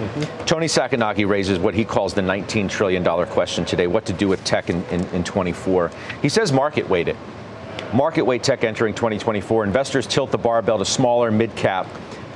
Toni 0.46 0.66
Sacconaghi 0.66 1.28
raises 1.28 1.58
what 1.58 1.74
he 1.74 1.84
calls 1.84 2.14
the 2.14 2.20
$19 2.20 2.68
trillion 2.68 3.04
question 3.26 3.64
today 3.64 3.86
what 3.86 4.06
to 4.06 4.12
do 4.12 4.28
with 4.28 4.42
tech 4.44 4.70
in, 4.70 4.84
in, 4.86 5.04
in 5.08 5.24
24. 5.24 5.90
He 6.22 6.28
says 6.28 6.52
market 6.52 6.88
weight 6.88 7.08
it. 7.08 7.16
Market 7.92 8.22
weight 8.22 8.42
tech 8.42 8.64
entering 8.64 8.94
2024. 8.94 9.64
Investors 9.64 10.06
tilt 10.06 10.30
the 10.30 10.38
barbell 10.38 10.78
to 10.78 10.84
smaller, 10.84 11.30
mid 11.30 11.54
cap, 11.54 11.86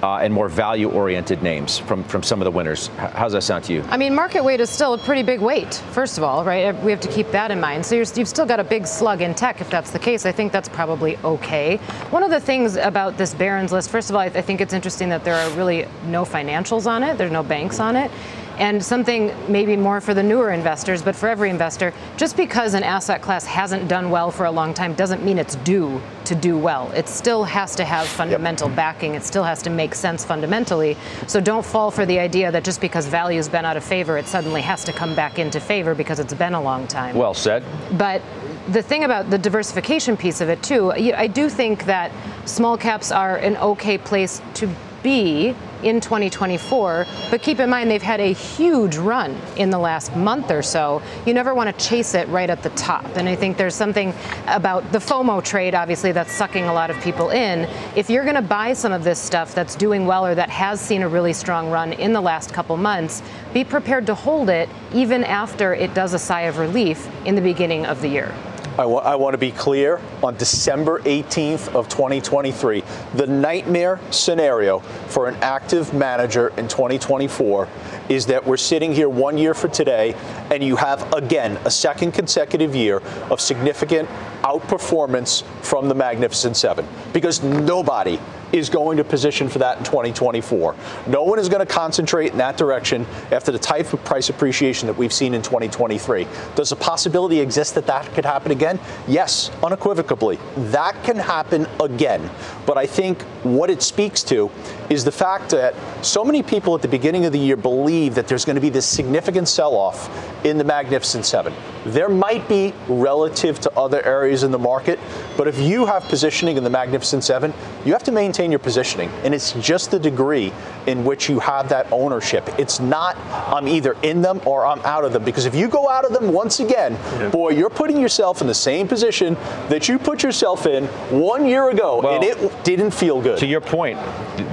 uh, 0.03 0.17
and 0.17 0.33
more 0.33 0.49
value 0.49 0.91
oriented 0.91 1.43
names 1.43 1.79
from, 1.79 2.05
from 2.05 2.23
some 2.23 2.41
of 2.41 2.45
the 2.45 2.51
winners. 2.51 2.89
How's 2.97 3.33
that 3.33 3.43
sound 3.43 3.65
to 3.65 3.73
you? 3.73 3.83
I 3.89 3.97
mean, 3.97 4.15
market 4.15 4.45
weight 4.45 4.61
is 4.61 4.71
still 4.71 4.95
a 4.95 4.99
pretty 4.99 5.23
big 5.23 5.41
weight, 5.41 5.75
first 5.93 6.19
of 6.19 6.25
all, 6.25 6.45
right? 6.45 6.75
We 6.83 6.91
have 6.91 7.01
to 7.01 7.09
keep 7.09 7.31
that 7.31 7.51
in 7.51 7.61
mind. 7.61 7.85
So 7.85 7.95
you're, 7.95 8.07
you've 8.15 8.29
still 8.29 8.47
got 8.47 8.61
a 8.61 8.65
big 8.65 8.87
slug 8.87 9.23
in 9.23 9.35
tech. 9.35 9.61
If 9.61 9.71
that's 9.71 9.91
the 9.91 9.99
case, 9.99 10.27
I 10.27 10.33
think 10.33 10.53
that's 10.53 10.69
probably 10.69 11.17
okay. 11.19 11.77
One 12.11 12.23
of 12.23 12.31
the 12.31 12.41
things 12.41 12.77
about 12.77 13.17
this 13.17 13.35
Barron's 13.35 13.73
list, 13.73 13.91
first 13.91 14.11
of 14.11 14.17
all, 14.17 14.23
I, 14.23 14.27
I 14.27 14.43
think 14.43 14.61
it's 14.61 14.73
interesting 14.73 15.09
that 15.11 15.25
there 15.25 15.35
are 15.35 15.51
really 15.51 15.87
no 16.07 16.25
financials 16.25 16.87
on 16.87 17.03
it, 17.03 17.19
there's 17.19 17.33
no 17.33 17.43
banks 17.43 17.81
on 17.81 17.97
it. 17.97 18.11
And 18.59 18.85
something 18.85 19.33
maybe 19.49 19.77
more 19.77 20.01
for 20.01 20.15
the 20.15 20.23
newer 20.23 20.51
investors, 20.51 21.01
but 21.01 21.15
for 21.15 21.29
every 21.29 21.49
investor, 21.49 21.95
just 22.17 22.37
because 22.37 22.75
an 22.75 22.83
asset 22.83 23.23
class 23.23 23.45
hasn't 23.45 23.89
done 23.89 24.11
well 24.11 24.31
for 24.31 24.47
a 24.47 24.51
long 24.51 24.75
time 24.75 24.95
doesn't 24.95 25.25
mean 25.25 25.39
it's 25.39 25.55
due 25.57 26.01
to 26.25 26.35
do 26.35 26.59
well. 26.59 26.91
It 26.91 27.09
still 27.09 27.45
has 27.45 27.77
to 27.77 27.85
have 27.85 28.09
fundamental 28.09 28.69
backing. 28.69 29.15
It 29.15 29.23
still 29.23 29.45
has 29.45 29.63
to 29.63 29.71
make 29.71 29.95
sense 29.95 30.25
fundamentally. 30.25 30.97
So 31.27 31.41
don't 31.41 31.65
fall 31.65 31.91
for 31.91 32.05
the 32.05 32.19
idea 32.19 32.51
that 32.51 32.65
just 32.65 32.81
because 32.81 33.07
value's 33.07 33.49
been 33.49 33.65
out 33.65 33.77
of 33.77 33.85
favor, 33.85 34.19
it 34.19 34.27
suddenly 34.27 34.63
has 34.63 34.85
to 34.85 34.93
come 34.93 35.15
back 35.15 35.39
into 35.39 35.61
favor 35.61 35.95
because 35.95 36.19
it's 36.19 36.35
been 36.35 36.55
a 36.55 36.61
long 36.61 36.87
time. 36.89 37.15
Well 37.15 37.35
said. 37.35 37.65
But 37.93 38.23
the 38.69 38.83
thing 38.83 39.05
about 39.05 39.31
the 39.31 39.39
diversification 39.39 40.17
piece 40.17 40.41
of 40.41 40.49
it 40.49 40.63
too, 40.63 40.93
I 40.93 41.27
do 41.29 41.49
think 41.49 41.85
that 41.85 42.11
small 42.45 42.77
caps 42.77 43.13
are 43.13 43.37
an 43.37 43.57
okay 43.59 43.99
place 43.99 44.43
to 44.55 44.69
be 45.03 45.55
in 45.83 46.01
2024. 46.01 47.07
But 47.31 47.43
keep 47.43 47.61
in 47.61 47.71
mind 47.71 47.91
they've 47.91 48.03
had 48.03 48.21
a 48.21 48.33
huge 48.33 48.97
run 48.97 49.37
in 49.57 49.71
the 49.71 49.79
last 49.79 50.15
month 50.17 50.51
or 50.51 50.63
so. 50.63 51.03
You 51.27 51.35
never 51.35 51.55
want 51.55 51.77
to 51.77 51.85
chase 51.85 52.15
it 52.15 52.29
right 52.29 52.51
at 52.51 52.63
the 52.63 52.71
top. 52.71 53.05
And 53.17 53.29
I 53.29 53.35
think 53.35 53.57
there's 53.57 53.75
something 53.75 54.13
about 54.47 54.91
the 54.93 54.99
FOMO 54.99 55.45
trade, 55.45 55.75
obviously, 55.75 56.13
that's 56.13 56.33
sucking 56.33 56.65
a 56.65 56.73
lot 56.73 56.91
of 56.91 57.01
people 57.01 57.31
in. 57.31 57.69
If 57.97 58.11
you're 58.11 58.25
going 58.25 58.37
to 58.37 58.43
buy 58.43 58.73
some 58.73 58.93
of 58.93 59.05
this 59.05 59.19
stuff 59.19 59.55
that's 59.55 59.75
doing 59.75 60.07
well 60.07 60.27
or 60.27 60.35
that 60.35 60.51
has 60.51 60.81
seen 60.81 61.03
a 61.03 61.09
really 61.09 61.33
strong 61.33 61.71
run 61.71 61.93
in 61.93 62.13
the 62.13 62.21
last 62.21 62.53
couple 62.53 62.77
months, 62.77 63.23
be 63.53 63.65
prepared 63.65 64.07
to 64.07 64.15
hold 64.15 64.49
it 64.49 64.69
even 64.93 65.25
after 65.25 65.75
it 65.75 65.95
does 65.95 66.15
a 66.15 66.19
sigh 66.19 66.43
of 66.43 66.59
relief 66.59 67.09
in 67.25 67.35
the 67.35 67.41
beginning 67.41 67.87
of 67.87 68.01
the 68.01 68.09
year. 68.09 68.35
I 68.79 68.87
wa- 68.87 69.01
I 69.01 69.17
want 69.17 69.35
to 69.35 69.39
be 69.39 69.51
clear 69.51 70.01
on 70.23 70.37
December 70.37 71.01
18th 71.01 71.75
of 71.75 71.89
2023, 71.89 72.85
the 73.15 73.27
nightmare 73.27 73.99
scenario 74.11 74.79
for 75.09 75.27
an 75.27 75.35
active 75.43 75.93
manager 75.93 76.53
in 76.57 76.69
2024 76.69 77.67
is 78.09 78.27
that 78.27 78.47
we're 78.47 78.57
sitting 78.57 78.93
here 78.95 79.09
one 79.09 79.37
year 79.37 79.53
for 79.53 79.67
today 79.67 80.15
and 80.53 80.63
you 80.63 80.77
have 80.77 81.13
again 81.13 81.59
a 81.65 81.71
second 81.71 82.13
consecutive 82.13 82.77
year 82.77 83.03
of 83.31 83.41
significant 83.41 84.09
outperformance 84.43 85.43
from 85.63 85.89
the 85.89 85.95
Magnificent 85.95 86.57
Seven. 86.57 86.87
Because 87.13 87.43
nobody 87.43 88.21
is 88.53 88.71
going 88.71 88.97
to 88.97 89.05
position 89.05 89.49
for 89.49 89.59
that 89.59 89.79
in 89.79 89.85
2024. 89.85 90.75
No 91.07 91.23
one 91.23 91.39
is 91.39 91.49
going 91.49 91.67
to 91.67 91.73
concentrate 91.73 92.33
in 92.33 92.39
that 92.39 92.57
direction 92.57 93.07
after 93.31 93.53
the 93.53 93.59
type 93.59 93.93
of 93.93 94.05
price 94.05 94.29
appreciation 94.29 94.87
that 94.87 94.97
we've 94.97 95.13
seen 95.13 95.35
in 95.35 95.43
2023. 95.43 96.27
Does 96.55 96.73
a 96.73 96.77
possibility 96.77 97.41
exist 97.41 97.75
that 97.75 97.87
that 97.87 98.07
could 98.15 98.25
happen 98.25 98.53
again? 98.53 98.79
Yes, 99.07 99.51
unequivocally. 99.63 100.39
That 100.57 100.97
can 101.05 101.17
happen 101.17 101.67
again. 101.81 102.31
But 102.67 102.79
I 102.79 102.87
think 102.87 103.23
what 103.43 103.71
it 103.71 103.83
speaks 103.83 104.23
to 104.25 104.51
is 104.91 105.05
the 105.05 105.13
fact 105.13 105.51
that 105.51 105.75
so 106.05 106.25
many 106.25 106.43
people 106.43 106.75
at 106.75 106.83
the 106.83 106.89
beginning 106.89 107.27
of 107.27 107.33
the 107.33 107.39
year 107.39 107.57
believe 107.57 108.15
that 108.15 108.27
there's 108.27 108.45
going 108.45 108.57
to 108.57 108.61
be 108.61 108.71
this 108.71 108.87
significant 108.87 109.49
sell 109.49 109.75
off 109.75 110.09
in 110.45 110.57
the 110.57 110.65
Magnificent 110.65 111.27
Seven. 111.27 111.53
There 111.85 112.09
might 112.09 112.49
be 112.49 112.73
relative 112.89 113.61
to 113.61 113.73
other 113.73 114.05
areas 114.05 114.43
in 114.43 114.51
the 114.51 114.59
market, 114.59 114.99
but 115.37 115.49
if 115.49 115.59
you 115.59 115.87
have 115.87 116.05
positioning 116.05 116.57
in 116.57 116.65
the 116.65 116.71
Magnificent 116.71 117.25
Seven, 117.25 117.53
you 117.85 117.93
have 117.93 118.05
to 118.05 118.13
maintain 118.13 118.29
maintain 118.29 118.53
your 118.53 118.59
positioning, 118.59 119.11
and 119.25 119.35
it's 119.35 119.53
just 119.55 119.91
the 119.91 119.99
degree 119.99 120.53
in 120.89 121.05
which 121.05 121.29
you 121.29 121.39
have 121.39 121.69
that 121.69 121.87
ownership. 121.93 122.49
It's 122.59 122.81
not 122.81 123.17
I'm 123.53 123.69
either 123.69 123.95
in 124.03 124.23
them 124.23 124.41
or 124.47 124.65
I'm 124.65 124.81
out 124.81 125.05
of 125.05 125.13
them 125.13 125.23
because 125.23 125.45
if 125.45 125.55
you 125.55 125.69
go 125.69 125.89
out 125.89 126.05
of 126.05 126.13
them 126.13 126.33
once 126.33 126.61
again, 126.61 126.93
yeah. 126.93 127.29
boy, 127.29 127.51
you're 127.51 127.71
putting 127.71 128.01
yourself 128.01 128.41
in 128.41 128.47
the 128.47 128.55
same 128.55 128.89
position 128.89 129.35
that 129.69 129.89
you 129.89 129.99
put 129.99 130.23
yourself 130.23 130.67
in 130.67 130.87
one 131.11 131.47
year 131.47 131.69
ago, 131.71 132.01
well, 132.01 132.15
and 132.15 132.25
it 132.25 132.65
didn't 132.65 132.93
feel 132.93 133.21
good. 133.21 133.39
To 133.39 133.47
your 133.47 133.61
point, 133.61 133.99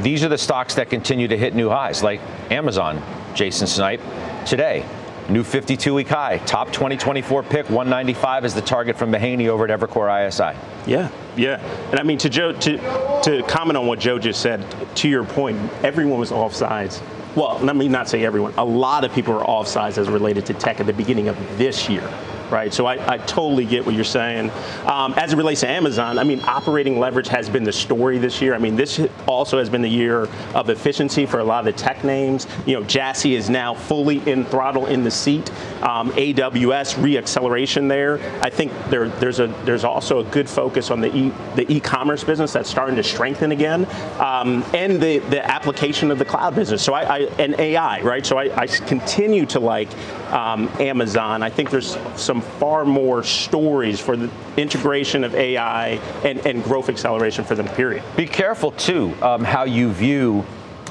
these 0.03 0.23
are 0.23 0.29
the 0.29 0.37
stocks 0.37 0.75
that 0.75 0.89
continue 0.89 1.27
to 1.27 1.37
hit 1.37 1.55
new 1.55 1.69
highs, 1.69 2.03
like 2.03 2.19
Amazon, 2.51 3.01
Jason 3.33 3.67
Snipe, 3.67 4.01
today. 4.45 4.85
New 5.27 5.43
52 5.43 5.91
week 5.91 6.07
high, 6.07 6.37
top 6.45 6.71
2024 6.71 7.41
pick, 7.43 7.67
195 7.69 8.45
is 8.45 8.53
the 8.53 8.61
target 8.61 8.95
from 8.95 9.11
Mahaney 9.11 9.47
over 9.47 9.67
at 9.67 9.79
Evercore 9.79 10.27
ISI. 10.27 10.55
Yeah, 10.85 11.09
yeah. 11.37 11.59
And 11.91 11.99
I 11.99 12.03
mean, 12.03 12.17
to 12.19 12.29
Joe, 12.29 12.51
to, 12.51 13.21
to 13.23 13.43
comment 13.47 13.77
on 13.77 13.87
what 13.87 13.99
Joe 13.99 14.19
just 14.19 14.41
said, 14.41 14.65
to 14.95 15.09
your 15.09 15.23
point, 15.23 15.59
everyone 15.83 16.19
was 16.19 16.31
off 16.31 16.53
sides. 16.53 17.01
Well, 17.35 17.59
let 17.59 17.75
me 17.75 17.87
not 17.87 18.07
say 18.07 18.23
everyone. 18.25 18.53
A 18.57 18.65
lot 18.65 19.03
of 19.03 19.13
people 19.13 19.33
were 19.33 19.43
off 19.43 19.67
sides 19.67 19.97
as 19.97 20.09
related 20.09 20.45
to 20.47 20.53
tech 20.53 20.79
at 20.79 20.85
the 20.85 20.93
beginning 20.93 21.27
of 21.27 21.57
this 21.57 21.89
year 21.89 22.09
right? 22.49 22.73
So 22.73 22.85
I, 22.85 23.13
I 23.13 23.17
totally 23.19 23.65
get 23.65 23.85
what 23.85 23.95
you're 23.95 24.03
saying. 24.03 24.51
Um, 24.85 25.13
as 25.17 25.33
it 25.33 25.37
relates 25.37 25.61
to 25.61 25.69
Amazon, 25.69 26.17
I 26.17 26.23
mean, 26.23 26.41
operating 26.45 26.99
leverage 26.99 27.27
has 27.27 27.49
been 27.49 27.63
the 27.63 27.73
story 27.73 28.17
this 28.17 28.41
year. 28.41 28.53
I 28.53 28.57
mean, 28.57 28.75
this 28.75 28.99
also 29.27 29.57
has 29.57 29.69
been 29.69 29.81
the 29.81 29.89
year 29.89 30.27
of 30.53 30.69
efficiency 30.69 31.25
for 31.25 31.39
a 31.39 31.43
lot 31.43 31.59
of 31.59 31.65
the 31.65 31.79
tech 31.79 32.03
names. 32.03 32.47
You 32.65 32.79
know, 32.79 32.83
Jassy 32.85 33.35
is 33.35 33.49
now 33.49 33.73
fully 33.73 34.17
in 34.29 34.45
throttle 34.45 34.85
in 34.87 35.03
the 35.03 35.11
seat. 35.11 35.51
Um, 35.81 36.11
AWS 36.11 36.95
reacceleration 36.95 37.87
there. 37.89 38.19
I 38.41 38.49
think 38.49 38.71
there, 38.89 39.09
there's 39.09 39.39
a 39.39 39.47
there's 39.65 39.83
also 39.83 40.19
a 40.19 40.23
good 40.25 40.49
focus 40.49 40.91
on 40.91 41.01
the 41.01 41.15
e, 41.15 41.31
the 41.55 41.71
e-commerce 41.71 42.23
business 42.23 42.53
that's 42.53 42.69
starting 42.69 42.95
to 42.95 43.03
strengthen 43.03 43.51
again, 43.51 43.85
um, 44.19 44.63
and 44.73 45.01
the 45.01 45.19
the 45.19 45.45
application 45.45 46.11
of 46.11 46.19
the 46.19 46.25
cloud 46.25 46.55
business. 46.55 46.81
So 46.81 46.93
I, 46.93 47.01
I 47.01 47.19
and 47.39 47.59
AI, 47.59 48.01
right? 48.01 48.25
So 48.25 48.37
I, 48.37 48.55
I 48.55 48.67
continue 48.67 49.45
to 49.47 49.59
like 49.59 49.89
um, 50.31 50.69
Amazon. 50.79 51.43
I 51.43 51.49
think 51.49 51.69
there's 51.69 51.97
some 52.15 52.34
far 52.41 52.85
more 52.85 53.23
stories 53.23 53.99
for 53.99 54.15
the 54.15 54.29
integration 54.57 55.23
of 55.23 55.35
AI 55.35 55.99
and, 56.23 56.45
and 56.45 56.63
growth 56.63 56.89
acceleration 56.89 57.43
for 57.43 57.55
them, 57.55 57.67
period. 57.69 58.03
Be 58.15 58.25
careful, 58.25 58.71
too, 58.71 59.13
um, 59.21 59.43
how 59.43 59.63
you 59.63 59.91
view, 59.91 60.45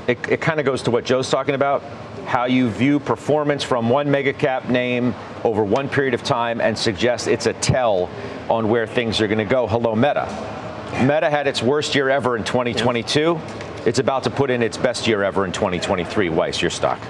it, 0.06 0.18
it 0.28 0.40
kind 0.40 0.60
of 0.60 0.66
goes 0.66 0.82
to 0.82 0.90
what 0.90 1.04
Joe's 1.04 1.30
talking 1.30 1.54
about, 1.54 1.82
how 2.26 2.44
you 2.44 2.70
view 2.70 2.98
performance 2.98 3.62
from 3.62 3.88
one 3.88 4.10
mega 4.10 4.32
cap 4.32 4.68
name 4.68 5.14
over 5.44 5.62
one 5.62 5.88
period 5.88 6.14
of 6.14 6.22
time 6.22 6.60
and 6.60 6.76
suggest 6.76 7.28
it's 7.28 7.46
a 7.46 7.52
tell 7.54 8.10
on 8.48 8.68
where 8.68 8.86
things 8.86 9.20
are 9.20 9.26
going 9.26 9.38
to 9.38 9.44
go. 9.44 9.66
Hello, 9.66 9.94
Meta. 9.94 10.26
Meta 11.02 11.28
had 11.28 11.46
its 11.46 11.62
worst 11.62 11.94
year 11.94 12.08
ever 12.08 12.36
in 12.36 12.44
2022. 12.44 13.38
It's 13.84 13.98
about 13.98 14.22
to 14.24 14.30
put 14.30 14.50
in 14.50 14.62
its 14.62 14.76
best 14.76 15.06
year 15.06 15.22
ever 15.22 15.44
in 15.44 15.52
2023. 15.52 16.30
Weiss, 16.30 16.62
your 16.62 16.70
stock. 16.70 17.00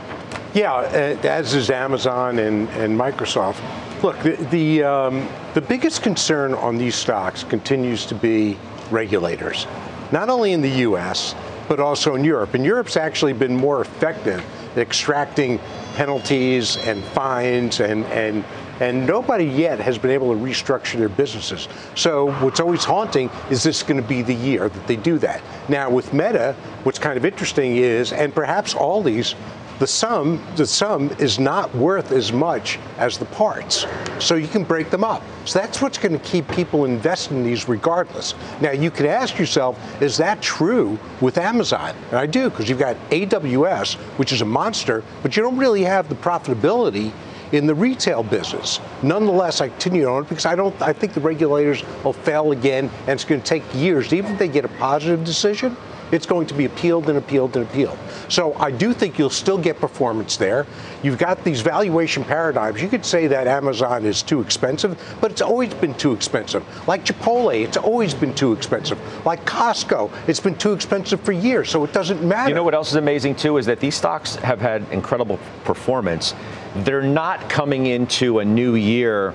Yeah, 0.55 0.73
uh, 0.73 1.27
as 1.27 1.55
is 1.55 1.70
Amazon 1.70 2.38
and, 2.38 2.68
and 2.70 2.99
Microsoft. 2.99 3.61
Look, 4.02 4.18
the 4.22 4.37
the, 4.50 4.83
um, 4.83 5.28
the 5.54 5.61
biggest 5.61 6.02
concern 6.02 6.54
on 6.54 6.76
these 6.76 6.94
stocks 6.94 7.44
continues 7.44 8.07
to 8.07 8.14
be 8.14 8.59
regulators, 8.90 9.66
not 10.12 10.28
only 10.28 10.52
in 10.52 10.61
the 10.61 10.70
U.S. 10.88 11.35
but 11.68 11.80
also 11.80 12.14
in 12.14 12.24
Europe. 12.24 12.54
And 12.54 12.64
Europe's 12.64 12.96
actually 12.96 13.33
been 13.33 13.57
more 13.57 13.80
effective 13.80 14.44
at 14.72 14.78
extracting 14.78 15.59
penalties 15.94 16.76
and 16.78 17.02
fines 17.02 17.80
and 17.80 18.04
and 18.07 18.44
and 18.80 19.07
nobody 19.07 19.44
yet 19.44 19.78
has 19.78 19.98
been 19.98 20.11
able 20.11 20.35
to 20.35 20.38
restructure 20.38 20.98
their 20.98 21.09
businesses. 21.09 21.68
So 21.94 22.33
what's 22.42 22.59
always 22.59 22.85
haunting 22.85 23.30
is 23.48 23.62
this 23.62 23.83
going 23.83 24.02
to 24.02 24.07
be 24.07 24.22
the 24.22 24.35
year 24.35 24.68
that 24.68 24.87
they 24.87 24.96
do 24.96 25.18
that. 25.18 25.42
Now 25.68 25.90
with 25.90 26.12
Meta, 26.12 26.57
what's 26.83 26.98
kind 26.98 27.16
of 27.16 27.24
interesting 27.24 27.76
is, 27.76 28.12
and 28.12 28.35
perhaps 28.35 28.74
all 28.74 29.02
these 29.02 29.37
the 29.78 29.87
sum 29.87 30.40
the 30.56 30.66
sum 30.66 31.10
is 31.18 31.38
not 31.38 31.74
worth 31.74 32.12
as 32.12 32.32
much 32.32 32.78
as 32.98 33.18
the 33.18 33.24
parts 33.26 33.87
so 34.20 34.37
you 34.37 34.46
can 34.46 34.62
break 34.62 34.88
them 34.90 35.02
up 35.02 35.22
so 35.44 35.58
that's 35.58 35.82
what's 35.82 35.98
going 35.98 36.12
to 36.12 36.24
keep 36.24 36.46
people 36.48 36.84
investing 36.84 37.38
in 37.38 37.44
these 37.44 37.68
regardless 37.68 38.34
now 38.60 38.70
you 38.70 38.90
could 38.90 39.06
ask 39.06 39.38
yourself 39.38 39.78
is 40.00 40.16
that 40.16 40.40
true 40.40 40.98
with 41.20 41.38
amazon 41.38 41.94
and 42.10 42.18
i 42.18 42.26
do 42.26 42.48
because 42.48 42.68
you've 42.68 42.78
got 42.78 42.96
aws 43.10 43.94
which 44.16 44.32
is 44.32 44.42
a 44.42 44.44
monster 44.44 45.02
but 45.22 45.37
you 45.37 45.42
don't 45.42 45.56
really 45.56 45.82
have 45.82 46.08
the 46.08 46.14
profitability 46.14 47.12
in 47.52 47.66
the 47.66 47.74
retail 47.74 48.24
business. 48.24 48.80
Nonetheless, 49.02 49.60
I 49.60 49.68
continue 49.68 50.06
on 50.06 50.24
it 50.24 50.28
because 50.28 50.46
I 50.46 50.56
don't. 50.56 50.80
I 50.82 50.92
think 50.92 51.12
the 51.12 51.20
regulators 51.20 51.84
will 52.02 52.12
fail 52.12 52.50
again, 52.50 52.90
and 53.02 53.10
it's 53.10 53.24
going 53.24 53.40
to 53.40 53.46
take 53.46 53.62
years. 53.74 54.12
Even 54.12 54.32
if 54.32 54.38
they 54.38 54.48
get 54.48 54.64
a 54.64 54.68
positive 54.68 55.24
decision, 55.24 55.76
it's 56.12 56.26
going 56.26 56.46
to 56.46 56.54
be 56.54 56.64
appealed 56.64 57.08
and 57.08 57.18
appealed 57.18 57.56
and 57.56 57.66
appealed. 57.66 57.98
So 58.28 58.54
I 58.54 58.70
do 58.70 58.92
think 58.92 59.18
you'll 59.18 59.30
still 59.30 59.58
get 59.58 59.78
performance 59.78 60.36
there. 60.36 60.66
You've 61.02 61.18
got 61.18 61.44
these 61.44 61.60
valuation 61.60 62.24
paradigms. 62.24 62.80
You 62.80 62.88
could 62.88 63.04
say 63.04 63.26
that 63.26 63.46
Amazon 63.46 64.04
is 64.04 64.22
too 64.22 64.40
expensive, 64.40 65.00
but 65.20 65.30
it's 65.30 65.42
always 65.42 65.74
been 65.74 65.94
too 65.94 66.12
expensive. 66.12 66.64
Like 66.88 67.04
Chipotle, 67.04 67.62
it's 67.62 67.76
always 67.76 68.14
been 68.14 68.34
too 68.34 68.52
expensive. 68.52 68.98
Like 69.26 69.44
Costco, 69.44 70.10
it's 70.28 70.40
been 70.40 70.56
too 70.56 70.72
expensive 70.72 71.20
for 71.20 71.32
years, 71.32 71.70
so 71.70 71.84
it 71.84 71.92
doesn't 71.92 72.22
matter. 72.22 72.48
You 72.48 72.54
know 72.54 72.64
what 72.64 72.74
else 72.74 72.90
is 72.90 72.96
amazing 72.96 73.36
too 73.36 73.56
is 73.58 73.66
that 73.66 73.80
these 73.80 73.94
stocks 73.94 74.36
have 74.36 74.60
had 74.60 74.86
incredible 74.90 75.38
performance. 75.64 76.34
They're 76.76 77.02
not 77.02 77.48
coming 77.48 77.86
into 77.86 78.40
a 78.40 78.44
new 78.44 78.74
year 78.74 79.34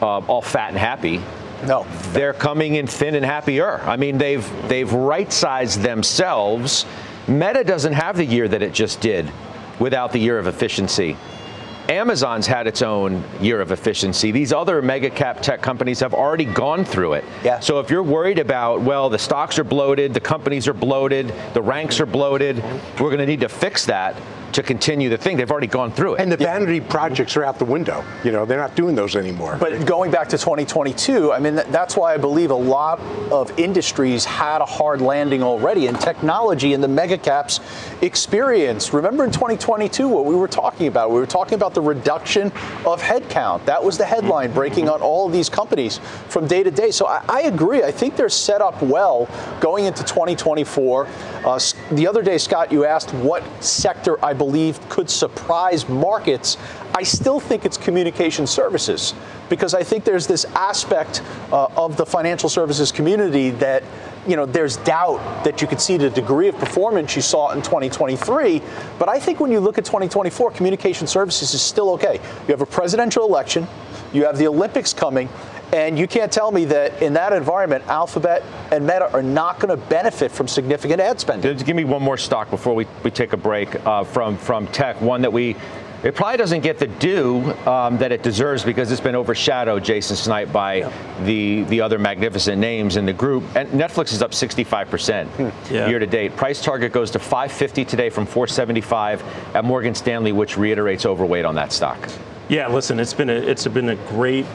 uh, 0.00 0.18
all 0.20 0.42
fat 0.42 0.70
and 0.70 0.78
happy. 0.78 1.20
No, 1.66 1.86
they're 2.12 2.32
coming 2.32 2.76
in 2.76 2.86
thin 2.86 3.14
and 3.14 3.24
happier. 3.24 3.80
I 3.82 3.96
mean, 3.96 4.18
they've 4.18 4.68
they've 4.68 4.90
right-sized 4.92 5.80
themselves. 5.80 6.86
Meta 7.28 7.64
doesn't 7.64 7.92
have 7.92 8.16
the 8.16 8.24
year 8.24 8.48
that 8.48 8.62
it 8.62 8.72
just 8.72 9.00
did 9.00 9.30
without 9.78 10.12
the 10.12 10.18
year 10.18 10.38
of 10.38 10.46
efficiency. 10.46 11.16
Amazon's 11.88 12.46
had 12.46 12.68
its 12.68 12.82
own 12.82 13.24
year 13.40 13.60
of 13.60 13.72
efficiency. 13.72 14.30
These 14.30 14.52
other 14.52 14.80
mega 14.80 15.10
cap 15.10 15.42
tech 15.42 15.60
companies 15.60 15.98
have 16.00 16.14
already 16.14 16.44
gone 16.44 16.84
through 16.84 17.14
it. 17.14 17.24
Yeah. 17.42 17.58
So 17.58 17.80
if 17.80 17.90
you're 17.90 18.04
worried 18.04 18.38
about, 18.38 18.80
well, 18.80 19.10
the 19.10 19.18
stocks 19.18 19.58
are 19.58 19.64
bloated, 19.64 20.14
the 20.14 20.20
companies 20.20 20.68
are 20.68 20.72
bloated, 20.72 21.34
the 21.52 21.62
ranks 21.62 21.98
are 21.98 22.06
bloated, 22.06 22.62
we're 23.00 23.08
going 23.08 23.18
to 23.18 23.26
need 23.26 23.40
to 23.40 23.48
fix 23.48 23.86
that 23.86 24.16
to 24.52 24.62
continue 24.62 25.08
the 25.08 25.16
thing. 25.16 25.36
They've 25.36 25.50
already 25.50 25.66
gone 25.66 25.92
through 25.92 26.14
it. 26.14 26.20
And 26.20 26.30
the 26.30 26.36
vanity 26.36 26.78
yeah. 26.78 26.88
projects 26.88 27.36
are 27.36 27.44
out 27.44 27.58
the 27.58 27.64
window. 27.64 28.04
You 28.24 28.32
know, 28.32 28.44
they're 28.44 28.58
not 28.58 28.74
doing 28.74 28.94
those 28.94 29.16
anymore. 29.16 29.56
But 29.60 29.86
going 29.86 30.10
back 30.10 30.28
to 30.30 30.38
2022, 30.38 31.32
I 31.32 31.38
mean, 31.38 31.54
that's 31.54 31.96
why 31.96 32.14
I 32.14 32.16
believe 32.16 32.50
a 32.50 32.54
lot 32.54 33.00
of 33.30 33.56
industries 33.58 34.24
had 34.24 34.60
a 34.60 34.64
hard 34.64 35.00
landing 35.00 35.42
already, 35.42 35.86
and 35.86 36.00
technology 36.00 36.74
and 36.74 36.82
the 36.82 36.88
mega 36.88 37.18
caps 37.18 37.60
experienced. 38.02 38.92
Remember 38.92 39.24
in 39.24 39.30
2022 39.30 40.08
what 40.08 40.24
we 40.24 40.34
were 40.34 40.48
talking 40.48 40.86
about? 40.86 41.10
We 41.10 41.18
were 41.18 41.26
talking 41.26 41.54
about 41.54 41.74
the 41.74 41.82
reduction 41.82 42.48
of 42.84 43.00
headcount. 43.00 43.64
That 43.66 43.82
was 43.82 43.98
the 43.98 44.04
headline 44.04 44.52
breaking 44.52 44.88
on 44.88 45.00
all 45.00 45.26
of 45.26 45.32
these 45.32 45.48
companies 45.48 46.00
from 46.28 46.46
day 46.46 46.62
to 46.62 46.70
day. 46.70 46.90
So 46.90 47.06
I, 47.06 47.24
I 47.28 47.40
agree. 47.42 47.82
I 47.82 47.90
think 47.90 48.16
they're 48.16 48.28
set 48.28 48.60
up 48.60 48.82
well 48.82 49.28
going 49.60 49.84
into 49.84 50.02
2024. 50.04 51.06
Uh, 51.44 51.60
the 51.92 52.06
other 52.06 52.22
day, 52.22 52.38
Scott, 52.38 52.72
you 52.72 52.84
asked 52.84 53.12
what 53.14 53.42
sector 53.62 54.22
I 54.24 54.32
believe 54.40 54.80
could 54.88 55.10
surprise 55.10 55.86
markets, 55.86 56.56
I 56.94 57.02
still 57.02 57.40
think 57.40 57.66
it's 57.66 57.76
communication 57.76 58.46
services. 58.46 59.12
Because 59.50 59.74
I 59.74 59.82
think 59.82 60.04
there's 60.04 60.26
this 60.26 60.46
aspect 60.54 61.22
uh, 61.52 61.66
of 61.76 61.98
the 61.98 62.06
financial 62.06 62.48
services 62.48 62.90
community 62.90 63.50
that 63.50 63.82
you 64.26 64.36
know 64.36 64.46
there's 64.46 64.78
doubt 64.78 65.44
that 65.44 65.60
you 65.60 65.68
could 65.68 65.80
see 65.80 65.98
the 65.98 66.08
degree 66.08 66.48
of 66.48 66.56
performance 66.56 67.16
you 67.16 67.22
saw 67.22 67.52
in 67.52 67.62
2023 67.62 68.60
but 68.98 69.08
i 69.08 69.18
think 69.18 69.40
when 69.40 69.50
you 69.50 69.58
look 69.60 69.78
at 69.78 69.84
2024 69.86 70.50
communication 70.50 71.06
services 71.06 71.54
is 71.54 71.62
still 71.62 71.88
okay. 71.88 72.20
You 72.46 72.52
have 72.52 72.60
a 72.60 72.66
presidential 72.66 73.24
election. 73.24 73.66
You 74.12 74.26
have 74.26 74.36
the 74.36 74.46
olympics 74.46 74.92
coming 74.92 75.30
and 75.72 75.98
you 75.98 76.06
can't 76.06 76.32
tell 76.32 76.50
me 76.50 76.64
that 76.66 77.00
in 77.02 77.12
that 77.14 77.32
environment, 77.32 77.84
Alphabet 77.86 78.42
and 78.72 78.86
Meta 78.86 79.12
are 79.12 79.22
not 79.22 79.60
going 79.60 79.76
to 79.76 79.86
benefit 79.88 80.30
from 80.30 80.48
significant 80.48 81.00
ad 81.00 81.20
spending. 81.20 81.56
Give 81.56 81.76
me 81.76 81.84
one 81.84 82.02
more 82.02 82.16
stock 82.16 82.50
before 82.50 82.74
we, 82.74 82.86
we 83.04 83.10
take 83.10 83.32
a 83.32 83.36
break 83.36 83.74
uh, 83.86 84.04
from, 84.04 84.36
from 84.36 84.66
tech, 84.68 85.00
one 85.00 85.22
that 85.22 85.32
we 85.32 85.56
it 86.02 86.14
probably 86.14 86.38
doesn't 86.38 86.62
get 86.62 86.78
the 86.78 86.86
due 86.86 87.52
um, 87.66 87.98
that 87.98 88.10
it 88.10 88.22
deserves 88.22 88.64
because 88.64 88.90
it's 88.90 89.02
been 89.02 89.14
overshadowed, 89.14 89.84
Jason 89.84 90.16
Snipe, 90.16 90.50
by 90.50 90.76
yeah. 90.76 91.24
the 91.24 91.64
the 91.64 91.82
other 91.82 91.98
magnificent 91.98 92.58
names 92.58 92.96
in 92.96 93.04
the 93.04 93.12
group. 93.12 93.44
And 93.54 93.68
Netflix 93.68 94.12
is 94.12 94.22
up 94.22 94.30
65% 94.30 95.26
hmm. 95.26 95.74
yeah. 95.74 95.88
year 95.88 95.98
to 95.98 96.06
date. 96.06 96.36
Price 96.36 96.62
target 96.62 96.92
goes 96.92 97.10
to 97.10 97.18
550 97.18 97.84
today 97.84 98.08
from 98.08 98.24
475 98.24 99.22
at 99.54 99.64
Morgan 99.64 99.94
Stanley, 99.94 100.32
which 100.32 100.56
reiterates 100.56 101.04
overweight 101.04 101.44
on 101.44 101.54
that 101.56 101.70
stock. 101.70 101.98
Yeah, 102.48 102.68
listen, 102.68 102.98
it's 102.98 103.14
been 103.14 103.28
a 103.28 103.34
it's 103.34 103.66
been 103.66 103.90
a 103.90 103.96
great 103.96 104.46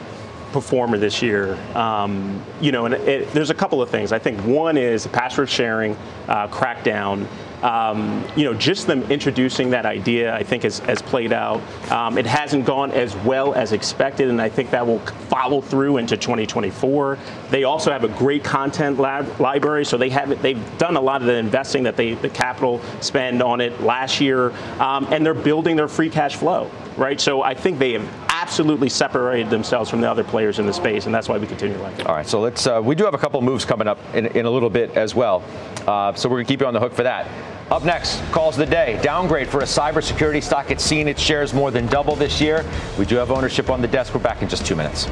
performer 0.52 0.98
this 0.98 1.22
year. 1.22 1.54
Um, 1.74 2.42
you 2.60 2.72
know, 2.72 2.86
and 2.86 2.94
it, 2.94 3.30
there's 3.32 3.50
a 3.50 3.54
couple 3.54 3.82
of 3.82 3.90
things. 3.90 4.12
I 4.12 4.18
think 4.18 4.40
one 4.44 4.76
is 4.76 5.06
password 5.08 5.48
sharing 5.48 5.96
uh, 6.28 6.48
crackdown 6.48 7.26
um, 7.62 8.24
you 8.36 8.44
know, 8.44 8.54
just 8.54 8.86
them 8.86 9.02
introducing 9.10 9.70
that 9.70 9.86
idea, 9.86 10.34
I 10.34 10.42
think, 10.42 10.62
has, 10.64 10.78
has 10.80 11.00
played 11.00 11.32
out. 11.32 11.60
Um, 11.90 12.18
it 12.18 12.26
hasn't 12.26 12.66
gone 12.66 12.90
as 12.92 13.16
well 13.16 13.54
as 13.54 13.72
expected, 13.72 14.28
and 14.28 14.40
I 14.40 14.48
think 14.48 14.70
that 14.70 14.86
will 14.86 14.98
follow 14.98 15.60
through 15.60 15.96
into 15.96 16.16
2024. 16.16 17.18
They 17.50 17.64
also 17.64 17.90
have 17.90 18.04
a 18.04 18.08
great 18.08 18.44
content 18.44 18.98
lab, 18.98 19.40
library, 19.40 19.84
so 19.84 19.96
they 19.96 20.10
have 20.10 20.40
they've 20.42 20.78
done 20.78 20.96
a 20.96 21.00
lot 21.00 21.22
of 21.22 21.26
the 21.26 21.34
investing 21.34 21.82
that 21.84 21.96
they 21.96 22.14
the 22.14 22.28
capital 22.28 22.80
spend 23.00 23.42
on 23.42 23.60
it 23.60 23.80
last 23.80 24.20
year, 24.20 24.50
um, 24.80 25.06
and 25.10 25.24
they're 25.24 25.34
building 25.34 25.76
their 25.76 25.88
free 25.88 26.10
cash 26.10 26.36
flow 26.36 26.70
right? 26.96 27.20
So 27.20 27.42
I 27.42 27.54
think 27.54 27.78
they 27.78 27.92
have 27.92 28.25
absolutely 28.46 28.88
separated 28.88 29.50
themselves 29.50 29.90
from 29.90 30.00
the 30.00 30.08
other 30.08 30.22
players 30.22 30.60
in 30.60 30.66
the 30.66 30.72
space, 30.72 31.06
and 31.06 31.14
that's 31.14 31.28
why 31.28 31.36
we 31.36 31.48
continue 31.48 31.76
like 31.78 31.98
it. 31.98 32.06
All 32.06 32.14
right, 32.14 32.24
so 32.24 32.38
let's. 32.40 32.64
Uh, 32.64 32.80
we 32.82 32.94
do 32.94 33.04
have 33.04 33.12
a 33.12 33.18
couple 33.18 33.42
moves 33.42 33.64
coming 33.64 33.88
up 33.88 33.98
in, 34.14 34.26
in 34.26 34.46
a 34.46 34.50
little 34.50 34.70
bit 34.70 34.96
as 34.96 35.16
well, 35.16 35.42
uh, 35.88 36.14
so 36.14 36.28
we're 36.28 36.36
gonna 36.36 36.44
keep 36.44 36.60
you 36.60 36.66
on 36.66 36.72
the 36.72 36.78
hook 36.78 36.92
for 36.92 37.02
that. 37.02 37.28
Up 37.72 37.82
next, 37.82 38.22
calls 38.30 38.56
of 38.56 38.60
the 38.60 38.72
day. 38.72 39.00
Downgrade 39.02 39.48
for 39.48 39.62
a 39.62 39.64
cybersecurity 39.64 40.40
stock. 40.40 40.70
It's 40.70 40.84
seen 40.84 41.08
its 41.08 41.20
shares 41.20 41.52
more 41.52 41.72
than 41.72 41.88
double 41.88 42.14
this 42.14 42.40
year. 42.40 42.64
We 42.96 43.04
do 43.04 43.16
have 43.16 43.32
ownership 43.32 43.68
on 43.68 43.82
the 43.82 43.88
desk. 43.88 44.14
We're 44.14 44.20
back 44.20 44.42
in 44.42 44.48
just 44.48 44.64
two 44.64 44.76
minutes. 44.76 45.08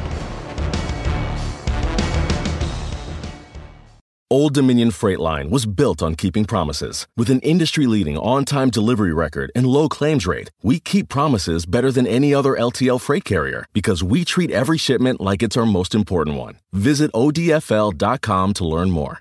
Old 4.31 4.55
Dominion 4.55 4.91
Freight 4.91 5.21
Line 5.21 5.51
was 5.51 5.67
built 5.67 6.03
on 6.03 6.15
keeping 6.15 6.47
promises. 6.47 7.07
With 7.15 7.29
an 7.29 7.41
industry 7.41 7.87
leading 7.87 8.17
on 8.17 8.47
time 8.47 8.71
delivery 8.71 9.13
record 9.13 9.53
and 9.55 9.67
low 9.67 9.87
claims 9.87 10.27
rate, 10.27 10.51
we 10.63 10.81
keep 10.81 11.11
promises 11.11 11.67
better 11.67 11.93
than 11.93 12.07
any 12.07 12.33
other 12.33 12.55
LTL 12.55 13.01
freight 13.01 13.25
carrier 13.25 13.67
because 13.75 14.03
we 14.03 14.25
treat 14.25 14.51
every 14.51 14.79
shipment 14.79 15.21
like 15.21 15.43
it's 15.43 15.59
our 15.59 15.67
most 15.67 15.95
important 15.95 16.39
one. 16.39 16.59
Visit 16.73 17.13
ODFL.com 17.13 18.55
to 18.55 18.65
learn 18.65 18.91
more. 18.91 19.21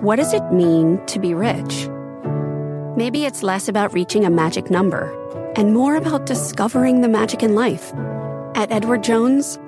What 0.00 0.16
does 0.16 0.32
it 0.32 0.52
mean 0.52 1.04
to 1.06 1.18
be 1.18 1.34
rich? 1.34 1.88
Maybe 2.96 3.26
it's 3.26 3.42
less 3.42 3.68
about 3.68 3.92
reaching 3.92 4.26
a 4.26 4.30
magic 4.30 4.70
number 4.70 5.12
and 5.56 5.74
more 5.74 5.96
about 5.96 6.24
discovering 6.24 7.00
the 7.00 7.08
magic 7.08 7.42
in 7.42 7.56
life. 7.56 7.92
At 8.54 8.70
Edward 8.70 9.02
Jones, 9.02 9.58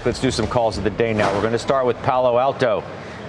Back. 0.00 0.06
Let's 0.06 0.20
do 0.20 0.30
some 0.30 0.46
calls 0.46 0.78
of 0.78 0.84
the 0.84 0.90
day 0.90 1.12
now. 1.12 1.32
We're 1.34 1.40
going 1.40 1.52
to 1.52 1.58
start 1.58 1.86
with 1.86 1.96
Palo 2.02 2.38
Alto. 2.38 2.82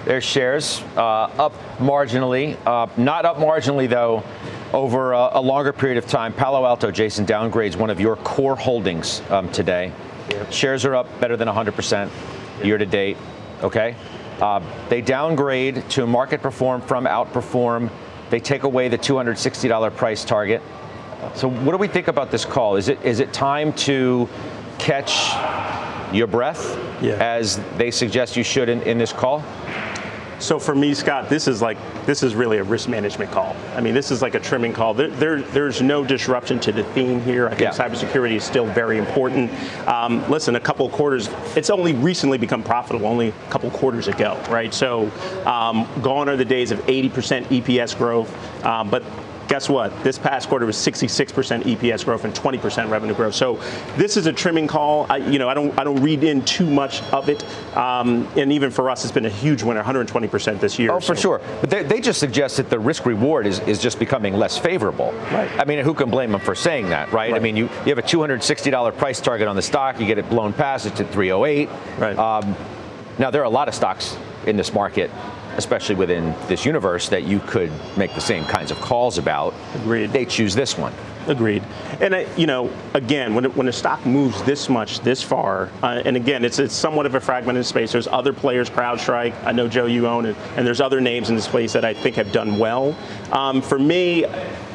Their 0.06 0.22
shares 0.22 0.82
uh, 0.96 1.30
up 1.38 1.54
marginally, 1.78 2.58
uh, 2.66 2.88
not 2.98 3.26
up 3.26 3.38
marginally 3.38 3.88
though. 3.88 4.24
Over 4.74 5.12
a, 5.12 5.32
a, 5.34 5.42
longer 5.42 5.74
period 5.74 5.98
of 5.98 6.08
time, 6.08 6.32
Palo 6.32 6.66
Alto, 6.66 6.92
Jason, 6.92 7.26
downgrades 7.26 7.76
one 7.76 7.90
of 7.90 8.00
your 8.00 8.16
core 8.16 8.56
holdings 8.56 9.22
um, 9.30 9.52
today. 9.52 9.92
Shares 10.50 10.86
are 10.86 10.96
up 10.96 11.08
better 11.20 11.36
than 11.36 11.50
100% 11.50 12.10
yep. 12.10 12.66
year 12.66 12.78
to 12.78 12.86
date. 12.86 13.18
Okay, 13.64 13.98
uh, 14.40 14.62
they 14.88 15.02
downgrade 15.02 15.84
to 15.90 16.08
market 16.08 16.42
perform 16.42 16.80
from 16.80 17.04
outperform. 17.04 17.92
They 18.30 18.40
take 18.40 18.64
away 18.64 18.88
the 18.88 18.98
$260 18.98 19.94
price 19.98 20.24
target. 20.24 20.62
So, 21.36 21.50
what 21.50 21.74
do 21.74 21.78
we 21.78 21.90
think 21.90 22.08
about 22.08 22.32
this 22.32 22.46
call? 22.46 22.78
Is 22.78 22.88
it 22.88 23.02
is 23.04 23.20
it 23.20 23.34
time 23.34 23.74
to 23.74 24.30
catch 24.80 25.36
your 26.14 26.28
breath, 26.28 26.78
yeah. 27.02 27.14
as 27.14 27.60
they 27.78 27.92
suggest 27.92 28.36
you 28.36 28.44
should 28.44 28.70
in, 28.70 28.82
in 28.84 28.98
this 28.98 29.14
call? 29.14 29.44
So 30.42 30.58
for 30.58 30.74
me, 30.74 30.96
Scott, 30.96 31.30
this 31.30 31.48
is 31.48 31.62
like 31.62 31.78
this 32.08 32.24
is 32.24 32.34
really 32.34 32.58
a 32.58 32.64
risk 32.64 32.90
management 32.90 33.32
call. 33.32 33.56
I 33.76 33.82
mean, 33.82 33.94
this 33.94 34.10
is 34.10 34.24
like 34.24 34.34
a 34.34 34.40
trimming 34.40 34.74
call. 34.74 34.96
There, 34.96 35.10
there 35.10 35.42
there's 35.42 35.84
no 35.84 36.04
disruption 36.04 36.60
to 36.62 36.72
the 36.72 36.84
theme 36.84 37.22
here. 37.22 37.46
I 37.46 37.50
think 37.52 37.62
yeah. 37.62 37.70
cybersecurity 37.72 38.38
is 38.38 38.44
still 38.44 38.66
very 38.66 38.98
important. 38.98 39.52
Um, 39.88 40.28
listen, 40.32 40.56
a 40.56 40.60
couple 40.60 40.88
of 40.88 40.94
quarters, 40.94 41.30
it's 41.56 41.70
only 41.70 41.94
recently 41.94 42.40
become 42.40 42.64
profitable, 42.64 43.06
only 43.06 43.30
a 43.30 43.50
couple 43.52 43.70
quarters 43.70 44.08
ago, 44.08 44.42
right? 44.50 44.74
So 44.74 45.12
um, 45.46 45.88
gone 46.02 46.28
are 46.28 46.36
the 46.36 46.46
days 46.46 46.72
of 46.72 46.80
80% 46.88 47.46
EPS 47.46 47.96
growth, 47.96 48.66
um, 48.66 48.90
but 48.90 49.04
guess 49.52 49.68
what? 49.68 49.92
This 50.02 50.18
past 50.18 50.48
quarter 50.48 50.66
was 50.66 50.78
66% 50.78 51.64
EPS 51.64 52.06
growth 52.06 52.24
and 52.24 52.34
20% 52.34 52.90
revenue 52.90 53.14
growth. 53.14 53.36
So 53.36 53.56
this 53.98 54.16
is 54.16 54.26
a 54.26 54.32
trimming 54.32 54.66
call. 54.66 55.06
I, 55.10 55.18
you 55.18 55.40
know, 55.40 55.50
I 55.50 55.54
don't 55.54 55.78
I 55.78 55.84
don't 55.84 56.02
read 56.02 56.24
in 56.24 56.42
too 56.46 56.66
much 56.66 57.04
of 57.12 57.28
it. 57.28 57.44
Um, 57.76 58.30
and 58.38 58.54
even 58.54 58.72
for 58.72 58.90
us, 58.90 59.04
it's 59.04 59.12
been 59.12 59.26
a 59.26 59.30
huge 59.30 59.62
winner, 59.62 59.84
120% 59.84 60.62
this 60.62 60.80
year. 60.80 60.94
Oh, 60.94 61.02
for 61.02 61.18
sure. 61.18 61.42
But 61.60 61.70
they, 61.70 61.84
they 61.84 62.00
just 62.00 62.18
suggest 62.22 62.56
that 62.58 62.70
the 62.70 62.80
risk 62.80 63.06
reward 63.06 63.46
is, 63.46 63.60
is 63.62 63.82
just 63.82 64.00
becoming 64.00 64.36
less 64.36 64.58
favorable. 64.58 65.12
Right. 65.34 65.52
I 65.60 65.66
mean, 65.66 65.80
who 65.80 65.94
can 65.94 66.10
blame 66.10 66.32
them 66.32 66.40
for 66.40 66.56
saying 66.56 66.88
that, 66.88 67.12
right? 67.12 67.34
right. 67.34 67.34
I 67.34 67.44
mean, 67.44 67.58
you, 67.58 67.66
you 67.86 67.94
have 67.94 67.98
a 67.98 68.02
$260 68.02 68.98
price 68.98 69.20
target 69.20 69.50
on 69.50 69.58
the 69.58 69.62
stock, 69.62 70.00
you 70.00 70.06
get 70.06 70.18
it 70.18 70.30
blown 70.30 70.54
past, 70.54 70.86
it's 70.86 71.02
at 71.02 71.12
308. 71.12 71.70
Right. 72.00 72.18
Um, 72.18 72.56
now, 73.20 73.30
there 73.30 73.42
are 73.42 73.46
a 73.46 73.50
lot 73.50 73.68
of 73.68 73.76
stocks 73.76 74.18
in 74.46 74.56
this 74.56 74.74
market 74.74 75.12
especially 75.58 75.96
within 75.96 76.36
this 76.48 76.66
universe, 76.66 77.10
that 77.10 77.24
you 77.24 77.40
could 77.40 77.72
make 77.98 78.14
the 78.14 78.22
same 78.22 78.44
kinds 78.46 78.72
of 78.72 78.80
calls 78.82 79.18
about. 79.18 79.54
Agreed. 79.76 80.12
They 80.12 80.26
choose 80.26 80.56
this 80.56 80.78
one. 80.78 80.94
Agreed. 81.28 81.64
And 82.00 82.16
I, 82.16 82.28
you 82.36 82.48
know, 82.48 82.72
again, 82.96 83.36
when 83.36 83.46
it, 83.46 83.56
when 83.56 83.68
a 83.68 83.72
stock 83.72 84.04
moves 84.06 84.42
this 84.44 84.70
much, 84.70 85.02
this 85.02 85.22
far, 85.22 85.70
uh, 85.84 86.02
and 86.04 86.18
again, 86.18 86.44
it's 86.44 86.58
it's 86.58 86.74
somewhat 86.74 87.06
of 87.06 87.14
a 87.14 87.20
fragmented 87.20 87.66
space. 87.66 87.92
There's 87.92 88.08
other 88.08 88.34
players, 88.34 88.72
CrowdStrike. 88.72 89.36
I 89.44 89.52
know 89.52 89.68
Joe, 89.68 89.86
you 89.86 90.08
own 90.08 90.26
it, 90.26 90.36
and 90.56 90.66
there's 90.66 90.82
other 90.82 91.00
names 91.00 91.30
in 91.30 91.36
this 91.36 91.46
space 91.46 91.74
that 91.74 91.86
I 91.86 91.94
think 91.94 92.16
have 92.16 92.32
done 92.32 92.58
well. 92.58 92.98
Um, 93.32 93.62
for 93.62 93.78
me, 93.78 94.26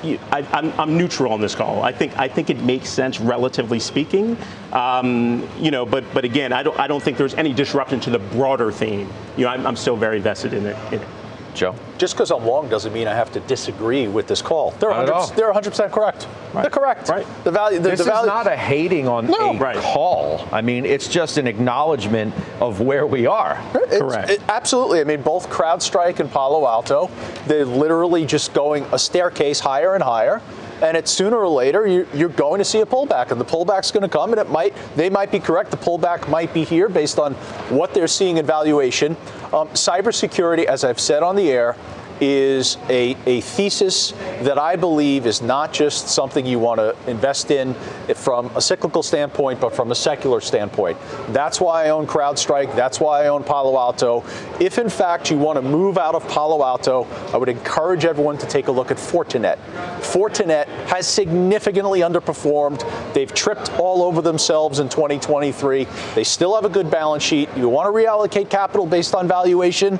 I, 0.04 0.72
am 0.78 0.96
neutral 0.96 1.32
on 1.32 1.40
this 1.40 1.54
call. 1.54 1.82
I 1.82 1.92
think 1.92 2.16
I 2.18 2.28
think 2.28 2.50
it 2.50 2.60
makes 2.62 2.88
sense, 2.88 3.20
relatively 3.20 3.80
speaking. 3.80 4.36
Um, 4.72 5.48
you 5.58 5.70
know, 5.70 5.86
but 5.86 6.04
but 6.12 6.24
again, 6.24 6.52
I 6.52 6.62
don't 6.62 6.78
I 6.78 6.86
don't 6.86 7.02
think 7.02 7.16
there's 7.16 7.34
any 7.34 7.52
disruption 7.52 8.00
to 8.00 8.10
the 8.10 8.18
broader 8.18 8.70
theme. 8.70 9.08
You 9.36 9.44
know, 9.44 9.50
I'm, 9.50 9.66
I'm 9.66 9.76
still 9.76 9.96
very 9.96 10.20
vested 10.20 10.52
in 10.52 10.66
it. 10.66 10.76
In 10.92 11.00
it. 11.00 11.08
Joe? 11.56 11.74
Just 11.98 12.14
because 12.14 12.30
I'm 12.30 12.44
wrong 12.44 12.68
doesn't 12.68 12.92
mean 12.92 13.08
I 13.08 13.14
have 13.14 13.32
to 13.32 13.40
disagree 13.40 14.06
with 14.06 14.28
this 14.28 14.42
call. 14.42 14.72
They're 14.72 14.90
100%, 14.90 15.34
they're 15.34 15.52
100% 15.52 15.90
correct. 15.90 16.28
Right. 16.52 16.62
They're 16.62 16.70
correct. 16.70 17.08
Right. 17.08 17.26
The 17.44 17.50
value. 17.50 17.78
The, 17.78 17.90
this 17.90 17.98
the 17.98 18.04
value, 18.04 18.22
is 18.22 18.26
not 18.26 18.46
a 18.46 18.56
hating 18.56 19.08
on 19.08 19.26
no. 19.26 19.52
a 19.52 19.58
right. 19.58 19.76
call. 19.76 20.46
I 20.52 20.60
mean, 20.60 20.84
it's 20.84 21.08
just 21.08 21.38
an 21.38 21.46
acknowledgement 21.46 22.34
of 22.60 22.80
where 22.80 23.06
we 23.06 23.26
are. 23.26 23.60
It's, 23.74 23.98
correct. 23.98 24.30
It, 24.30 24.42
absolutely. 24.48 25.00
I 25.00 25.04
mean, 25.04 25.22
both 25.22 25.48
CrowdStrike 25.48 26.20
and 26.20 26.30
Palo 26.30 26.66
Alto, 26.66 27.10
they're 27.46 27.64
literally 27.64 28.26
just 28.26 28.52
going 28.54 28.84
a 28.92 28.98
staircase 28.98 29.60
higher 29.60 29.94
and 29.94 30.02
higher 30.02 30.42
and 30.82 30.96
it's 30.96 31.10
sooner 31.10 31.36
or 31.36 31.48
later 31.48 31.86
you, 31.86 32.26
are 32.26 32.28
going 32.28 32.58
to 32.58 32.64
see 32.64 32.80
a 32.80 32.86
pullback, 32.86 33.30
and 33.30 33.40
the 33.40 33.44
pullback's 33.44 33.90
going 33.90 34.02
to 34.02 34.08
come, 34.08 34.32
and 34.32 34.40
it 34.40 34.50
might 34.50 34.74
they 34.96 35.10
might 35.10 35.30
be 35.30 35.38
correct. 35.38 35.70
The 35.70 35.76
pullback 35.76 36.28
might 36.28 36.52
be 36.52 36.64
here 36.64 36.88
based 36.88 37.18
on 37.18 37.34
what 37.70 37.94
they're 37.94 38.08
seeing 38.08 38.36
in 38.36 38.46
valuation. 38.46 39.16
Um, 39.52 39.68
cybersecurity, 39.68 40.64
as 40.64 40.84
I've 40.84 41.00
said 41.00 41.22
on 41.22 41.36
the 41.36 41.50
air, 41.50 41.76
is 42.20 42.78
a, 42.88 43.16
a 43.26 43.40
thesis 43.40 44.12
that 44.42 44.58
I 44.58 44.76
believe 44.76 45.26
is 45.26 45.42
not 45.42 45.72
just 45.72 46.08
something 46.08 46.46
you 46.46 46.58
want 46.58 46.78
to 46.80 46.96
invest 47.06 47.50
in 47.50 47.74
from 48.14 48.50
a 48.56 48.60
cyclical 48.60 49.02
standpoint, 49.02 49.60
but 49.60 49.74
from 49.74 49.90
a 49.90 49.94
secular 49.94 50.40
standpoint. 50.40 50.98
That's 51.28 51.60
why 51.60 51.86
I 51.86 51.90
own 51.90 52.06
CrowdStrike. 52.06 52.74
That's 52.74 53.00
why 53.00 53.24
I 53.24 53.28
own 53.28 53.44
Palo 53.44 53.78
Alto. 53.78 54.24
If 54.60 54.78
in 54.78 54.88
fact 54.88 55.30
you 55.30 55.38
want 55.38 55.56
to 55.56 55.62
move 55.62 55.98
out 55.98 56.14
of 56.14 56.26
Palo 56.28 56.64
Alto, 56.64 57.06
I 57.32 57.36
would 57.36 57.48
encourage 57.48 58.04
everyone 58.04 58.38
to 58.38 58.46
take 58.46 58.68
a 58.68 58.72
look 58.72 58.90
at 58.90 58.96
Fortinet. 58.96 59.58
Fortinet 60.00 60.66
has 60.86 61.06
significantly 61.06 62.00
underperformed. 62.00 62.84
They've 63.12 63.32
tripped 63.32 63.72
all 63.78 64.02
over 64.02 64.22
themselves 64.22 64.78
in 64.78 64.88
2023. 64.88 65.86
They 66.14 66.24
still 66.24 66.54
have 66.54 66.64
a 66.64 66.68
good 66.68 66.90
balance 66.90 67.22
sheet. 67.22 67.48
You 67.56 67.68
want 67.68 67.86
to 67.86 67.92
reallocate 67.92 68.50
capital 68.50 68.86
based 68.86 69.14
on 69.14 69.28
valuation? 69.28 69.98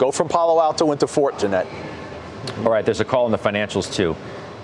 Go 0.00 0.10
from 0.10 0.28
Palo 0.28 0.58
Alto 0.62 0.92
into 0.92 1.04
Fortinet. 1.04 1.66
All 2.64 2.72
right, 2.72 2.82
there's 2.82 3.00
a 3.00 3.04
call 3.04 3.26
in 3.26 3.32
the 3.32 3.38
financials 3.38 3.92
too. 3.92 4.16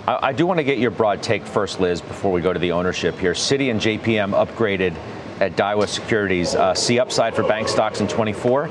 I, 0.07 0.29
I 0.29 0.33
do 0.33 0.47
want 0.47 0.57
to 0.57 0.63
get 0.63 0.79
your 0.79 0.89
broad 0.89 1.21
take 1.21 1.45
first, 1.45 1.79
Liz, 1.79 2.01
before 2.01 2.31
we 2.31 2.41
go 2.41 2.51
to 2.51 2.57
the 2.57 2.71
ownership 2.71 3.19
here. 3.19 3.33
Citi 3.33 3.69
and 3.69 3.79
JPM 3.79 4.31
upgraded 4.31 4.95
at 5.39 5.55
Daiwa 5.55 5.87
Securities. 5.87 6.55
Uh, 6.55 6.73
see 6.73 6.99
upside 6.99 7.35
for 7.35 7.43
bank 7.43 7.67
stocks 7.67 8.01
in 8.01 8.07
24. 8.07 8.67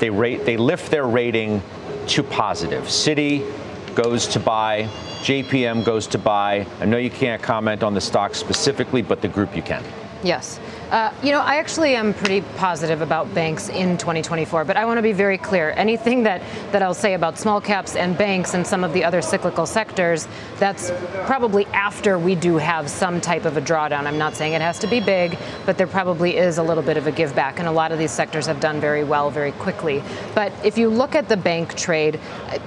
They 0.00 0.10
rate 0.10 0.44
they 0.44 0.56
lift 0.56 0.90
their 0.90 1.06
rating 1.06 1.62
to 2.08 2.24
positive. 2.24 2.86
Citi 2.86 3.48
goes 3.94 4.26
to 4.26 4.40
buy. 4.40 4.88
JPM 5.20 5.84
goes 5.84 6.08
to 6.08 6.18
buy. 6.18 6.66
I 6.80 6.86
know 6.86 6.96
you 6.96 7.10
can't 7.10 7.40
comment 7.40 7.84
on 7.84 7.94
the 7.94 8.00
stock 8.00 8.34
specifically, 8.34 9.00
but 9.00 9.22
the 9.22 9.28
group 9.28 9.54
you 9.54 9.62
can. 9.62 9.84
Yes. 10.24 10.58
Uh, 10.90 11.14
you 11.22 11.30
know, 11.30 11.40
I 11.40 11.58
actually 11.58 11.94
am 11.94 12.12
pretty 12.12 12.40
positive 12.56 13.00
about 13.00 13.32
banks 13.32 13.68
in 13.68 13.96
2024, 13.96 14.64
but 14.64 14.76
I 14.76 14.84
want 14.84 14.98
to 14.98 15.02
be 15.02 15.12
very 15.12 15.38
clear. 15.38 15.70
Anything 15.76 16.24
that, 16.24 16.42
that 16.72 16.82
I'll 16.82 16.94
say 16.94 17.14
about 17.14 17.38
small 17.38 17.60
caps 17.60 17.94
and 17.94 18.18
banks 18.18 18.54
and 18.54 18.66
some 18.66 18.82
of 18.82 18.92
the 18.92 19.04
other 19.04 19.22
cyclical 19.22 19.66
sectors, 19.66 20.26
that's 20.58 20.90
probably 21.26 21.66
after 21.66 22.18
we 22.18 22.34
do 22.34 22.56
have 22.56 22.90
some 22.90 23.20
type 23.20 23.44
of 23.44 23.56
a 23.56 23.60
drawdown. 23.60 24.04
I'm 24.06 24.18
not 24.18 24.34
saying 24.34 24.54
it 24.54 24.62
has 24.62 24.80
to 24.80 24.88
be 24.88 24.98
big, 24.98 25.38
but 25.64 25.78
there 25.78 25.86
probably 25.86 26.36
is 26.36 26.58
a 26.58 26.62
little 26.62 26.82
bit 26.82 26.96
of 26.96 27.06
a 27.06 27.12
give 27.12 27.36
back, 27.36 27.60
and 27.60 27.68
a 27.68 27.72
lot 27.72 27.92
of 27.92 28.00
these 28.00 28.10
sectors 28.10 28.46
have 28.46 28.58
done 28.58 28.80
very 28.80 29.04
well 29.04 29.30
very 29.30 29.52
quickly. 29.52 30.02
But 30.34 30.52
if 30.64 30.76
you 30.76 30.88
look 30.88 31.14
at 31.14 31.28
the 31.28 31.36
bank 31.36 31.76
trade, 31.76 32.18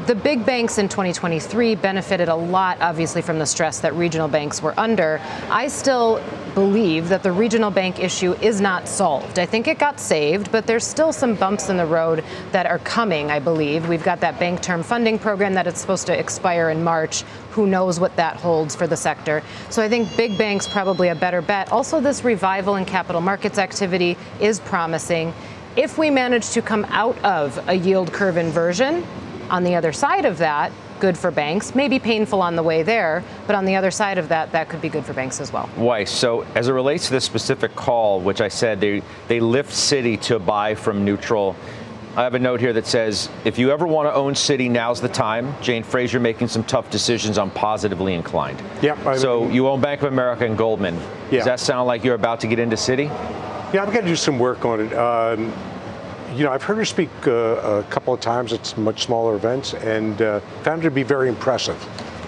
the 0.05 0.15
big 0.15 0.45
banks 0.45 0.77
in 0.77 0.87
2023 0.87 1.75
benefited 1.75 2.29
a 2.29 2.35
lot, 2.35 2.77
obviously, 2.79 3.21
from 3.21 3.37
the 3.37 3.45
stress 3.45 3.81
that 3.81 3.93
regional 3.95 4.29
banks 4.29 4.61
were 4.61 4.73
under. 4.79 5.19
I 5.49 5.67
still 5.67 6.23
believe 6.53 7.09
that 7.09 7.23
the 7.23 7.31
regional 7.31 7.71
bank 7.71 7.99
issue 7.99 8.33
is 8.33 8.61
not 8.61 8.87
solved. 8.87 9.39
I 9.39 9.45
think 9.45 9.67
it 9.67 9.79
got 9.79 9.99
saved, 9.99 10.51
but 10.51 10.67
there's 10.67 10.85
still 10.85 11.11
some 11.11 11.35
bumps 11.35 11.69
in 11.69 11.77
the 11.77 11.85
road 11.85 12.23
that 12.51 12.65
are 12.65 12.79
coming, 12.79 13.31
I 13.31 13.39
believe. 13.39 13.87
We've 13.87 14.03
got 14.03 14.19
that 14.21 14.39
bank 14.39 14.61
term 14.61 14.83
funding 14.83 15.17
program 15.19 15.53
that 15.55 15.67
it's 15.67 15.81
supposed 15.81 16.07
to 16.07 16.17
expire 16.17 16.69
in 16.69 16.83
March. 16.83 17.23
Who 17.51 17.67
knows 17.67 17.99
what 17.99 18.15
that 18.15 18.37
holds 18.37 18.75
for 18.75 18.87
the 18.87 18.97
sector? 18.97 19.41
So 19.69 19.81
I 19.81 19.89
think 19.89 20.15
big 20.15 20.37
banks 20.37 20.67
probably 20.67 21.09
a 21.09 21.15
better 21.15 21.41
bet. 21.41 21.71
Also, 21.71 21.99
this 21.99 22.23
revival 22.23 22.75
in 22.75 22.85
capital 22.85 23.21
markets 23.21 23.57
activity 23.57 24.17
is 24.39 24.59
promising. 24.59 25.33
If 25.75 25.97
we 25.97 26.09
manage 26.09 26.51
to 26.51 26.61
come 26.61 26.85
out 26.89 27.17
of 27.23 27.59
a 27.67 27.73
yield 27.73 28.13
curve 28.13 28.37
inversion, 28.37 29.05
on 29.49 29.63
the 29.63 29.75
other 29.75 29.91
side 29.91 30.25
of 30.25 30.37
that, 30.39 30.71
good 31.03 31.17
for 31.17 31.31
banks. 31.31 31.75
Maybe 31.75 31.99
painful 31.99 32.41
on 32.41 32.55
the 32.55 32.63
way 32.63 32.81
there, 32.81 33.25
but 33.45 33.57
on 33.57 33.65
the 33.65 33.75
other 33.75 33.91
side 33.91 34.17
of 34.17 34.29
that, 34.29 34.53
that 34.53 34.69
could 34.69 34.79
be 34.79 34.87
good 34.87 35.03
for 35.03 35.11
banks 35.11 35.41
as 35.41 35.51
well. 35.51 35.69
Weiss, 35.75 36.09
so 36.09 36.43
as 36.55 36.69
it 36.69 36.71
relates 36.71 37.07
to 37.07 37.11
this 37.11 37.25
specific 37.25 37.75
call, 37.75 38.21
which 38.21 38.39
I 38.39 38.47
said 38.47 38.79
they, 38.79 39.03
they 39.27 39.41
lift 39.41 39.69
Citi 39.69 40.17
to 40.21 40.39
buy 40.39 40.75
from 40.75 41.03
neutral. 41.03 41.57
I 42.15 42.23
have 42.23 42.35
a 42.35 42.39
note 42.39 42.61
here 42.61 42.71
that 42.71 42.87
says, 42.87 43.27
if 43.43 43.59
you 43.59 43.69
ever 43.69 43.85
want 43.85 44.07
to 44.07 44.13
own 44.13 44.33
Citi, 44.33 44.71
now's 44.71 45.01
the 45.01 45.09
time. 45.09 45.53
Jane 45.61 45.83
Fraser 45.83 46.21
making 46.21 46.47
some 46.47 46.63
tough 46.63 46.89
decisions. 46.89 47.37
I'm 47.37 47.51
positively 47.51 48.13
inclined. 48.13 48.63
Yeah. 48.81 49.17
so 49.17 49.49
you 49.49 49.67
own 49.67 49.81
Bank 49.81 50.03
of 50.03 50.13
America 50.13 50.45
and 50.45 50.57
Goldman. 50.57 50.95
Yeah. 50.95 51.39
Does 51.39 51.45
that 51.45 51.59
sound 51.59 51.85
like 51.85 52.05
you're 52.05 52.15
about 52.15 52.39
to 52.41 52.47
get 52.47 52.59
into 52.59 52.77
Citi? 52.77 53.07
Yeah, 53.73 53.83
I've 53.83 53.91
got 53.91 54.01
to 54.01 54.07
do 54.07 54.15
some 54.15 54.39
work 54.39 54.63
on 54.63 54.79
it. 54.79 54.93
Um, 54.93 55.51
you 56.35 56.43
know, 56.43 56.51
I've 56.51 56.63
heard 56.63 56.77
her 56.77 56.85
speak 56.85 57.09
uh, 57.27 57.31
a 57.31 57.83
couple 57.89 58.13
of 58.13 58.19
times 58.19 58.53
at 58.53 58.77
much 58.77 59.05
smaller 59.05 59.35
events 59.35 59.73
and 59.73 60.21
uh, 60.21 60.39
found 60.63 60.83
her 60.83 60.89
to 60.89 60.95
be 60.95 61.03
very 61.03 61.29
impressive. 61.29 61.77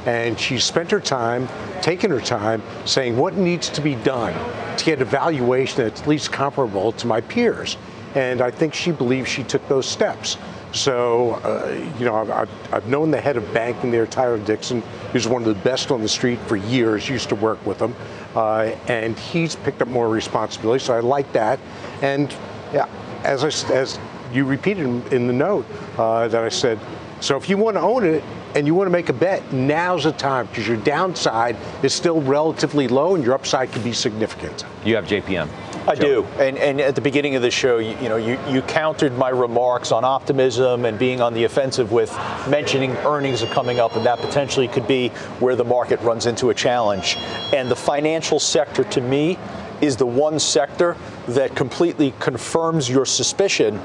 And 0.08 0.40
she 0.40 0.60
spent 0.60 0.92
her 0.92 1.00
time, 1.00 1.48
taking 1.82 2.12
her 2.12 2.22
time, 2.22 2.62
saying 2.86 3.18
what 3.18 3.36
needs 3.36 3.70
to 3.70 3.82
be 3.82 3.96
done 3.96 4.34
to 4.78 4.86
get 4.86 5.02
a 5.02 5.06
valuation 5.06 5.84
that's 5.84 6.02
at 6.02 6.08
least 6.08 6.32
comparable 6.32 6.92
to 6.94 7.08
my 7.08 7.22
peers. 7.22 7.78
And 8.14 8.42
I 8.42 8.52
think 8.52 8.74
she 8.74 8.92
believes 8.92 9.28
she 9.28 9.44
took 9.44 9.68
those 9.68 9.88
steps. 9.88 10.38
So, 10.72 11.36
uh, 11.44 11.90
you 11.98 12.06
know, 12.06 12.16
I've, 12.16 12.50
I've, 12.74 12.88
known 12.88 13.10
the 13.10 13.20
head 13.20 13.38
of 13.38 13.54
banking 13.54 13.92
there, 13.92 14.06
Tyler 14.06 14.38
Dixon, 14.38 14.82
who's 15.14 15.28
one 15.28 15.42
of 15.42 15.48
the 15.48 15.64
best 15.64 15.90
on 15.90 16.02
the 16.02 16.08
street 16.08 16.38
for 16.42 16.58
years, 16.58 17.08
used 17.08 17.30
to 17.30 17.36
work 17.36 17.66
with 17.66 17.82
him. 17.82 17.96
Uh, 18.36 18.76
and 18.88 19.18
he's 19.18 19.56
picked 19.56 19.82
up 19.82 19.88
more 19.88 20.10
responsibility, 20.10 20.84
so 20.84 20.94
I 20.94 21.00
like 21.00 21.32
that. 21.32 21.60
And 22.02 22.30
yeah, 22.74 22.88
as, 23.26 23.44
I, 23.44 23.74
as 23.74 24.00
you 24.32 24.46
repeated 24.46 24.86
in 25.12 25.28
the 25.28 25.34
note 25.34 25.66
uh, 25.98 26.28
that 26.28 26.44
I 26.44 26.50
said, 26.50 26.80
so 27.22 27.38
if 27.38 27.50
you 27.50 27.58
want 27.58 27.78
to 27.78 27.82
own 27.82 28.06
it 28.06 28.24
and 28.56 28.68
you 28.68 28.76
want 28.76 28.88
to 28.88 28.92
make 28.92 29.10
a 29.10 29.14
bet, 29.14 29.52
now's 29.52 30.04
the 30.04 30.12
time 30.12 30.46
because 30.48 30.68
your 30.68 30.78
downside 30.78 31.58
is 31.84 31.94
still 31.94 32.22
relatively 32.22 32.88
low 32.88 33.16
and 33.16 33.24
your 33.24 33.34
upside 33.34 33.72
can 33.72 33.82
be 33.82 33.94
significant. 33.94 34.66
You 34.84 34.96
have 34.96 35.06
JPM. 35.06 35.50
I 35.88 35.94
do. 35.94 36.24
And, 36.40 36.58
and 36.58 36.82
at 36.82 36.96
the 36.96 37.02
beginning 37.02 37.36
of 37.36 37.42
the 37.42 37.52
show, 37.52 37.78
you, 37.78 37.96
you, 38.00 38.10
know, 38.10 38.16
you, 38.16 38.40
you 38.50 38.62
countered 38.64 39.16
my 39.18 39.30
remarks 39.30 39.92
on 39.92 40.04
optimism 40.04 40.86
and 40.86 40.98
being 40.98 41.22
on 41.22 41.34
the 41.34 41.44
offensive 41.44 41.92
with 41.92 42.12
mentioning 42.50 42.92
earnings 42.98 43.44
are 43.44 43.54
coming 43.54 43.80
up, 43.80 43.96
and 43.96 44.06
that 44.06 44.20
potentially 44.20 44.68
could 44.68 44.88
be 44.88 45.10
where 45.40 45.56
the 45.56 45.64
market 45.64 46.00
runs 46.02 46.26
into 46.26 46.50
a 46.50 46.56
challenge. 46.56 47.18
And 47.54 47.70
the 47.70 47.76
financial 47.76 48.40
sector, 48.40 48.84
to 48.86 49.02
me, 49.02 49.38
is 49.82 49.98
the 49.98 50.06
one 50.06 50.40
sector 50.40 50.96
that 51.28 51.56
completely 51.56 52.14
confirms 52.20 52.90
your 52.90 53.06
suspicion 53.06 53.78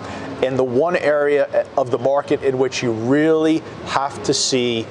and 0.43 0.59
the 0.59 0.65
one 0.65 0.97
area 0.97 1.67
of 1.77 1.91
the 1.91 1.99
market 1.99 2.43
in 2.43 2.59
which 2.59 2.83
you 2.83 2.93
really 2.93 3.59
have 3.87 4.23
to 4.23 4.33
see 4.33 4.87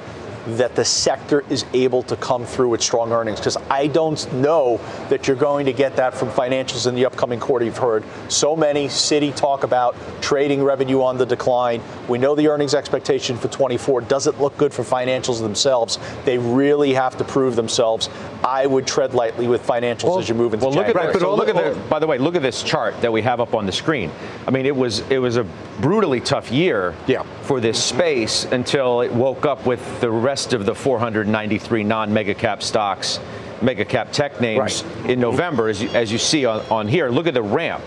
that 0.56 0.76
the 0.76 0.84
sector 0.84 1.44
is 1.50 1.64
able 1.72 2.02
to 2.04 2.16
come 2.16 2.44
through 2.44 2.70
with 2.70 2.82
strong 2.82 3.12
earnings 3.12 3.38
because 3.38 3.56
I 3.68 3.86
don't 3.86 4.32
know 4.34 4.80
that 5.08 5.26
you're 5.26 5.36
going 5.36 5.66
to 5.66 5.72
get 5.72 5.96
that 5.96 6.14
from 6.14 6.28
financials 6.30 6.86
in 6.86 6.94
the 6.94 7.06
upcoming 7.06 7.40
quarter. 7.40 7.64
You've 7.64 7.78
heard 7.78 8.04
so 8.28 8.56
many 8.56 8.86
Citi 8.88 9.34
talk 9.34 9.64
about 9.64 9.96
trading 10.20 10.62
revenue 10.62 11.02
on 11.02 11.18
the 11.18 11.26
decline. 11.26 11.82
We 12.08 12.18
know 12.18 12.34
the 12.34 12.48
earnings 12.48 12.74
expectation 12.74 13.36
for 13.36 13.48
24 13.48 14.02
doesn't 14.02 14.40
look 14.40 14.56
good 14.56 14.72
for 14.72 14.82
financials 14.82 15.40
themselves. 15.40 15.98
They 16.24 16.38
really 16.38 16.94
have 16.94 17.16
to 17.18 17.24
prove 17.24 17.56
themselves. 17.56 18.08
I 18.44 18.66
would 18.66 18.86
tread 18.86 19.14
lightly 19.14 19.46
with 19.46 19.66
financials 19.66 20.04
well, 20.04 20.18
as 20.18 20.28
you 20.28 20.34
move 20.34 20.54
into 20.54 20.66
well, 20.66 20.74
look 20.74 20.88
at, 20.88 20.94
right, 20.94 21.16
so 21.16 21.34
look 21.34 21.48
at 21.48 21.54
the, 21.54 21.70
oh. 21.70 21.88
by 21.88 21.98
the 21.98 22.06
way, 22.06 22.18
look 22.18 22.36
at 22.36 22.42
this 22.42 22.62
chart 22.62 23.00
that 23.02 23.12
we 23.12 23.22
have 23.22 23.40
up 23.40 23.54
on 23.54 23.66
the 23.66 23.72
screen. 23.72 24.10
I 24.46 24.50
mean, 24.50 24.66
it 24.66 24.74
was 24.74 25.00
it 25.10 25.18
was 25.18 25.36
a 25.36 25.44
brutally 25.80 26.20
tough 26.20 26.50
year 26.50 26.94
yeah. 27.06 27.22
for 27.42 27.60
this 27.60 27.82
space 27.82 28.44
until 28.44 29.00
it 29.00 29.12
woke 29.12 29.46
up 29.46 29.66
with 29.66 30.00
the 30.00 30.10
rest 30.10 30.39
of 30.52 30.66
the 30.66 30.74
493 30.74 31.84
non-mega 31.84 32.34
cap 32.34 32.62
stocks, 32.62 33.20
mega 33.62 33.84
cap 33.84 34.12
tech 34.12 34.40
names 34.40 34.82
right. 34.84 35.10
in 35.10 35.20
November, 35.20 35.68
as 35.68 35.82
you, 35.82 35.88
as 35.90 36.10
you 36.10 36.18
see 36.18 36.46
on, 36.46 36.60
on 36.70 36.88
here. 36.88 37.10
Look 37.10 37.26
at 37.26 37.34
the 37.34 37.42
ramp 37.42 37.82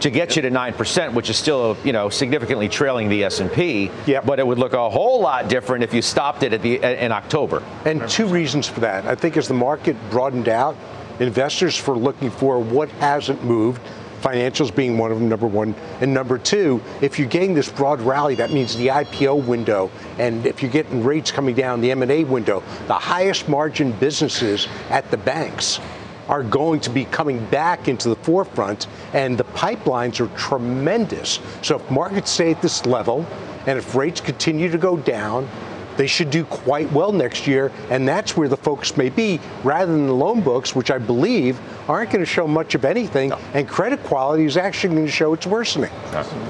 to 0.00 0.10
get 0.10 0.36
you 0.36 0.42
to 0.42 0.50
9%, 0.50 1.14
which 1.14 1.30
is 1.30 1.36
still, 1.36 1.76
you 1.82 1.92
know, 1.92 2.08
significantly 2.08 2.68
trailing 2.68 3.08
the 3.08 3.24
S&P. 3.24 3.90
Yep. 4.06 4.26
But 4.26 4.38
it 4.38 4.46
would 4.46 4.58
look 4.58 4.74
a 4.74 4.90
whole 4.90 5.20
lot 5.20 5.48
different 5.48 5.82
if 5.82 5.94
you 5.94 6.02
stopped 6.02 6.42
it 6.42 6.52
at 6.52 6.62
the 6.62 6.76
in 7.02 7.12
October. 7.12 7.62
And 7.84 8.06
two 8.08 8.26
reasons 8.26 8.68
for 8.68 8.80
that. 8.80 9.06
I 9.06 9.14
think 9.14 9.36
as 9.36 9.48
the 9.48 9.54
market 9.54 9.96
broadened 10.10 10.48
out, 10.48 10.76
investors 11.18 11.84
were 11.86 11.96
looking 11.96 12.30
for 12.30 12.58
what 12.60 12.90
hasn't 12.90 13.42
moved 13.42 13.80
financials 14.20 14.74
being 14.74 14.98
one 14.98 15.12
of 15.12 15.18
them, 15.18 15.28
number 15.28 15.46
one. 15.46 15.74
And 16.00 16.12
number 16.12 16.38
two, 16.38 16.82
if 17.00 17.18
you're 17.18 17.28
getting 17.28 17.54
this 17.54 17.70
broad 17.70 18.00
rally, 18.00 18.34
that 18.36 18.50
means 18.50 18.76
the 18.76 18.88
IPO 18.88 19.46
window, 19.46 19.90
and 20.18 20.46
if 20.46 20.62
you're 20.62 20.70
getting 20.70 21.04
rates 21.04 21.30
coming 21.30 21.54
down, 21.54 21.80
the 21.80 21.90
M&A 21.90 22.24
window, 22.24 22.62
the 22.86 22.94
highest 22.94 23.48
margin 23.48 23.92
businesses 23.92 24.68
at 24.90 25.10
the 25.10 25.16
banks 25.16 25.80
are 26.28 26.42
going 26.42 26.80
to 26.80 26.90
be 26.90 27.04
coming 27.04 27.44
back 27.46 27.88
into 27.88 28.08
the 28.08 28.16
forefront, 28.16 28.88
and 29.12 29.38
the 29.38 29.44
pipelines 29.44 30.20
are 30.20 30.36
tremendous. 30.36 31.38
So 31.62 31.76
if 31.76 31.90
markets 31.90 32.30
stay 32.30 32.50
at 32.50 32.62
this 32.62 32.84
level, 32.84 33.24
and 33.66 33.78
if 33.78 33.94
rates 33.94 34.20
continue 34.20 34.70
to 34.70 34.78
go 34.78 34.96
down, 34.96 35.48
they 35.96 36.06
should 36.06 36.30
do 36.30 36.44
quite 36.44 36.90
well 36.92 37.12
next 37.12 37.46
year, 37.46 37.72
and 37.90 38.06
that's 38.06 38.36
where 38.36 38.48
the 38.48 38.56
focus 38.56 38.96
may 38.96 39.08
be, 39.08 39.40
rather 39.64 39.92
than 39.92 40.06
the 40.06 40.14
loan 40.14 40.40
books, 40.40 40.74
which 40.74 40.90
I 40.90 40.98
believe 40.98 41.60
aren't 41.88 42.10
going 42.10 42.24
to 42.24 42.30
show 42.30 42.46
much 42.46 42.74
of 42.74 42.84
anything, 42.84 43.30
no. 43.30 43.38
and 43.54 43.68
credit 43.68 44.02
quality 44.02 44.44
is 44.44 44.56
actually 44.56 44.94
going 44.94 45.06
to 45.06 45.12
show 45.12 45.32
it's 45.32 45.46
worsening. 45.46 45.90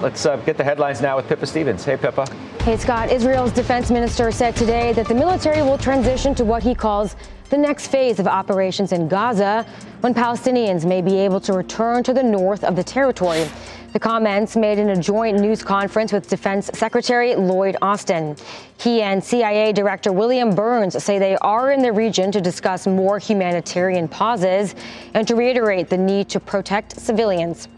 Let's 0.00 0.26
uh, 0.26 0.36
get 0.36 0.56
the 0.56 0.64
headlines 0.64 1.00
now 1.00 1.16
with 1.16 1.28
Pippa 1.28 1.46
Stevens. 1.46 1.84
Hey, 1.84 1.96
Pippa. 1.96 2.26
Hey, 2.62 2.76
Scott. 2.76 3.10
Israel's 3.10 3.52
defense 3.52 3.90
minister 3.90 4.30
said 4.30 4.56
today 4.56 4.92
that 4.94 5.06
the 5.06 5.14
military 5.14 5.62
will 5.62 5.78
transition 5.78 6.34
to 6.34 6.44
what 6.44 6.62
he 6.62 6.74
calls 6.74 7.16
the 7.48 7.58
next 7.58 7.88
phase 7.88 8.18
of 8.18 8.26
operations 8.26 8.92
in 8.92 9.08
Gaza 9.08 9.66
when 10.00 10.14
Palestinians 10.14 10.84
may 10.84 11.00
be 11.00 11.16
able 11.18 11.40
to 11.40 11.52
return 11.52 12.02
to 12.04 12.12
the 12.12 12.22
north 12.22 12.64
of 12.64 12.76
the 12.76 12.84
territory. 12.84 13.48
The 13.92 14.00
comments 14.00 14.56
made 14.56 14.78
in 14.78 14.90
a 14.90 14.96
joint 15.00 15.38
news 15.40 15.62
conference 15.62 16.12
with 16.12 16.28
Defense 16.28 16.70
Secretary 16.74 17.34
Lloyd 17.34 17.76
Austin. 17.80 18.36
He 18.78 19.00
and 19.00 19.24
CIA 19.24 19.72
Director 19.72 20.12
William 20.12 20.54
Burns 20.54 21.02
say 21.02 21.18
they 21.18 21.36
are 21.36 21.72
in 21.72 21.80
the 21.80 21.92
region 21.92 22.30
to 22.32 22.40
discuss 22.40 22.86
more 22.86 23.18
humanitarian 23.18 24.06
pauses 24.06 24.74
and 25.14 25.26
to 25.26 25.34
reiterate 25.34 25.88
the 25.88 25.96
need 25.96 26.28
to 26.28 26.40
protect 26.40 27.00
civilians. 27.00 27.68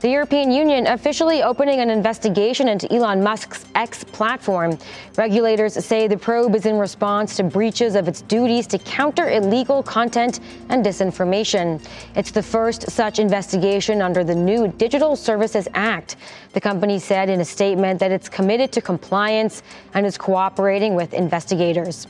The 0.00 0.10
European 0.10 0.50
Union 0.50 0.86
officially 0.86 1.42
opening 1.42 1.80
an 1.80 1.90
investigation 1.90 2.68
into 2.68 2.92
Elon 2.92 3.22
Musk's 3.22 3.64
X 3.74 4.04
platform. 4.04 4.78
Regulators 5.16 5.82
say 5.84 6.06
the 6.06 6.16
probe 6.16 6.54
is 6.54 6.66
in 6.66 6.78
response 6.78 7.36
to 7.36 7.44
breaches 7.44 7.94
of 7.94 8.06
its 8.06 8.20
duties 8.22 8.66
to 8.68 8.78
counter 8.78 9.30
illegal 9.30 9.82
content 9.82 10.40
and 10.68 10.84
disinformation. 10.84 11.82
It's 12.16 12.30
the 12.30 12.42
first 12.42 12.90
such 12.90 13.18
investigation 13.18 14.02
under 14.02 14.24
the 14.24 14.34
new 14.34 14.68
Digital 14.68 15.16
Services 15.16 15.68
Act. 15.74 16.16
The 16.52 16.60
company 16.60 16.98
said 16.98 17.30
in 17.30 17.40
a 17.40 17.44
statement 17.44 18.00
that 18.00 18.10
it's 18.10 18.28
committed 18.28 18.72
to 18.72 18.80
compliance 18.80 19.62
and 19.94 20.04
is 20.04 20.18
cooperating 20.18 20.94
with 20.94 21.14
investigators. 21.14 22.06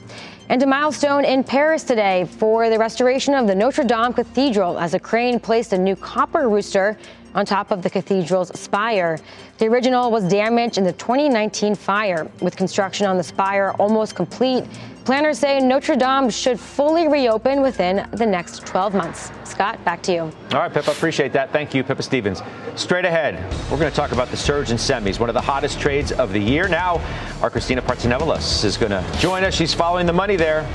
And 0.48 0.62
a 0.62 0.66
milestone 0.66 1.24
in 1.24 1.42
Paris 1.42 1.84
today 1.84 2.26
for 2.26 2.68
the 2.68 2.78
restoration 2.78 3.32
of 3.32 3.46
the 3.46 3.54
Notre 3.54 3.84
Dame 3.84 4.12
Cathedral 4.12 4.78
as 4.78 4.92
a 4.92 5.00
crane 5.00 5.40
placed 5.40 5.72
a 5.72 5.78
new 5.78 5.96
copper 5.96 6.48
rooster 6.48 6.98
on 7.34 7.44
top 7.46 7.70
of 7.70 7.82
the 7.82 7.90
cathedral's 7.90 8.58
spire. 8.58 9.18
The 9.58 9.66
original 9.66 10.10
was 10.10 10.24
damaged 10.24 10.78
in 10.78 10.84
the 10.84 10.92
2019 10.92 11.74
fire. 11.74 12.30
With 12.40 12.56
construction 12.56 13.06
on 13.06 13.16
the 13.16 13.22
spire 13.22 13.72
almost 13.78 14.14
complete, 14.14 14.64
Planners 15.04 15.38
say 15.38 15.60
Notre 15.60 15.96
Dame 15.96 16.30
should 16.30 16.58
fully 16.58 17.08
reopen 17.08 17.60
within 17.60 18.08
the 18.12 18.24
next 18.24 18.66
12 18.66 18.94
months. 18.94 19.30
Scott, 19.44 19.84
back 19.84 20.02
to 20.04 20.12
you. 20.12 20.20
All 20.20 20.60
right, 20.60 20.72
Pippa, 20.72 20.92
appreciate 20.92 21.30
that. 21.34 21.52
Thank 21.52 21.74
you, 21.74 21.84
Pippa 21.84 22.02
Stevens. 22.02 22.40
Straight 22.74 23.04
ahead, 23.04 23.34
we're 23.70 23.78
going 23.78 23.90
to 23.90 23.96
talk 23.96 24.12
about 24.12 24.28
the 24.28 24.36
surge 24.38 24.70
in 24.70 24.78
semis, 24.78 25.20
one 25.20 25.28
of 25.28 25.34
the 25.34 25.42
hottest 25.42 25.78
trades 25.78 26.10
of 26.10 26.32
the 26.32 26.38
year. 26.38 26.68
Now, 26.68 27.02
our 27.42 27.50
Christina 27.50 27.82
Partsinevelos 27.82 28.64
is 28.64 28.78
going 28.78 28.92
to 28.92 29.04
join 29.18 29.44
us. 29.44 29.54
She's 29.54 29.74
following 29.74 30.06
the 30.06 30.12
money 30.14 30.36
there, 30.36 30.66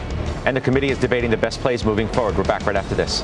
and 0.45 0.55
the 0.55 0.61
committee 0.61 0.91
is 0.91 0.99
debating 0.99 1.31
the 1.31 1.37
best 1.37 1.59
plays 1.59 1.83
moving 1.83 2.07
forward. 2.07 2.37
We're 2.37 2.43
back 2.43 2.67
right 2.67 2.75
after 2.75 2.93
this. 2.93 3.23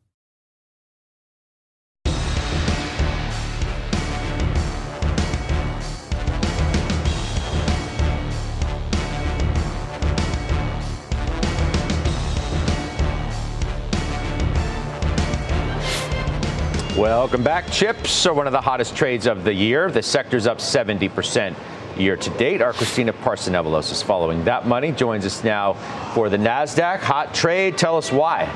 Welcome 17.01 17.43
back. 17.43 17.71
Chips 17.71 18.27
are 18.27 18.33
one 18.35 18.45
of 18.45 18.53
the 18.53 18.61
hottest 18.61 18.95
trades 18.95 19.25
of 19.25 19.43
the 19.43 19.51
year. 19.51 19.89
The 19.89 20.03
sector's 20.03 20.45
up 20.45 20.59
70% 20.59 21.55
year 21.97 22.15
to 22.15 22.29
date. 22.37 22.61
Our 22.61 22.73
Christina 22.73 23.11
Partsinevelos 23.11 23.91
is 23.91 24.03
following 24.03 24.43
that 24.45 24.67
money. 24.67 24.91
Joins 24.91 25.25
us 25.25 25.43
now 25.43 25.73
for 26.13 26.29
the 26.29 26.37
NASDAQ. 26.37 26.99
Hot 26.99 27.33
trade. 27.33 27.75
Tell 27.75 27.97
us 27.97 28.11
why. 28.11 28.47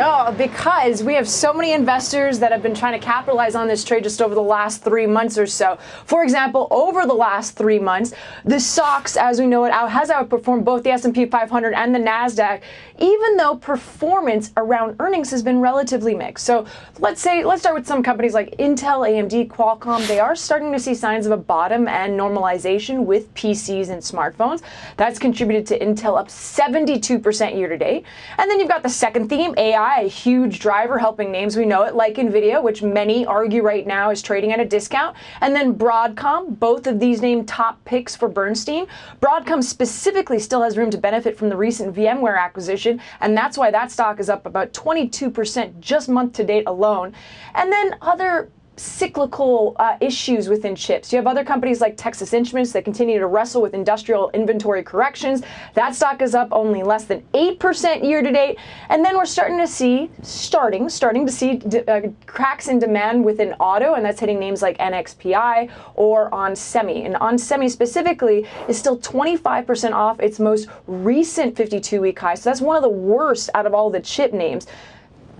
Oh, 0.00 0.32
because 0.32 1.02
we 1.02 1.12
have 1.16 1.28
so 1.28 1.52
many 1.52 1.72
investors 1.72 2.38
that 2.38 2.50
have 2.50 2.62
been 2.62 2.74
trying 2.74 2.98
to 2.98 3.06
capitalize 3.06 3.54
on 3.54 3.68
this 3.68 3.84
trade 3.84 4.04
just 4.04 4.22
over 4.22 4.34
the 4.34 4.40
last 4.40 4.82
three 4.82 5.06
months 5.06 5.36
or 5.36 5.46
so. 5.46 5.76
For 6.06 6.22
example, 6.22 6.66
over 6.70 7.04
the 7.04 7.12
last 7.12 7.58
three 7.58 7.78
months, 7.78 8.14
the 8.46 8.58
SOX, 8.58 9.18
as 9.18 9.38
we 9.38 9.46
know 9.46 9.64
it, 9.64 9.72
has 9.72 10.08
outperformed 10.08 10.64
both 10.64 10.82
the 10.82 10.90
S&P 10.92 11.26
500 11.26 11.74
and 11.74 11.94
the 11.94 11.98
Nasdaq, 11.98 12.62
even 13.02 13.36
though 13.36 13.56
performance 13.56 14.52
around 14.56 14.96
earnings 15.00 15.30
has 15.30 15.42
been 15.42 15.60
relatively 15.60 16.14
mixed. 16.14 16.46
So 16.46 16.66
let's 17.00 17.20
say 17.20 17.44
let's 17.44 17.62
start 17.62 17.74
with 17.74 17.86
some 17.86 18.02
companies 18.02 18.34
like 18.34 18.56
Intel, 18.58 19.06
AMD, 19.08 19.48
Qualcomm. 19.48 20.06
They 20.06 20.20
are 20.20 20.36
starting 20.36 20.72
to 20.72 20.78
see 20.78 20.94
signs 20.94 21.26
of 21.26 21.32
a 21.32 21.36
bottom 21.36 21.88
and 21.88 22.18
normalization 22.18 23.04
with 23.04 23.32
PCs 23.34 23.88
and 23.90 24.00
smartphones. 24.00 24.62
That's 24.96 25.18
contributed 25.18 25.66
to 25.68 25.78
Intel 25.78 26.18
up 26.18 26.28
72% 26.28 27.56
year 27.56 27.68
to 27.68 27.76
date. 27.76 28.04
And 28.38 28.50
then 28.50 28.60
you've 28.60 28.68
got 28.68 28.82
the 28.82 28.88
second 28.88 29.28
theme, 29.28 29.54
AI 29.56 30.02
a 30.02 30.08
huge 30.08 30.58
driver 30.58 30.98
helping 30.98 31.30
names 31.30 31.56
we 31.56 31.64
know 31.64 31.82
it, 31.82 31.94
like 31.94 32.16
NVIDIA, 32.16 32.62
which 32.62 32.82
many 32.82 33.26
argue 33.26 33.62
right 33.62 33.86
now 33.86 34.10
is 34.10 34.22
trading 34.22 34.52
at 34.52 34.60
a 34.60 34.64
discount. 34.64 35.16
And 35.40 35.54
then 35.54 35.74
Broadcom, 35.74 36.58
both 36.58 36.86
of 36.86 37.00
these 37.00 37.22
named 37.22 37.48
top 37.48 37.82
picks 37.84 38.16
for 38.16 38.28
Bernstein. 38.28 38.86
Broadcom 39.20 39.62
specifically 39.62 40.38
still 40.38 40.62
has 40.62 40.76
room 40.76 40.90
to 40.90 40.98
benefit 40.98 41.36
from 41.36 41.48
the 41.48 41.56
recent 41.56 41.94
VMware 41.94 42.38
acquisition, 42.38 42.91
and 43.20 43.36
that's 43.36 43.56
why 43.56 43.70
that 43.70 43.90
stock 43.90 44.20
is 44.20 44.28
up 44.28 44.46
about 44.46 44.72
22% 44.72 45.80
just 45.80 46.08
month 46.08 46.32
to 46.34 46.44
date 46.44 46.64
alone. 46.66 47.14
And 47.54 47.72
then 47.72 47.96
other 48.00 48.50
cyclical 48.76 49.76
uh, 49.78 49.96
issues 50.00 50.48
within 50.48 50.74
chips. 50.74 51.12
You 51.12 51.18
have 51.18 51.26
other 51.26 51.44
companies 51.44 51.80
like 51.80 51.96
Texas 51.96 52.32
Instruments 52.32 52.72
that 52.72 52.84
continue 52.84 53.18
to 53.18 53.26
wrestle 53.26 53.60
with 53.60 53.74
industrial 53.74 54.30
inventory 54.30 54.82
corrections. 54.82 55.42
That 55.74 55.94
stock 55.94 56.22
is 56.22 56.34
up 56.34 56.48
only 56.52 56.82
less 56.82 57.04
than 57.04 57.22
8% 57.34 58.02
year 58.02 58.22
to 58.22 58.32
date. 58.32 58.58
And 58.88 59.04
then 59.04 59.16
we're 59.16 59.26
starting 59.26 59.58
to 59.58 59.66
see, 59.66 60.10
starting, 60.22 60.88
starting 60.88 61.26
to 61.26 61.32
see 61.32 61.60
uh, 61.86 62.02
cracks 62.26 62.68
in 62.68 62.78
demand 62.78 63.24
within 63.24 63.52
auto, 63.54 63.94
and 63.94 64.04
that's 64.04 64.20
hitting 64.20 64.38
names 64.38 64.62
like 64.62 64.78
NXPI 64.78 65.70
or 65.94 66.30
onsemi. 66.30 67.04
And 67.04 67.14
onsemi 67.16 67.70
specifically 67.70 68.46
is 68.68 68.78
still 68.78 68.98
25% 68.98 69.92
off 69.92 70.18
its 70.20 70.40
most 70.40 70.68
recent 70.86 71.56
52 71.56 72.00
week 72.00 72.18
high. 72.18 72.34
So 72.34 72.48
that's 72.50 72.60
one 72.60 72.76
of 72.76 72.82
the 72.82 72.88
worst 72.88 73.50
out 73.54 73.66
of 73.66 73.74
all 73.74 73.90
the 73.90 74.00
chip 74.00 74.32
names. 74.32 74.66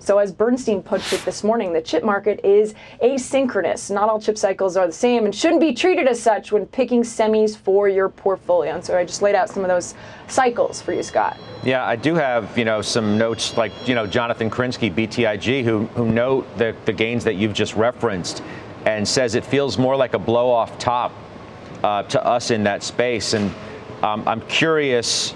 So, 0.03 0.19
as 0.19 0.33
Bernstein 0.33 0.83
put 0.83 1.13
it 1.13 1.25
this 1.25 1.45
morning, 1.45 1.73
the 1.73 1.81
chip 1.81 2.03
market 2.03 2.45
is 2.45 2.75
asynchronous. 3.01 3.89
Not 3.89 4.09
all 4.09 4.21
chip 4.21 4.37
cycles 4.37 4.77
are 4.77 4.89
the 4.89 4.93
same 4.93 5.27
and 5.27 5.33
shouldn't 5.33 5.61
be 5.61 5.73
treated 5.73 6.09
as 6.09 6.21
such 6.21 6.51
when 6.51 6.67
picking 6.67 7.03
semis 7.03 7.57
for 7.57 7.89
your 7.89 8.09
portfolio. 8.09 8.75
And 8.75 8.85
so, 8.85 8.99
I 8.99 9.05
just 9.05 9.23
laid 9.23 9.37
out 9.37 9.49
some 9.49 9.63
of 9.63 9.69
those 9.69 9.95
cycles 10.27 10.83
for 10.83 10.93
you, 10.93 11.05
Scott. 11.05 11.39
Yeah, 11.63 11.87
I 11.87 11.95
do 11.95 12.17
have 12.17 12.59
you 12.59 12.65
know 12.65 12.83
some 12.83 13.17
notes 13.17 13.57
like 13.57 13.71
you 13.87 13.95
know 13.95 14.05
Jonathan 14.05 14.51
Krinsky, 14.51 14.93
BTIG, 14.93 15.63
who 15.63 15.87
who 15.95 16.11
note 16.11 16.59
the 16.59 16.75
the 16.85 16.93
gains 16.93 17.23
that 17.23 17.37
you've 17.37 17.55
just 17.55 17.77
referenced, 17.77 18.43
and 18.87 19.07
says 19.07 19.37
it 19.37 19.45
feels 19.45 19.79
more 19.79 19.95
like 19.95 20.15
a 20.15 20.19
blow 20.19 20.51
off 20.51 20.81
top 20.81 21.13
uh, 21.85 22.03
to 22.05 22.27
us 22.27 22.51
in 22.51 22.65
that 22.65 22.83
space. 22.83 23.35
And 23.35 23.55
um, 24.03 24.27
I'm 24.27 24.41
curious 24.43 25.33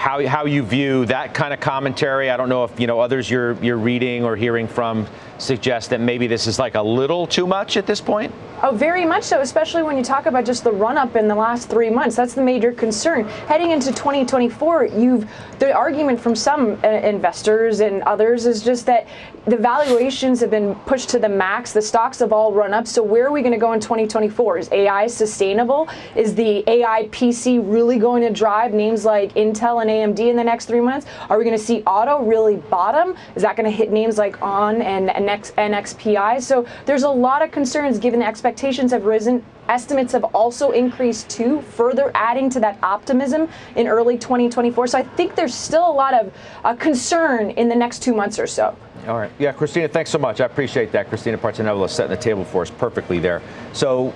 how, 0.00 0.26
how 0.26 0.46
you 0.46 0.62
view 0.62 1.04
that 1.04 1.34
kind 1.34 1.52
of 1.52 1.60
commentary. 1.60 2.30
I 2.30 2.38
don't 2.38 2.48
know 2.48 2.64
if 2.64 2.80
you 2.80 2.86
know 2.86 3.00
others 3.00 3.28
you're 3.28 3.52
you're 3.62 3.76
reading 3.76 4.24
or 4.24 4.34
hearing 4.34 4.66
from 4.66 5.06
suggest 5.36 5.90
that 5.90 6.00
maybe 6.00 6.26
this 6.26 6.46
is 6.46 6.58
like 6.58 6.74
a 6.74 6.82
little 6.82 7.26
too 7.26 7.46
much 7.46 7.76
at 7.76 7.86
this 7.86 8.00
point. 8.00 8.32
Oh, 8.62 8.72
very 8.72 9.06
much 9.06 9.24
so, 9.24 9.40
especially 9.40 9.82
when 9.82 9.96
you 9.96 10.04
talk 10.04 10.26
about 10.26 10.44
just 10.44 10.64
the 10.64 10.70
run 10.70 10.98
up 10.98 11.16
in 11.16 11.28
the 11.28 11.34
last 11.34 11.70
three 11.70 11.88
months. 11.88 12.14
That's 12.14 12.34
the 12.34 12.42
major 12.42 12.72
concern. 12.72 13.24
Heading 13.46 13.70
into 13.70 13.88
2024, 13.88 14.86
you've 14.86 15.30
the 15.58 15.72
argument 15.72 16.20
from 16.20 16.34
some 16.34 16.78
uh, 16.84 16.88
investors 16.88 17.80
and 17.80 18.02
others 18.02 18.44
is 18.44 18.62
just 18.62 18.84
that 18.86 19.06
the 19.46 19.56
valuations 19.56 20.40
have 20.40 20.50
been 20.50 20.74
pushed 20.86 21.08
to 21.10 21.18
the 21.18 21.28
max. 21.28 21.72
The 21.72 21.80
stocks 21.80 22.18
have 22.18 22.32
all 22.32 22.52
run 22.52 22.74
up. 22.74 22.86
So 22.86 23.02
where 23.02 23.26
are 23.26 23.32
we 23.32 23.40
going 23.40 23.52
to 23.52 23.58
go 23.58 23.72
in 23.72 23.80
2024? 23.80 24.58
Is 24.58 24.72
AI 24.72 25.06
sustainable? 25.06 25.88
Is 26.14 26.34
the 26.34 26.62
AI 26.68 27.08
PC 27.10 27.62
really 27.64 27.98
going 27.98 28.22
to 28.22 28.30
drive 28.30 28.74
names 28.74 29.06
like 29.06 29.32
Intel 29.34 29.80
and 29.80 29.89
AMD 29.90 30.18
in 30.20 30.36
the 30.36 30.44
next 30.44 30.66
three 30.66 30.80
months? 30.80 31.06
Are 31.28 31.36
we 31.36 31.44
going 31.44 31.56
to 31.56 31.62
see 31.62 31.82
auto 31.82 32.22
really 32.24 32.56
bottom? 32.56 33.16
Is 33.34 33.42
that 33.42 33.56
going 33.56 33.70
to 33.70 33.76
hit 33.76 33.90
names 33.90 34.18
like 34.18 34.40
ON 34.40 34.80
and 34.82 35.10
NX, 35.10 35.52
NXPI? 35.54 36.42
So 36.42 36.66
there's 36.86 37.02
a 37.02 37.10
lot 37.10 37.42
of 37.42 37.50
concerns 37.50 37.98
given 37.98 38.20
the 38.20 38.26
expectations 38.26 38.92
have 38.92 39.04
risen. 39.04 39.44
Estimates 39.68 40.12
have 40.12 40.24
also 40.24 40.72
increased 40.72 41.28
too, 41.28 41.60
further 41.62 42.10
adding 42.14 42.50
to 42.50 42.60
that 42.60 42.78
optimism 42.82 43.48
in 43.76 43.86
early 43.86 44.18
2024. 44.18 44.88
So 44.88 44.98
I 44.98 45.02
think 45.02 45.34
there's 45.34 45.54
still 45.54 45.88
a 45.88 45.92
lot 45.92 46.14
of 46.14 46.32
uh, 46.64 46.74
concern 46.74 47.50
in 47.50 47.68
the 47.68 47.76
next 47.76 48.02
two 48.02 48.14
months 48.14 48.38
or 48.38 48.46
so. 48.46 48.76
All 49.06 49.16
right. 49.16 49.30
Yeah, 49.38 49.52
Christina, 49.52 49.88
thanks 49.88 50.10
so 50.10 50.18
much. 50.18 50.40
I 50.40 50.46
appreciate 50.46 50.92
that. 50.92 51.08
Christina 51.08 51.38
Partsinevelos 51.38 51.90
setting 51.90 52.10
the 52.10 52.20
table 52.20 52.44
for 52.44 52.62
us 52.62 52.70
perfectly 52.70 53.18
there. 53.18 53.40
So, 53.72 54.12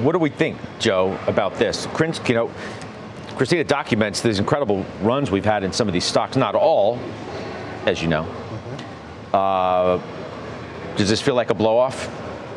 what 0.00 0.12
do 0.12 0.18
we 0.18 0.30
think, 0.30 0.58
Joe, 0.80 1.16
about 1.28 1.54
this? 1.54 1.86
Krins, 1.86 2.20
you 2.26 2.34
know, 2.34 2.50
Christina 3.36 3.64
documents 3.64 4.20
these 4.20 4.38
incredible 4.38 4.84
runs 5.00 5.30
we've 5.30 5.44
had 5.44 5.64
in 5.64 5.72
some 5.72 5.88
of 5.88 5.94
these 5.94 6.04
stocks. 6.04 6.36
Not 6.36 6.54
all, 6.54 6.98
as 7.86 8.00
you 8.00 8.08
know. 8.08 8.22
Mm-hmm. 8.24 9.34
Uh, 9.34 10.96
does 10.96 11.08
this 11.08 11.20
feel 11.20 11.34
like 11.34 11.50
a 11.50 11.54
blow 11.54 11.76
off? 11.76 12.08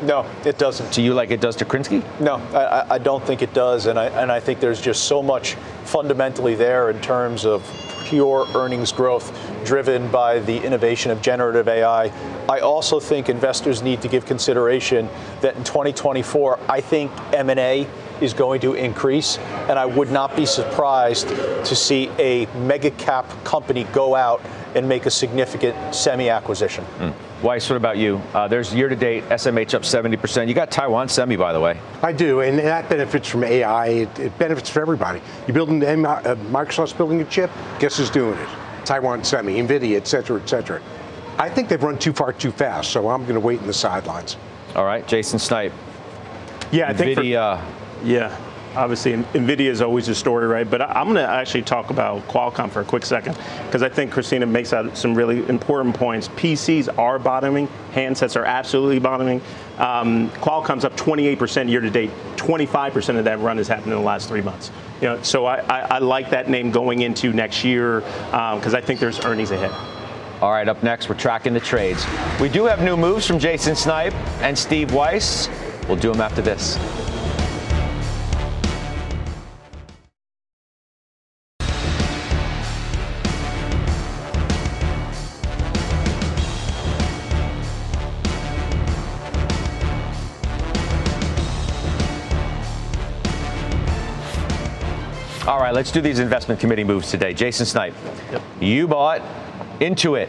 No, 0.02 0.24
it 0.44 0.58
doesn't. 0.58 0.92
To 0.92 1.02
you, 1.02 1.12
like 1.12 1.32
it 1.32 1.40
does 1.40 1.56
to 1.56 1.64
Krinsky? 1.64 2.04
No, 2.20 2.36
I, 2.56 2.94
I 2.94 2.98
don't 2.98 3.24
think 3.24 3.42
it 3.42 3.52
does, 3.52 3.86
and 3.86 3.98
I 3.98 4.06
and 4.06 4.30
I 4.30 4.38
think 4.38 4.60
there's 4.60 4.80
just 4.80 5.04
so 5.04 5.22
much 5.22 5.54
fundamentally 5.84 6.54
there 6.54 6.90
in 6.90 7.00
terms 7.00 7.44
of 7.44 7.64
pure 8.04 8.46
earnings 8.54 8.92
growth 8.92 9.36
driven 9.64 10.10
by 10.10 10.38
the 10.38 10.56
innovation 10.64 11.10
of 11.10 11.20
generative 11.20 11.68
AI. 11.68 12.12
I 12.48 12.60
also 12.60 13.00
think 13.00 13.28
investors 13.28 13.82
need 13.82 14.00
to 14.02 14.08
give 14.08 14.24
consideration 14.24 15.08
that 15.42 15.56
in 15.56 15.64
2024, 15.64 16.58
I 16.68 16.80
think 16.80 17.12
M&A 17.34 17.86
is 18.20 18.34
going 18.34 18.60
to 18.62 18.74
increase, 18.74 19.38
and 19.68 19.78
I 19.78 19.86
would 19.86 20.10
not 20.10 20.34
be 20.36 20.46
surprised 20.46 21.28
to 21.28 21.76
see 21.76 22.10
a 22.18 22.46
mega 22.66 22.90
cap 22.92 23.26
company 23.44 23.84
go 23.92 24.14
out 24.14 24.42
and 24.74 24.88
make 24.88 25.06
a 25.06 25.10
significant 25.10 25.94
semi 25.94 26.28
acquisition. 26.28 26.84
Mm. 26.98 27.14
Weiss, 27.42 27.70
what 27.70 27.76
about 27.76 27.98
you? 27.98 28.20
Uh, 28.34 28.48
there's 28.48 28.74
year 28.74 28.88
to 28.88 28.96
date 28.96 29.22
SMH 29.28 29.74
up 29.74 29.82
70%. 29.82 30.48
You 30.48 30.54
got 30.54 30.72
Taiwan 30.72 31.08
Semi, 31.08 31.36
by 31.36 31.52
the 31.52 31.60
way. 31.60 31.78
I 32.02 32.10
do, 32.10 32.40
and 32.40 32.58
that 32.58 32.88
benefits 32.88 33.28
from 33.28 33.44
AI. 33.44 33.86
It, 33.86 34.18
it 34.18 34.38
benefits 34.38 34.68
for 34.68 34.80
everybody. 34.80 35.20
You 35.46 35.54
building 35.54 35.82
uh, 35.84 36.34
Microsoft's 36.50 36.92
building 36.92 37.20
a 37.20 37.24
chip. 37.26 37.50
Guess 37.78 37.98
who's 37.98 38.10
doing 38.10 38.36
it? 38.36 38.48
Taiwan 38.84 39.22
Semi, 39.22 39.54
Nvidia, 39.60 39.96
et 39.96 40.08
cetera, 40.08 40.40
et 40.40 40.48
cetera. 40.48 40.82
I 41.38 41.48
think 41.48 41.68
they've 41.68 41.82
run 41.82 41.96
too 41.98 42.12
far 42.12 42.32
too 42.32 42.50
fast, 42.50 42.90
so 42.90 43.08
I'm 43.08 43.22
going 43.22 43.34
to 43.34 43.40
wait 43.40 43.60
in 43.60 43.68
the 43.68 43.72
sidelines. 43.72 44.36
All 44.74 44.84
right, 44.84 45.06
Jason 45.06 45.38
Snipe. 45.38 45.72
Yeah, 46.72 46.88
I 46.88 46.92
Nvidia. 46.92 46.96
think. 46.96 47.14
For, 47.14 47.77
yeah, 48.04 48.36
obviously 48.78 49.12
NVIDIA 49.12 49.66
is 49.66 49.80
always 49.80 50.08
a 50.08 50.14
story, 50.14 50.46
right? 50.46 50.68
But 50.68 50.82
I'm 50.82 51.06
going 51.06 51.16
to 51.16 51.28
actually 51.28 51.62
talk 51.62 51.90
about 51.90 52.26
Qualcomm 52.28 52.70
for 52.70 52.80
a 52.80 52.84
quick 52.84 53.04
second 53.04 53.36
because 53.66 53.82
I 53.82 53.88
think 53.88 54.12
Christina 54.12 54.46
makes 54.46 54.72
out 54.72 54.96
some 54.96 55.14
really 55.14 55.46
important 55.48 55.96
points. 55.96 56.28
PCs 56.28 56.96
are 56.98 57.18
bottoming, 57.18 57.68
handsets 57.92 58.36
are 58.36 58.44
absolutely 58.44 58.98
bottoming. 58.98 59.40
Um, 59.78 60.30
Qualcomm's 60.30 60.84
up 60.84 60.96
28% 60.96 61.68
year 61.68 61.80
to 61.80 61.90
date. 61.90 62.10
25% 62.36 63.18
of 63.18 63.24
that 63.24 63.40
run 63.40 63.56
has 63.56 63.68
happened 63.68 63.92
in 63.92 63.98
the 63.98 64.04
last 64.04 64.28
three 64.28 64.42
months. 64.42 64.70
You 65.00 65.08
know, 65.08 65.22
so 65.22 65.46
I, 65.46 65.58
I, 65.60 65.80
I 65.80 65.98
like 65.98 66.30
that 66.30 66.48
name 66.48 66.70
going 66.70 67.02
into 67.02 67.32
next 67.32 67.64
year 67.64 68.00
because 68.00 68.74
um, 68.74 68.76
I 68.76 68.80
think 68.80 69.00
there's 69.00 69.24
earnings 69.24 69.50
ahead. 69.50 69.72
All 70.40 70.52
right, 70.52 70.68
up 70.68 70.84
next, 70.84 71.08
we're 71.08 71.16
tracking 71.16 71.52
the 71.52 71.60
trades. 71.60 72.06
We 72.40 72.48
do 72.48 72.64
have 72.66 72.80
new 72.80 72.96
moves 72.96 73.26
from 73.26 73.40
Jason 73.40 73.74
Snipe 73.74 74.14
and 74.40 74.56
Steve 74.56 74.92
Weiss. 74.92 75.48
We'll 75.88 75.96
do 75.96 76.12
them 76.12 76.20
after 76.20 76.42
this. 76.42 76.76
Right, 95.68 95.74
let's 95.74 95.92
do 95.92 96.00
these 96.00 96.18
investment 96.18 96.58
committee 96.58 96.84
moves 96.84 97.10
today. 97.10 97.34
Jason 97.34 97.66
Snipe, 97.66 97.94
yep. 98.32 98.42
you 98.58 98.88
bought 98.88 99.20
Intuit. 99.80 100.28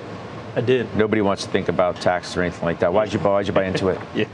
I 0.56 0.62
did. 0.62 0.94
Nobody 0.96 1.22
wants 1.22 1.46
to 1.46 1.50
think 1.52 1.70
about 1.70 2.02
tax 2.02 2.36
or 2.36 2.42
anything 2.42 2.64
like 2.64 2.80
that. 2.80 2.92
Why'd 2.92 3.14
you 3.14 3.20
buy? 3.20 3.30
Why'd 3.30 3.48
you 3.48 3.54
buy 3.54 3.64
Intuit? 3.64 4.02
yeah. 4.16 4.26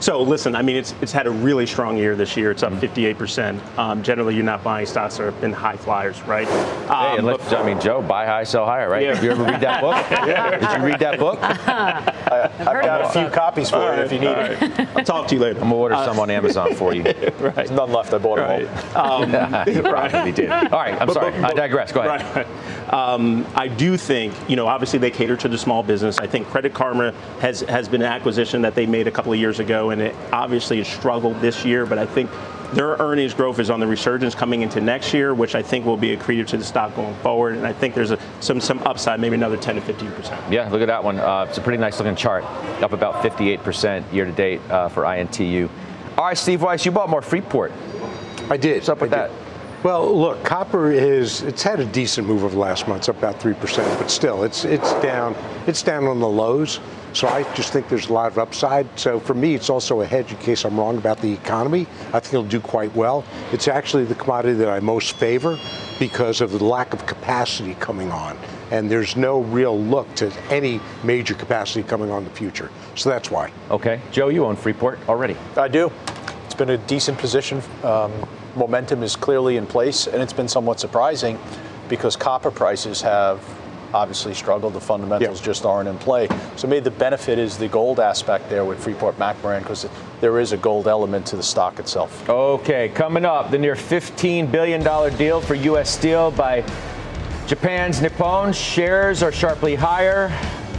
So 0.00 0.22
listen, 0.22 0.54
I 0.54 0.62
mean, 0.62 0.76
it's 0.76 0.94
it's 1.00 1.12
had 1.12 1.26
a 1.26 1.30
really 1.30 1.66
strong 1.66 1.96
year 1.96 2.16
this 2.16 2.36
year. 2.36 2.50
It's 2.50 2.62
up 2.62 2.72
58 2.78 3.18
percent. 3.18 3.62
Um, 3.78 4.02
generally, 4.02 4.34
you're 4.34 4.44
not 4.44 4.62
buying 4.62 4.86
stocks 4.86 5.16
that 5.16 5.24
have 5.24 5.40
been 5.40 5.52
high 5.52 5.76
flyers, 5.76 6.22
right? 6.22 6.48
Um, 6.88 7.16
hey, 7.16 7.22
look, 7.22 7.40
I 7.52 7.64
mean, 7.64 7.80
Joe, 7.80 8.02
buy 8.02 8.26
high, 8.26 8.44
sell 8.44 8.64
higher, 8.64 8.88
right? 8.88 9.02
Yeah. 9.02 9.20
You 9.20 9.30
ever 9.32 9.44
read 9.44 9.60
that 9.60 9.80
book? 9.80 9.96
yeah. 10.10 10.58
Did 10.58 10.80
you 10.80 10.86
read 10.86 11.00
that 11.00 11.18
book? 11.18 11.38
I, 11.42 12.52
have 12.58 12.82
got 12.82 13.00
a 13.02 13.08
few 13.08 13.28
copies 13.30 13.70
for 13.70 13.78
right, 13.78 13.98
you 13.98 14.04
if 14.04 14.12
you 14.12 14.20
need 14.20 14.26
right. 14.26 14.62
it. 14.62 14.88
I'll 14.96 15.04
talk 15.04 15.28
to 15.28 15.34
you 15.34 15.40
later. 15.40 15.60
I'm 15.60 15.70
gonna 15.70 15.76
order 15.76 15.94
uh, 15.96 16.04
some 16.04 16.18
on 16.20 16.30
Amazon 16.30 16.74
for 16.74 16.94
you. 16.94 17.02
right. 17.02 17.54
There's 17.54 17.70
none 17.70 17.92
left. 17.92 18.12
I 18.14 18.18
bought 18.18 18.36
them 18.36 18.48
right. 18.48 18.94
all. 18.94 19.24
Um, 19.24 19.30
you 19.66 19.82
probably 19.82 20.32
did. 20.32 20.50
All 20.50 20.68
right, 20.70 21.00
I'm 21.00 21.06
but, 21.06 21.14
sorry. 21.14 21.32
But, 21.32 21.52
I 21.52 21.54
digress. 21.54 21.92
Go 21.92 22.00
ahead. 22.00 22.36
Right. 22.36 22.92
Um, 22.92 23.46
I 23.54 23.68
do 23.68 23.96
think, 23.96 24.34
you 24.48 24.56
know, 24.56 24.66
obviously 24.66 24.98
they 24.98 25.10
cater 25.10 25.36
to 25.40 25.48
the 25.48 25.58
small 25.58 25.82
business. 25.82 26.18
I 26.18 26.26
think 26.26 26.46
Credit 26.48 26.72
Karma 26.72 27.12
has 27.40 27.60
has 27.62 27.88
been 27.88 28.02
an 28.02 28.08
acquisition 28.08 28.62
that 28.62 28.74
they 28.74 28.86
made 28.86 29.06
a 29.06 29.10
couple 29.10 29.32
of 29.32 29.38
years 29.38 29.58
ago, 29.58 29.90
and 29.90 30.00
it 30.00 30.14
obviously 30.32 30.78
has 30.78 30.88
struggled 30.88 31.40
this 31.40 31.64
year. 31.64 31.86
But 31.86 31.98
I 31.98 32.06
think 32.06 32.30
their 32.72 32.90
earnings 32.98 33.34
growth 33.34 33.58
is 33.58 33.68
on 33.70 33.80
the 33.80 33.86
resurgence 33.86 34.34
coming 34.34 34.62
into 34.62 34.80
next 34.80 35.12
year, 35.12 35.34
which 35.34 35.54
I 35.54 35.62
think 35.62 35.84
will 35.84 35.96
be 35.96 36.16
accretive 36.16 36.46
to 36.48 36.56
the 36.56 36.64
stock 36.64 36.94
going 36.94 37.14
forward. 37.16 37.56
And 37.56 37.66
I 37.66 37.72
think 37.72 37.94
there's 37.94 38.12
a, 38.12 38.18
some 38.40 38.60
some 38.60 38.78
upside, 38.80 39.20
maybe 39.20 39.34
another 39.34 39.56
10 39.56 39.74
to 39.76 39.80
15 39.80 40.12
percent. 40.12 40.52
Yeah, 40.52 40.68
look 40.68 40.82
at 40.82 40.88
that 40.88 41.02
one. 41.02 41.18
Uh, 41.18 41.46
it's 41.48 41.58
a 41.58 41.62
pretty 41.62 41.78
nice 41.78 41.98
looking 41.98 42.16
chart, 42.16 42.44
up 42.82 42.92
about 42.92 43.22
58 43.22 43.62
percent 43.62 44.12
year 44.12 44.24
to 44.24 44.32
date 44.32 44.60
uh, 44.70 44.88
for 44.88 45.02
INTU. 45.02 45.68
All 46.18 46.26
right, 46.26 46.36
Steve 46.38 46.62
Weiss, 46.62 46.84
you 46.84 46.92
bought 46.92 47.08
more 47.08 47.22
Freeport. 47.22 47.72
I 48.50 48.56
did. 48.56 48.76
What's 48.76 48.88
up 48.88 49.00
with 49.00 49.12
I 49.14 49.16
that? 49.16 49.30
Did. 49.30 49.49
Well, 49.82 50.14
look, 50.14 50.44
copper 50.44 50.90
is 50.90 51.40
it's 51.40 51.62
had 51.62 51.80
a 51.80 51.86
decent 51.86 52.26
move 52.26 52.44
over 52.44 52.54
the 52.54 52.60
last 52.60 52.86
month. 52.86 53.00
It's 53.00 53.08
up 53.08 53.16
about 53.16 53.40
three 53.40 53.54
percent, 53.54 53.98
but 53.98 54.10
still, 54.10 54.44
it's 54.44 54.66
it's 54.66 54.92
down. 55.00 55.34
It's 55.66 55.82
down 55.82 56.04
on 56.04 56.20
the 56.20 56.28
lows. 56.28 56.80
So 57.14 57.26
I 57.26 57.42
just 57.54 57.72
think 57.72 57.88
there's 57.88 58.08
a 58.08 58.12
lot 58.12 58.30
of 58.30 58.38
upside. 58.38 58.86
So 58.98 59.18
for 59.18 59.32
me, 59.32 59.54
it's 59.54 59.70
also 59.70 60.02
a 60.02 60.06
hedge 60.06 60.30
in 60.32 60.36
case 60.38 60.64
I'm 60.64 60.78
wrong 60.78 60.98
about 60.98 61.18
the 61.20 61.32
economy. 61.32 61.86
I 62.12 62.20
think 62.20 62.34
it'll 62.34 62.44
do 62.44 62.60
quite 62.60 62.94
well. 62.94 63.24
It's 63.52 63.68
actually 63.68 64.04
the 64.04 64.14
commodity 64.14 64.54
that 64.58 64.68
I 64.68 64.80
most 64.80 65.16
favor 65.16 65.58
because 65.98 66.40
of 66.40 66.52
the 66.52 66.62
lack 66.62 66.92
of 66.92 67.06
capacity 67.06 67.74
coming 67.76 68.12
on. 68.12 68.38
And 68.70 68.88
there's 68.88 69.16
no 69.16 69.40
real 69.40 69.76
look 69.76 70.14
to 70.16 70.30
any 70.50 70.78
major 71.02 71.34
capacity 71.34 71.82
coming 71.82 72.10
on 72.10 72.18
in 72.18 72.28
the 72.28 72.34
future. 72.34 72.70
So 72.94 73.08
that's 73.08 73.30
why. 73.30 73.50
Okay. 73.70 74.00
Joe, 74.12 74.28
you 74.28 74.44
own 74.44 74.54
Freeport 74.54 74.98
already. 75.08 75.36
I 75.56 75.66
do. 75.66 75.90
It's 76.44 76.54
been 76.54 76.70
a 76.70 76.78
decent 76.78 77.18
position. 77.18 77.60
Um, 77.82 78.12
momentum 78.56 79.02
is 79.02 79.16
clearly 79.16 79.56
in 79.56 79.66
place, 79.66 80.06
and 80.06 80.22
it's 80.22 80.32
been 80.32 80.48
somewhat 80.48 80.80
surprising 80.80 81.38
because 81.88 82.16
copper 82.16 82.50
prices 82.50 83.00
have 83.02 83.42
obviously 83.92 84.34
struggled. 84.34 84.72
The 84.72 84.80
fundamentals 84.80 85.40
just 85.40 85.64
aren't 85.64 85.88
in 85.88 85.98
play. 85.98 86.28
So 86.56 86.68
maybe 86.68 86.84
the 86.84 86.90
benefit 86.90 87.38
is 87.38 87.58
the 87.58 87.68
gold 87.68 88.00
aspect 88.00 88.48
there 88.48 88.64
with 88.64 88.82
Freeport 88.82 89.18
McMoran 89.18 89.60
because 89.60 89.88
there 90.20 90.38
is 90.38 90.52
a 90.52 90.56
gold 90.56 90.86
element 90.86 91.26
to 91.26 91.36
the 91.36 91.42
stock 91.42 91.78
itself. 91.78 92.28
Okay, 92.28 92.88
coming 92.90 93.24
up, 93.24 93.50
the 93.50 93.58
near 93.58 93.74
$15 93.74 94.50
billion 94.50 94.82
deal 95.16 95.40
for 95.40 95.54
U.S. 95.54 95.90
Steel 95.90 96.30
by 96.30 96.64
Japan's 97.46 98.00
Nippon. 98.00 98.52
Shares 98.52 99.22
are 99.22 99.32
sharply 99.32 99.74
higher. 99.74 100.30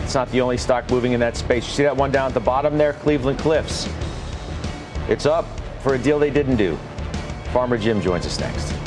It's 0.04 0.16
not 0.16 0.30
the 0.32 0.42
only 0.42 0.58
stock 0.58 0.90
moving 0.90 1.12
in 1.12 1.20
that 1.20 1.38
space. 1.38 1.66
You 1.68 1.74
see 1.74 1.84
that 1.84 1.96
one 1.96 2.12
down 2.12 2.28
at 2.28 2.34
the 2.34 2.40
bottom 2.40 2.78
there, 2.78 2.94
Cleveland 2.94 3.40
Cliffs. 3.40 3.90
It's 5.10 5.26
up 5.26 5.46
for 5.82 5.96
a 5.96 5.98
deal 5.98 6.20
they 6.20 6.30
didn't 6.30 6.58
do. 6.58 6.78
Farmer 7.52 7.78
Jim 7.78 8.00
joins 8.00 8.26
us 8.26 8.40
next. 8.40 8.81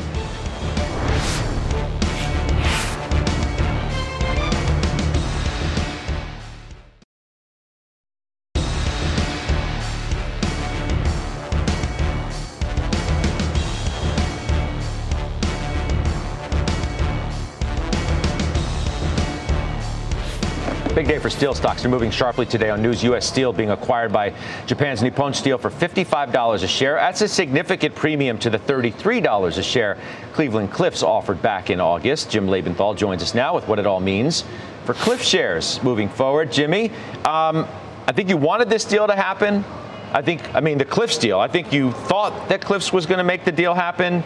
For 21.25 21.31
steel 21.31 21.55
stocks. 21.55 21.81
They're 21.81 21.91
moving 21.91 22.11
sharply 22.11 22.45
today 22.45 22.69
on 22.69 22.83
news 22.83 23.03
U.S. 23.05 23.25
Steel 23.25 23.51
being 23.51 23.71
acquired 23.71 24.13
by 24.13 24.35
Japan's 24.67 25.03
Nippon 25.03 25.33
Steel 25.33 25.57
for 25.57 25.71
$55 25.71 26.63
a 26.63 26.69
share. 26.69 26.97
That's 26.97 27.23
a 27.23 27.29
significant 27.29 27.95
premium 27.95 28.37
to 28.41 28.51
the 28.51 28.59
$33 28.59 29.57
a 29.57 29.63
share 29.63 29.97
Cleveland 30.35 30.71
Cliffs 30.71 31.03
offered 31.03 31.41
back 31.41 31.71
in 31.71 31.81
August. 31.81 32.31
Jim 32.31 32.47
Lebenthal 32.47 32.95
joins 32.95 33.23
us 33.23 33.35
now 33.35 33.55
with 33.55 33.67
what 33.67 33.79
it 33.79 33.87
all 33.87 34.01
means 34.01 34.45
for 34.85 34.93
Cliff 34.93 35.23
shares 35.23 35.83
moving 35.83 36.11
forward. 36.11 36.53
Jimmy, 36.53 36.91
um, 37.25 37.67
I 38.07 38.13
think 38.13 38.29
you 38.29 38.37
wanted 38.37 38.69
this 38.69 38.85
deal 38.85 39.07
to 39.07 39.17
happen. 39.17 39.65
I 40.13 40.21
think, 40.21 40.55
I 40.55 40.61
mean, 40.61 40.77
the 40.77 40.85
Cliffs 40.85 41.17
deal. 41.17 41.41
I 41.41 41.49
think 41.49 41.73
you 41.73 41.93
thought 41.93 42.51
that 42.51 42.61
Cliffs 42.61 42.93
was 42.93 43.07
going 43.07 43.17
to 43.17 43.25
make 43.25 43.47
the 43.47 43.53
deal 43.53 43.73
happen, 43.73 44.23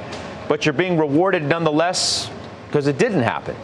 but 0.49 0.67
you're 0.67 0.73
being 0.73 0.99
rewarded 0.99 1.45
nonetheless 1.45 2.29
because 2.67 2.89
it 2.89 2.99
didn't 2.99 3.23
happen. 3.23 3.55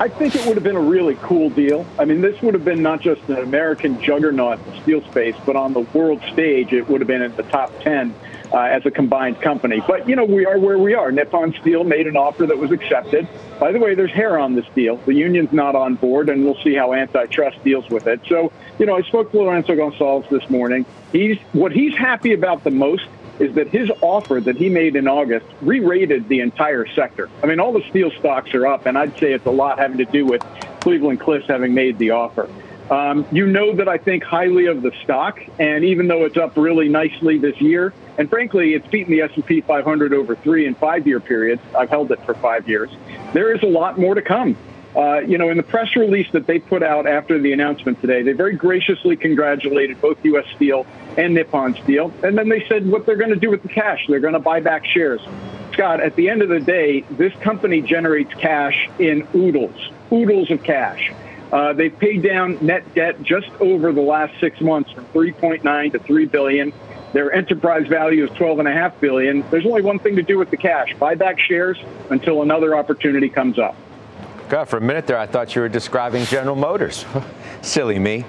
I 0.00 0.08
think 0.08 0.36
it 0.36 0.46
would 0.46 0.54
have 0.54 0.62
been 0.62 0.76
a 0.76 0.80
really 0.80 1.16
cool 1.22 1.50
deal. 1.50 1.84
I 1.98 2.04
mean, 2.04 2.20
this 2.20 2.40
would 2.40 2.54
have 2.54 2.64
been 2.64 2.82
not 2.82 3.00
just 3.00 3.20
an 3.28 3.38
American 3.38 4.00
juggernaut 4.00 4.60
in 4.64 4.82
steel 4.82 5.02
space, 5.10 5.34
but 5.44 5.56
on 5.56 5.72
the 5.72 5.80
world 5.80 6.22
stage, 6.32 6.72
it 6.72 6.88
would 6.88 7.00
have 7.00 7.08
been 7.08 7.22
in 7.22 7.34
the 7.34 7.42
top 7.42 7.72
10 7.80 8.14
uh, 8.52 8.58
as 8.58 8.86
a 8.86 8.92
combined 8.92 9.40
company. 9.40 9.82
But, 9.84 10.08
you 10.08 10.14
know, 10.14 10.24
we 10.24 10.46
are 10.46 10.56
where 10.56 10.78
we 10.78 10.94
are. 10.94 11.10
Nippon 11.10 11.52
Steel 11.60 11.82
made 11.82 12.06
an 12.06 12.16
offer 12.16 12.46
that 12.46 12.56
was 12.56 12.70
accepted. 12.70 13.26
By 13.58 13.72
the 13.72 13.80
way, 13.80 13.96
there's 13.96 14.12
hair 14.12 14.38
on 14.38 14.54
this 14.54 14.66
deal. 14.72 14.98
The 14.98 15.14
union's 15.14 15.52
not 15.52 15.74
on 15.74 15.96
board, 15.96 16.28
and 16.28 16.44
we'll 16.44 16.62
see 16.62 16.74
how 16.74 16.94
antitrust 16.94 17.62
deals 17.64 17.90
with 17.90 18.06
it. 18.06 18.20
So, 18.28 18.52
you 18.78 18.86
know, 18.86 18.96
I 18.96 19.02
spoke 19.02 19.32
to 19.32 19.38
Lourenco 19.38 19.76
Goncalves 19.76 20.28
this 20.28 20.48
morning. 20.48 20.86
He's 21.10 21.38
what 21.52 21.72
he's 21.72 21.96
happy 21.96 22.34
about 22.34 22.62
the 22.62 22.70
most 22.70 23.08
is 23.40 23.54
that 23.54 23.68
his 23.68 23.90
offer 24.00 24.40
that 24.40 24.56
he 24.56 24.68
made 24.68 24.96
in 24.96 25.06
August 25.06 25.46
re-rated 25.60 26.28
the 26.28 26.40
entire 26.40 26.86
sector. 26.86 27.28
I 27.42 27.46
mean, 27.46 27.60
all 27.60 27.72
the 27.72 27.84
steel 27.88 28.10
stocks 28.18 28.54
are 28.54 28.66
up, 28.66 28.86
and 28.86 28.98
I'd 28.98 29.18
say 29.18 29.32
it's 29.32 29.46
a 29.46 29.50
lot 29.50 29.78
having 29.78 29.98
to 29.98 30.04
do 30.04 30.26
with 30.26 30.42
Cleveland 30.80 31.20
Cliffs 31.20 31.46
having 31.46 31.74
made 31.74 31.98
the 31.98 32.10
offer. 32.10 32.48
Um, 32.90 33.26
you 33.30 33.46
know 33.46 33.74
that 33.74 33.88
I 33.88 33.98
think 33.98 34.24
highly 34.24 34.66
of 34.66 34.80
the 34.80 34.92
stock, 35.02 35.40
and 35.58 35.84
even 35.84 36.08
though 36.08 36.24
it's 36.24 36.38
up 36.38 36.56
really 36.56 36.88
nicely 36.88 37.36
this 37.36 37.60
year, 37.60 37.92
and 38.16 38.30
frankly, 38.30 38.74
it's 38.74 38.86
beaten 38.86 39.12
the 39.12 39.20
S&P 39.20 39.60
500 39.60 40.14
over 40.14 40.34
three 40.34 40.66
and 40.66 40.76
five-year 40.76 41.20
periods. 41.20 41.60
I've 41.76 41.90
held 41.90 42.10
it 42.12 42.24
for 42.24 42.34
five 42.34 42.66
years. 42.68 42.90
There 43.34 43.54
is 43.54 43.62
a 43.62 43.66
lot 43.66 43.98
more 43.98 44.14
to 44.14 44.22
come. 44.22 44.56
Uh, 44.96 45.20
you 45.20 45.38
know, 45.38 45.50
in 45.50 45.56
the 45.56 45.62
press 45.62 45.94
release 45.96 46.30
that 46.32 46.46
they 46.46 46.58
put 46.58 46.82
out 46.82 47.06
after 47.06 47.38
the 47.38 47.52
announcement 47.52 48.00
today, 48.00 48.22
they 48.22 48.32
very 48.32 48.54
graciously 48.54 49.16
congratulated 49.16 50.00
both 50.00 50.22
U.S. 50.24 50.46
Steel 50.56 50.86
and 51.16 51.34
Nippon 51.34 51.74
Steel. 51.82 52.12
And 52.22 52.36
then 52.38 52.48
they 52.48 52.66
said 52.68 52.86
what 52.90 53.06
they're 53.06 53.16
going 53.16 53.30
to 53.30 53.36
do 53.36 53.50
with 53.50 53.62
the 53.62 53.68
cash. 53.68 54.06
They're 54.08 54.20
going 54.20 54.32
to 54.32 54.40
buy 54.40 54.60
back 54.60 54.84
shares. 54.86 55.20
Scott, 55.72 56.00
at 56.00 56.16
the 56.16 56.28
end 56.28 56.42
of 56.42 56.48
the 56.48 56.60
day, 56.60 57.02
this 57.10 57.32
company 57.34 57.80
generates 57.80 58.32
cash 58.34 58.88
in 58.98 59.26
oodles, 59.34 59.90
oodles 60.10 60.50
of 60.50 60.62
cash. 60.62 61.12
Uh, 61.52 61.72
they've 61.72 61.96
paid 61.98 62.22
down 62.22 62.58
net 62.60 62.94
debt 62.94 63.22
just 63.22 63.48
over 63.60 63.92
the 63.92 64.00
last 64.00 64.38
six 64.40 64.60
months 64.60 64.90
from 64.90 65.04
3.9 65.06 65.92
to 65.92 65.98
3 65.98 66.26
billion. 66.26 66.72
Their 67.12 67.32
enterprise 67.32 67.86
value 67.86 68.24
is 68.24 68.30
12.5 68.30 69.00
billion. 69.00 69.48
There's 69.50 69.64
only 69.64 69.82
one 69.82 69.98
thing 69.98 70.16
to 70.16 70.22
do 70.22 70.36
with 70.36 70.50
the 70.50 70.56
cash: 70.56 70.94
buy 70.98 71.14
back 71.14 71.38
shares 71.38 71.78
until 72.10 72.42
another 72.42 72.76
opportunity 72.76 73.28
comes 73.28 73.58
up. 73.58 73.76
God, 74.48 74.68
for 74.68 74.78
a 74.78 74.80
minute 74.80 75.06
there, 75.06 75.18
I 75.18 75.26
thought 75.26 75.54
you 75.54 75.60
were 75.60 75.68
describing 75.68 76.24
General 76.24 76.56
Motors. 76.56 77.04
Silly 77.62 77.98
me. 77.98 78.24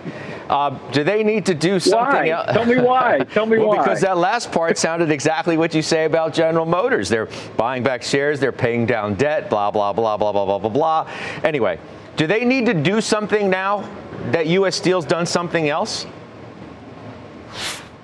Uh, 0.50 0.72
do 0.92 1.04
they 1.04 1.24
need 1.24 1.46
to 1.46 1.54
do 1.54 1.80
something 1.80 2.16
why? 2.16 2.30
else? 2.30 2.52
Tell 2.52 2.66
me 2.66 2.78
why. 2.78 3.20
Tell 3.34 3.46
me 3.46 3.58
well, 3.60 3.70
why. 3.70 3.78
Because 3.78 4.02
that 4.02 4.18
last 4.18 4.52
part 4.52 4.78
sounded 4.78 5.12
exactly 5.12 5.58
what 5.58 5.74
you 5.74 5.82
say 5.82 6.06
about 6.06 6.34
General 6.34 6.66
Motors. 6.66 7.08
They're 7.08 7.30
buying 7.56 7.84
back 7.84 8.04
shares, 8.04 8.40
they're 8.40 8.52
paying 8.52 8.86
down 8.86 9.16
debt, 9.16 9.50
blah, 9.50 9.72
blah, 9.72 9.94
blah, 9.94 10.18
blah, 10.18 10.32
blah, 10.32 10.46
blah, 10.46 10.60
blah, 10.60 10.70
blah. 10.70 11.10
Anyway, 11.44 11.80
do 12.18 12.28
they 12.28 12.44
need 12.44 12.66
to 12.66 12.74
do 12.74 13.00
something 13.00 13.50
now 13.50 13.88
that 14.32 14.48
U.S. 14.48 14.76
Steel's 14.76 15.06
done 15.06 15.26
something 15.26 15.70
else? 15.70 16.06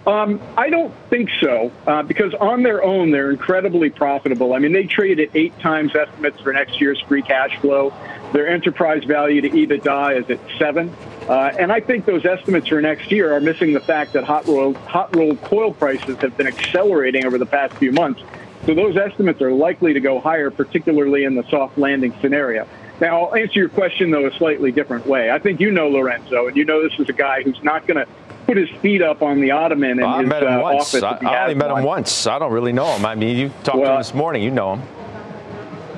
Um, 0.06 0.40
I 0.56 0.70
don't 0.70 0.94
think 1.10 1.32
so, 1.42 1.72
uh, 1.88 2.04
because 2.04 2.34
on 2.36 2.62
their 2.62 2.84
own, 2.84 3.10
they're 3.10 3.32
incredibly 3.32 3.90
profitable. 3.90 4.54
I 4.54 4.60
mean, 4.60 4.72
they 4.72 4.84
trade 4.84 5.20
at 5.20 5.30
eight 5.34 5.58
times 5.60 5.96
estimates 5.96 6.40
for 6.42 6.54
next 6.54 6.80
year's 6.80 7.02
free 7.02 7.24
cash 7.24 7.58
flow. 7.58 7.92
Their 8.32 8.48
enterprise 8.48 9.04
value 9.04 9.42
to 9.42 9.50
EBITDA 9.50 10.22
is 10.22 10.30
at 10.30 10.40
seven. 10.60 10.94
Uh, 11.28 11.52
and 11.58 11.72
I 11.72 11.80
think 11.80 12.06
those 12.06 12.24
estimates 12.24 12.68
for 12.68 12.80
next 12.82 13.12
year 13.12 13.34
are 13.34 13.42
missing 13.42 13.74
the 13.74 13.80
fact 13.80 14.14
that 14.14 14.24
hot 14.24 14.46
rolled, 14.46 14.78
hot 14.78 15.16
rolled 15.16 15.42
coil 15.42 15.74
prices 15.74 16.18
have 16.18 16.38
been 16.38 16.46
accelerating 16.46 17.26
over 17.26 17.40
the 17.40 17.48
past 17.48 17.74
few 17.76 17.92
months. 17.92 18.22
So 18.68 18.76
those 18.76 18.96
estimates 18.98 19.42
are 19.42 19.52
likely 19.52 19.94
to 19.94 20.00
go 20.00 20.20
higher, 20.20 20.52
particularly 20.52 21.24
in 21.24 21.34
the 21.34 21.44
soft 21.50 21.80
landing 21.80 22.14
scenario. 22.22 22.68
Now, 23.02 23.26
I'll 23.26 23.36
answer 23.36 23.60
your 23.60 23.70
question, 23.70 24.12
though, 24.12 24.28
a 24.28 24.32
slightly 24.34 24.72
different 24.72 25.06
way. 25.06 25.32
I 25.32 25.40
think 25.40 25.60
you 25.60 25.72
know 25.72 25.90
Lourenco, 25.90 26.48
and 26.48 26.56
you 26.56 26.64
know 26.64 26.88
this 26.88 26.98
is 27.00 27.10
a 27.10 27.14
guy 27.14 27.42
who's 27.42 27.62
not 27.64 27.88
going 27.88 28.06
to 28.06 28.12
put 28.46 28.58
his 28.58 28.70
feet 28.82 29.02
up 29.02 29.22
on 29.22 29.42
the 29.42 29.52
ottoman 29.52 30.00
in 30.00 30.04
I 30.04 30.20
his 30.22 30.30
met 30.30 30.44
him 30.44 30.54
uh, 30.54 30.62
once. 30.62 30.96
office. 30.96 31.04
I, 31.04 31.18
I 31.28 31.44
only 31.44 31.56
met 31.56 31.72
him 31.72 31.84
once. 31.84 32.28
I 32.28 32.40
don't 32.40 32.52
really 32.52 32.74
know 32.74 32.88
him. 32.96 33.06
I 33.06 33.16
mean, 33.16 33.38
you 33.38 33.50
talked 33.64 33.80
to 33.84 33.92
him 33.92 33.98
this 33.98 34.14
morning. 34.14 34.44
You 34.44 34.52
know 34.52 34.76
him. 34.76 34.88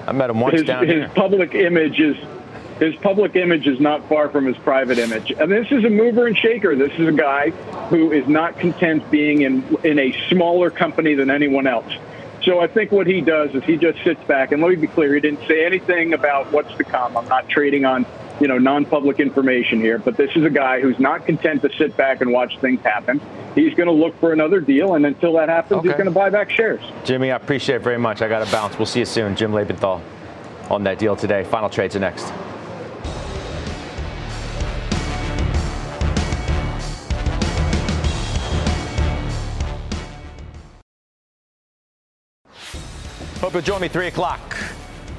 I 0.07 0.13
met 0.13 0.29
him 0.29 0.39
once 0.39 0.55
his, 0.59 0.65
down 0.65 0.87
his 0.87 0.95
here. 0.95 1.09
public 1.09 1.53
image 1.53 1.99
is 1.99 2.15
his 2.79 2.95
public 2.97 3.35
image 3.35 3.67
is 3.67 3.79
not 3.79 4.07
far 4.07 4.29
from 4.29 4.45
his 4.45 4.55
private 4.57 4.99
image. 4.99 5.31
And 5.31 5.51
this 5.51 5.71
is 5.71 5.83
a 5.83 5.89
mover 5.89 6.27
and 6.27 6.37
shaker. 6.37 6.75
This 6.75 6.93
is 6.93 7.07
a 7.07 7.11
guy 7.11 7.49
who 7.89 8.11
is 8.11 8.27
not 8.27 8.59
content 8.59 9.09
being 9.11 9.41
in 9.41 9.63
in 9.83 9.99
a 9.99 10.13
smaller 10.29 10.69
company 10.69 11.13
than 11.15 11.29
anyone 11.29 11.67
else. 11.67 11.91
So 12.43 12.61
I 12.61 12.67
think 12.67 12.93
what 12.93 13.07
he 13.07 13.19
does 13.19 13.53
is 13.55 13.63
he 13.65 13.75
just 13.75 14.01
sits 14.05 14.23
back 14.23 14.53
and 14.53 14.61
let 14.61 14.69
me 14.69 14.75
be 14.77 14.87
clear, 14.87 15.13
he 15.13 15.19
didn't 15.19 15.45
say 15.47 15.65
anything 15.65 16.13
about 16.13 16.49
what's 16.53 16.73
to 16.75 16.83
come. 16.85 17.17
I'm 17.17 17.27
not 17.27 17.49
trading 17.49 17.83
on, 17.83 18.05
you 18.39 18.47
know, 18.47 18.57
non-public 18.57 19.19
information 19.19 19.79
here, 19.79 19.97
but 19.97 20.15
this 20.15 20.35
is 20.35 20.43
a 20.43 20.49
guy 20.49 20.79
who's 20.79 20.99
not 20.99 21.25
content 21.25 21.61
to 21.63 21.69
sit 21.77 21.97
back 21.97 22.21
and 22.21 22.31
watch 22.31 22.57
things 22.59 22.81
happen. 22.81 23.19
He's 23.55 23.73
going 23.73 23.87
to 23.87 23.93
look 23.93 24.19
for 24.19 24.33
another 24.33 24.59
deal, 24.59 24.95
and 24.95 25.05
until 25.05 25.33
that 25.33 25.49
happens, 25.49 25.83
he's 25.83 25.93
going 25.93 26.05
to 26.05 26.11
buy 26.11 26.29
back 26.29 26.49
shares. 26.51 26.81
Jimmy, 27.03 27.31
I 27.31 27.35
appreciate 27.35 27.77
it 27.77 27.81
very 27.81 27.97
much. 27.97 28.21
I 28.21 28.27
got 28.27 28.45
to 28.45 28.51
bounce. 28.51 28.77
We'll 28.77 28.85
see 28.85 28.99
you 28.99 29.05
soon. 29.05 29.35
Jim 29.35 29.51
Lebenthal 29.51 30.01
on 30.69 30.83
that 30.83 30.99
deal 30.99 31.15
today. 31.15 31.43
Final 31.45 31.69
trades 31.69 31.95
are 31.95 31.99
next. 31.99 32.31
Hope 43.39 43.53
you'll 43.53 43.61
join 43.61 43.81
me 43.81 43.87
3 43.87 44.07
o'clock. 44.07 44.57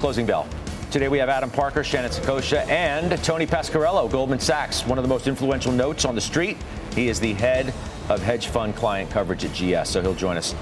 Closing 0.01 0.27
bell. 0.27 0.47
Today 0.91 1.09
we 1.09 1.19
have 1.19 1.29
Adam 1.29 1.51
Parker, 1.51 1.85
Shannon 1.85 2.11
Saccocia, 2.11 2.67
and 2.67 3.23
Tony 3.23 3.47
Pasquariello, 3.47 4.11
Goldman 4.11 4.41
Sachs, 4.41 4.87
one 4.87 4.97
of 4.97 5.05
the 5.05 5.09
most 5.09 5.27
influential 5.27 5.71
notes 5.71 6.07
on 6.07 6.15
the 6.15 6.21
street. 6.21 6.57
He 6.95 7.11
is 7.11 7.21
the 7.21 7.35
head 7.35 7.75
of 8.09 8.23
hedge 8.23 8.47
fund 8.47 8.75
client 8.75 9.11
coverage 9.11 9.45
at 9.45 9.53
GS, 9.53 9.91
so 9.91 10.01
he'll 10.01 10.15
join 10.15 10.39
us 10.39 10.55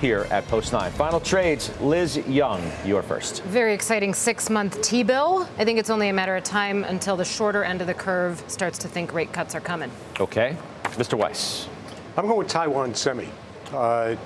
here 0.00 0.26
at 0.30 0.48
Post 0.48 0.72
9. 0.72 0.90
Final 0.92 1.20
trades, 1.20 1.78
Liz 1.82 2.16
Young, 2.26 2.62
you're 2.86 3.02
first. 3.02 3.42
Very 3.42 3.74
exciting 3.74 4.14
six 4.14 4.48
month 4.48 4.80
T 4.80 5.02
bill. 5.02 5.46
I 5.58 5.66
think 5.66 5.78
it's 5.78 5.90
only 5.90 6.08
a 6.08 6.12
matter 6.12 6.34
of 6.36 6.42
time 6.42 6.82
until 6.84 7.14
the 7.14 7.24
shorter 7.26 7.62
end 7.62 7.82
of 7.82 7.86
the 7.86 7.94
curve 7.94 8.42
starts 8.46 8.78
to 8.78 8.88
think 8.88 9.12
rate 9.12 9.34
cuts 9.34 9.54
are 9.54 9.60
coming. 9.60 9.90
Okay. 10.18 10.56
Mr. 10.92 11.18
Weiss. 11.18 11.68
I'm 12.16 12.24
going 12.24 12.38
with 12.38 12.48
Taiwan 12.48 12.94
Semi. 12.94 13.28
Uh, 13.74 14.16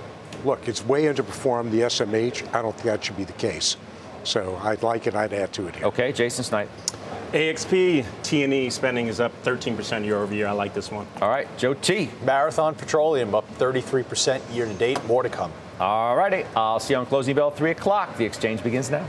look, 0.44 0.68
it's 0.68 0.86
way 0.86 1.06
underperformed 1.06 1.72
the 1.72 1.80
SMH. 1.80 2.54
I 2.54 2.62
don't 2.62 2.72
think 2.72 2.84
that 2.84 3.04
should 3.04 3.16
be 3.16 3.24
the 3.24 3.32
case. 3.32 3.76
So 4.24 4.60
I'd 4.62 4.82
like 4.82 5.06
it. 5.06 5.14
I'd 5.14 5.32
add 5.32 5.52
to 5.54 5.66
it 5.66 5.76
here. 5.76 5.86
Okay, 5.86 6.12
Jason 6.12 6.44
Snipe. 6.44 6.68
AXP 7.32 8.04
T&E 8.24 8.70
spending 8.70 9.06
is 9.06 9.20
up 9.20 9.30
13% 9.44 10.04
year 10.04 10.16
over 10.16 10.34
year. 10.34 10.48
I 10.48 10.52
like 10.52 10.74
this 10.74 10.90
one. 10.90 11.06
All 11.22 11.28
right, 11.28 11.46
Joe 11.56 11.74
T. 11.74 12.10
Marathon 12.24 12.74
Petroleum 12.74 13.34
up 13.34 13.48
33% 13.56 14.42
year 14.52 14.66
to 14.66 14.74
date. 14.74 15.02
More 15.04 15.22
to 15.22 15.28
come. 15.28 15.52
All 15.78 16.16
righty. 16.16 16.44
I'll 16.56 16.80
see 16.80 16.94
you 16.94 16.98
on 16.98 17.06
closing 17.06 17.36
bell 17.36 17.50
3 17.50 17.70
o'clock. 17.70 18.16
The 18.16 18.24
exchange 18.24 18.62
begins 18.62 18.90
now. 18.90 19.06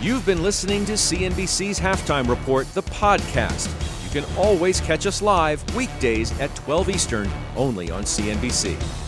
You've 0.00 0.26
been 0.26 0.42
listening 0.42 0.84
to 0.86 0.92
CNBC's 0.92 1.80
Halftime 1.80 2.28
Report, 2.28 2.72
the 2.74 2.82
podcast. 2.82 3.68
You 4.04 4.22
can 4.22 4.36
always 4.36 4.80
catch 4.80 5.06
us 5.06 5.22
live 5.22 5.62
weekdays 5.74 6.38
at 6.40 6.54
12 6.54 6.90
Eastern, 6.90 7.30
only 7.56 7.90
on 7.90 8.04
CNBC. 8.04 9.07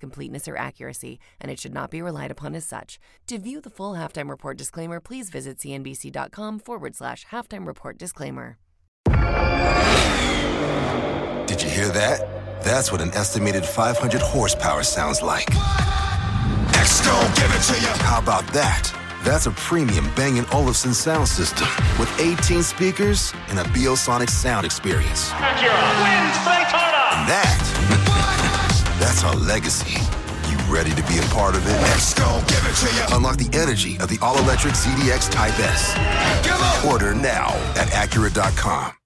completeness 0.00 0.48
or 0.48 0.56
accuracy, 0.56 1.20
and 1.40 1.50
it 1.50 1.60
should 1.60 1.74
not 1.74 1.90
be 1.90 2.02
relied 2.02 2.30
upon 2.30 2.54
as 2.54 2.64
such. 2.64 2.98
To 3.28 3.38
view 3.38 3.60
the 3.60 3.70
full 3.70 3.92
halftime 3.92 4.28
report 4.28 4.56
disclaimer, 4.56 4.98
please 5.00 5.30
visit 5.30 5.58
cnbc.com 5.58 6.58
forward 6.60 6.96
slash 6.96 7.26
halftime 7.26 7.66
report 7.66 7.98
disclaimer. 7.98 8.58
Did 11.46 11.62
you 11.62 11.68
hear 11.68 11.88
that? 11.88 12.62
That's 12.62 12.92
what 12.92 13.00
an 13.00 13.10
estimated 13.10 13.64
500 13.64 14.20
horsepower 14.20 14.82
sounds 14.82 15.22
like. 15.22 15.48
X 16.74 17.04
gon' 17.06 17.34
give 17.34 17.50
it 17.50 17.62
to 17.62 17.80
you. 17.80 17.88
How 18.04 18.20
about 18.20 18.46
that? 18.52 18.92
That's 19.24 19.46
a 19.46 19.50
premium 19.50 20.10
Bang 20.16 20.42
& 20.50 20.52
Olufsen 20.54 20.94
sound 20.94 21.28
system 21.28 21.68
with 21.98 22.08
18 22.20 22.62
speakers 22.62 23.34
and 23.48 23.58
a 23.58 23.62
Biosonic 23.64 24.30
sound 24.30 24.64
experience. 24.64 25.30
wins 25.32 26.36
Daytona. 26.40 27.00
And 27.12 27.28
that, 27.28 27.60
that's 29.00 29.24
our 29.24 29.34
legacy. 29.34 29.98
You 30.50 30.56
ready 30.72 30.90
to 30.90 31.02
be 31.08 31.18
a 31.18 31.26
part 31.34 31.56
of 31.56 31.66
it? 31.66 31.74
X 31.96 32.14
gon' 32.14 32.40
give 32.46 32.62
it 32.68 32.76
to 32.76 32.94
you. 32.94 33.16
Unlock 33.16 33.36
the 33.38 33.50
energy 33.56 33.96
of 33.98 34.08
the 34.08 34.18
all-electric 34.22 34.74
ZDX 34.74 35.30
Type 35.30 35.58
S. 35.58 35.94
Order 36.84 37.14
now 37.14 37.48
at 37.76 37.88
Acura.com. 37.88 38.99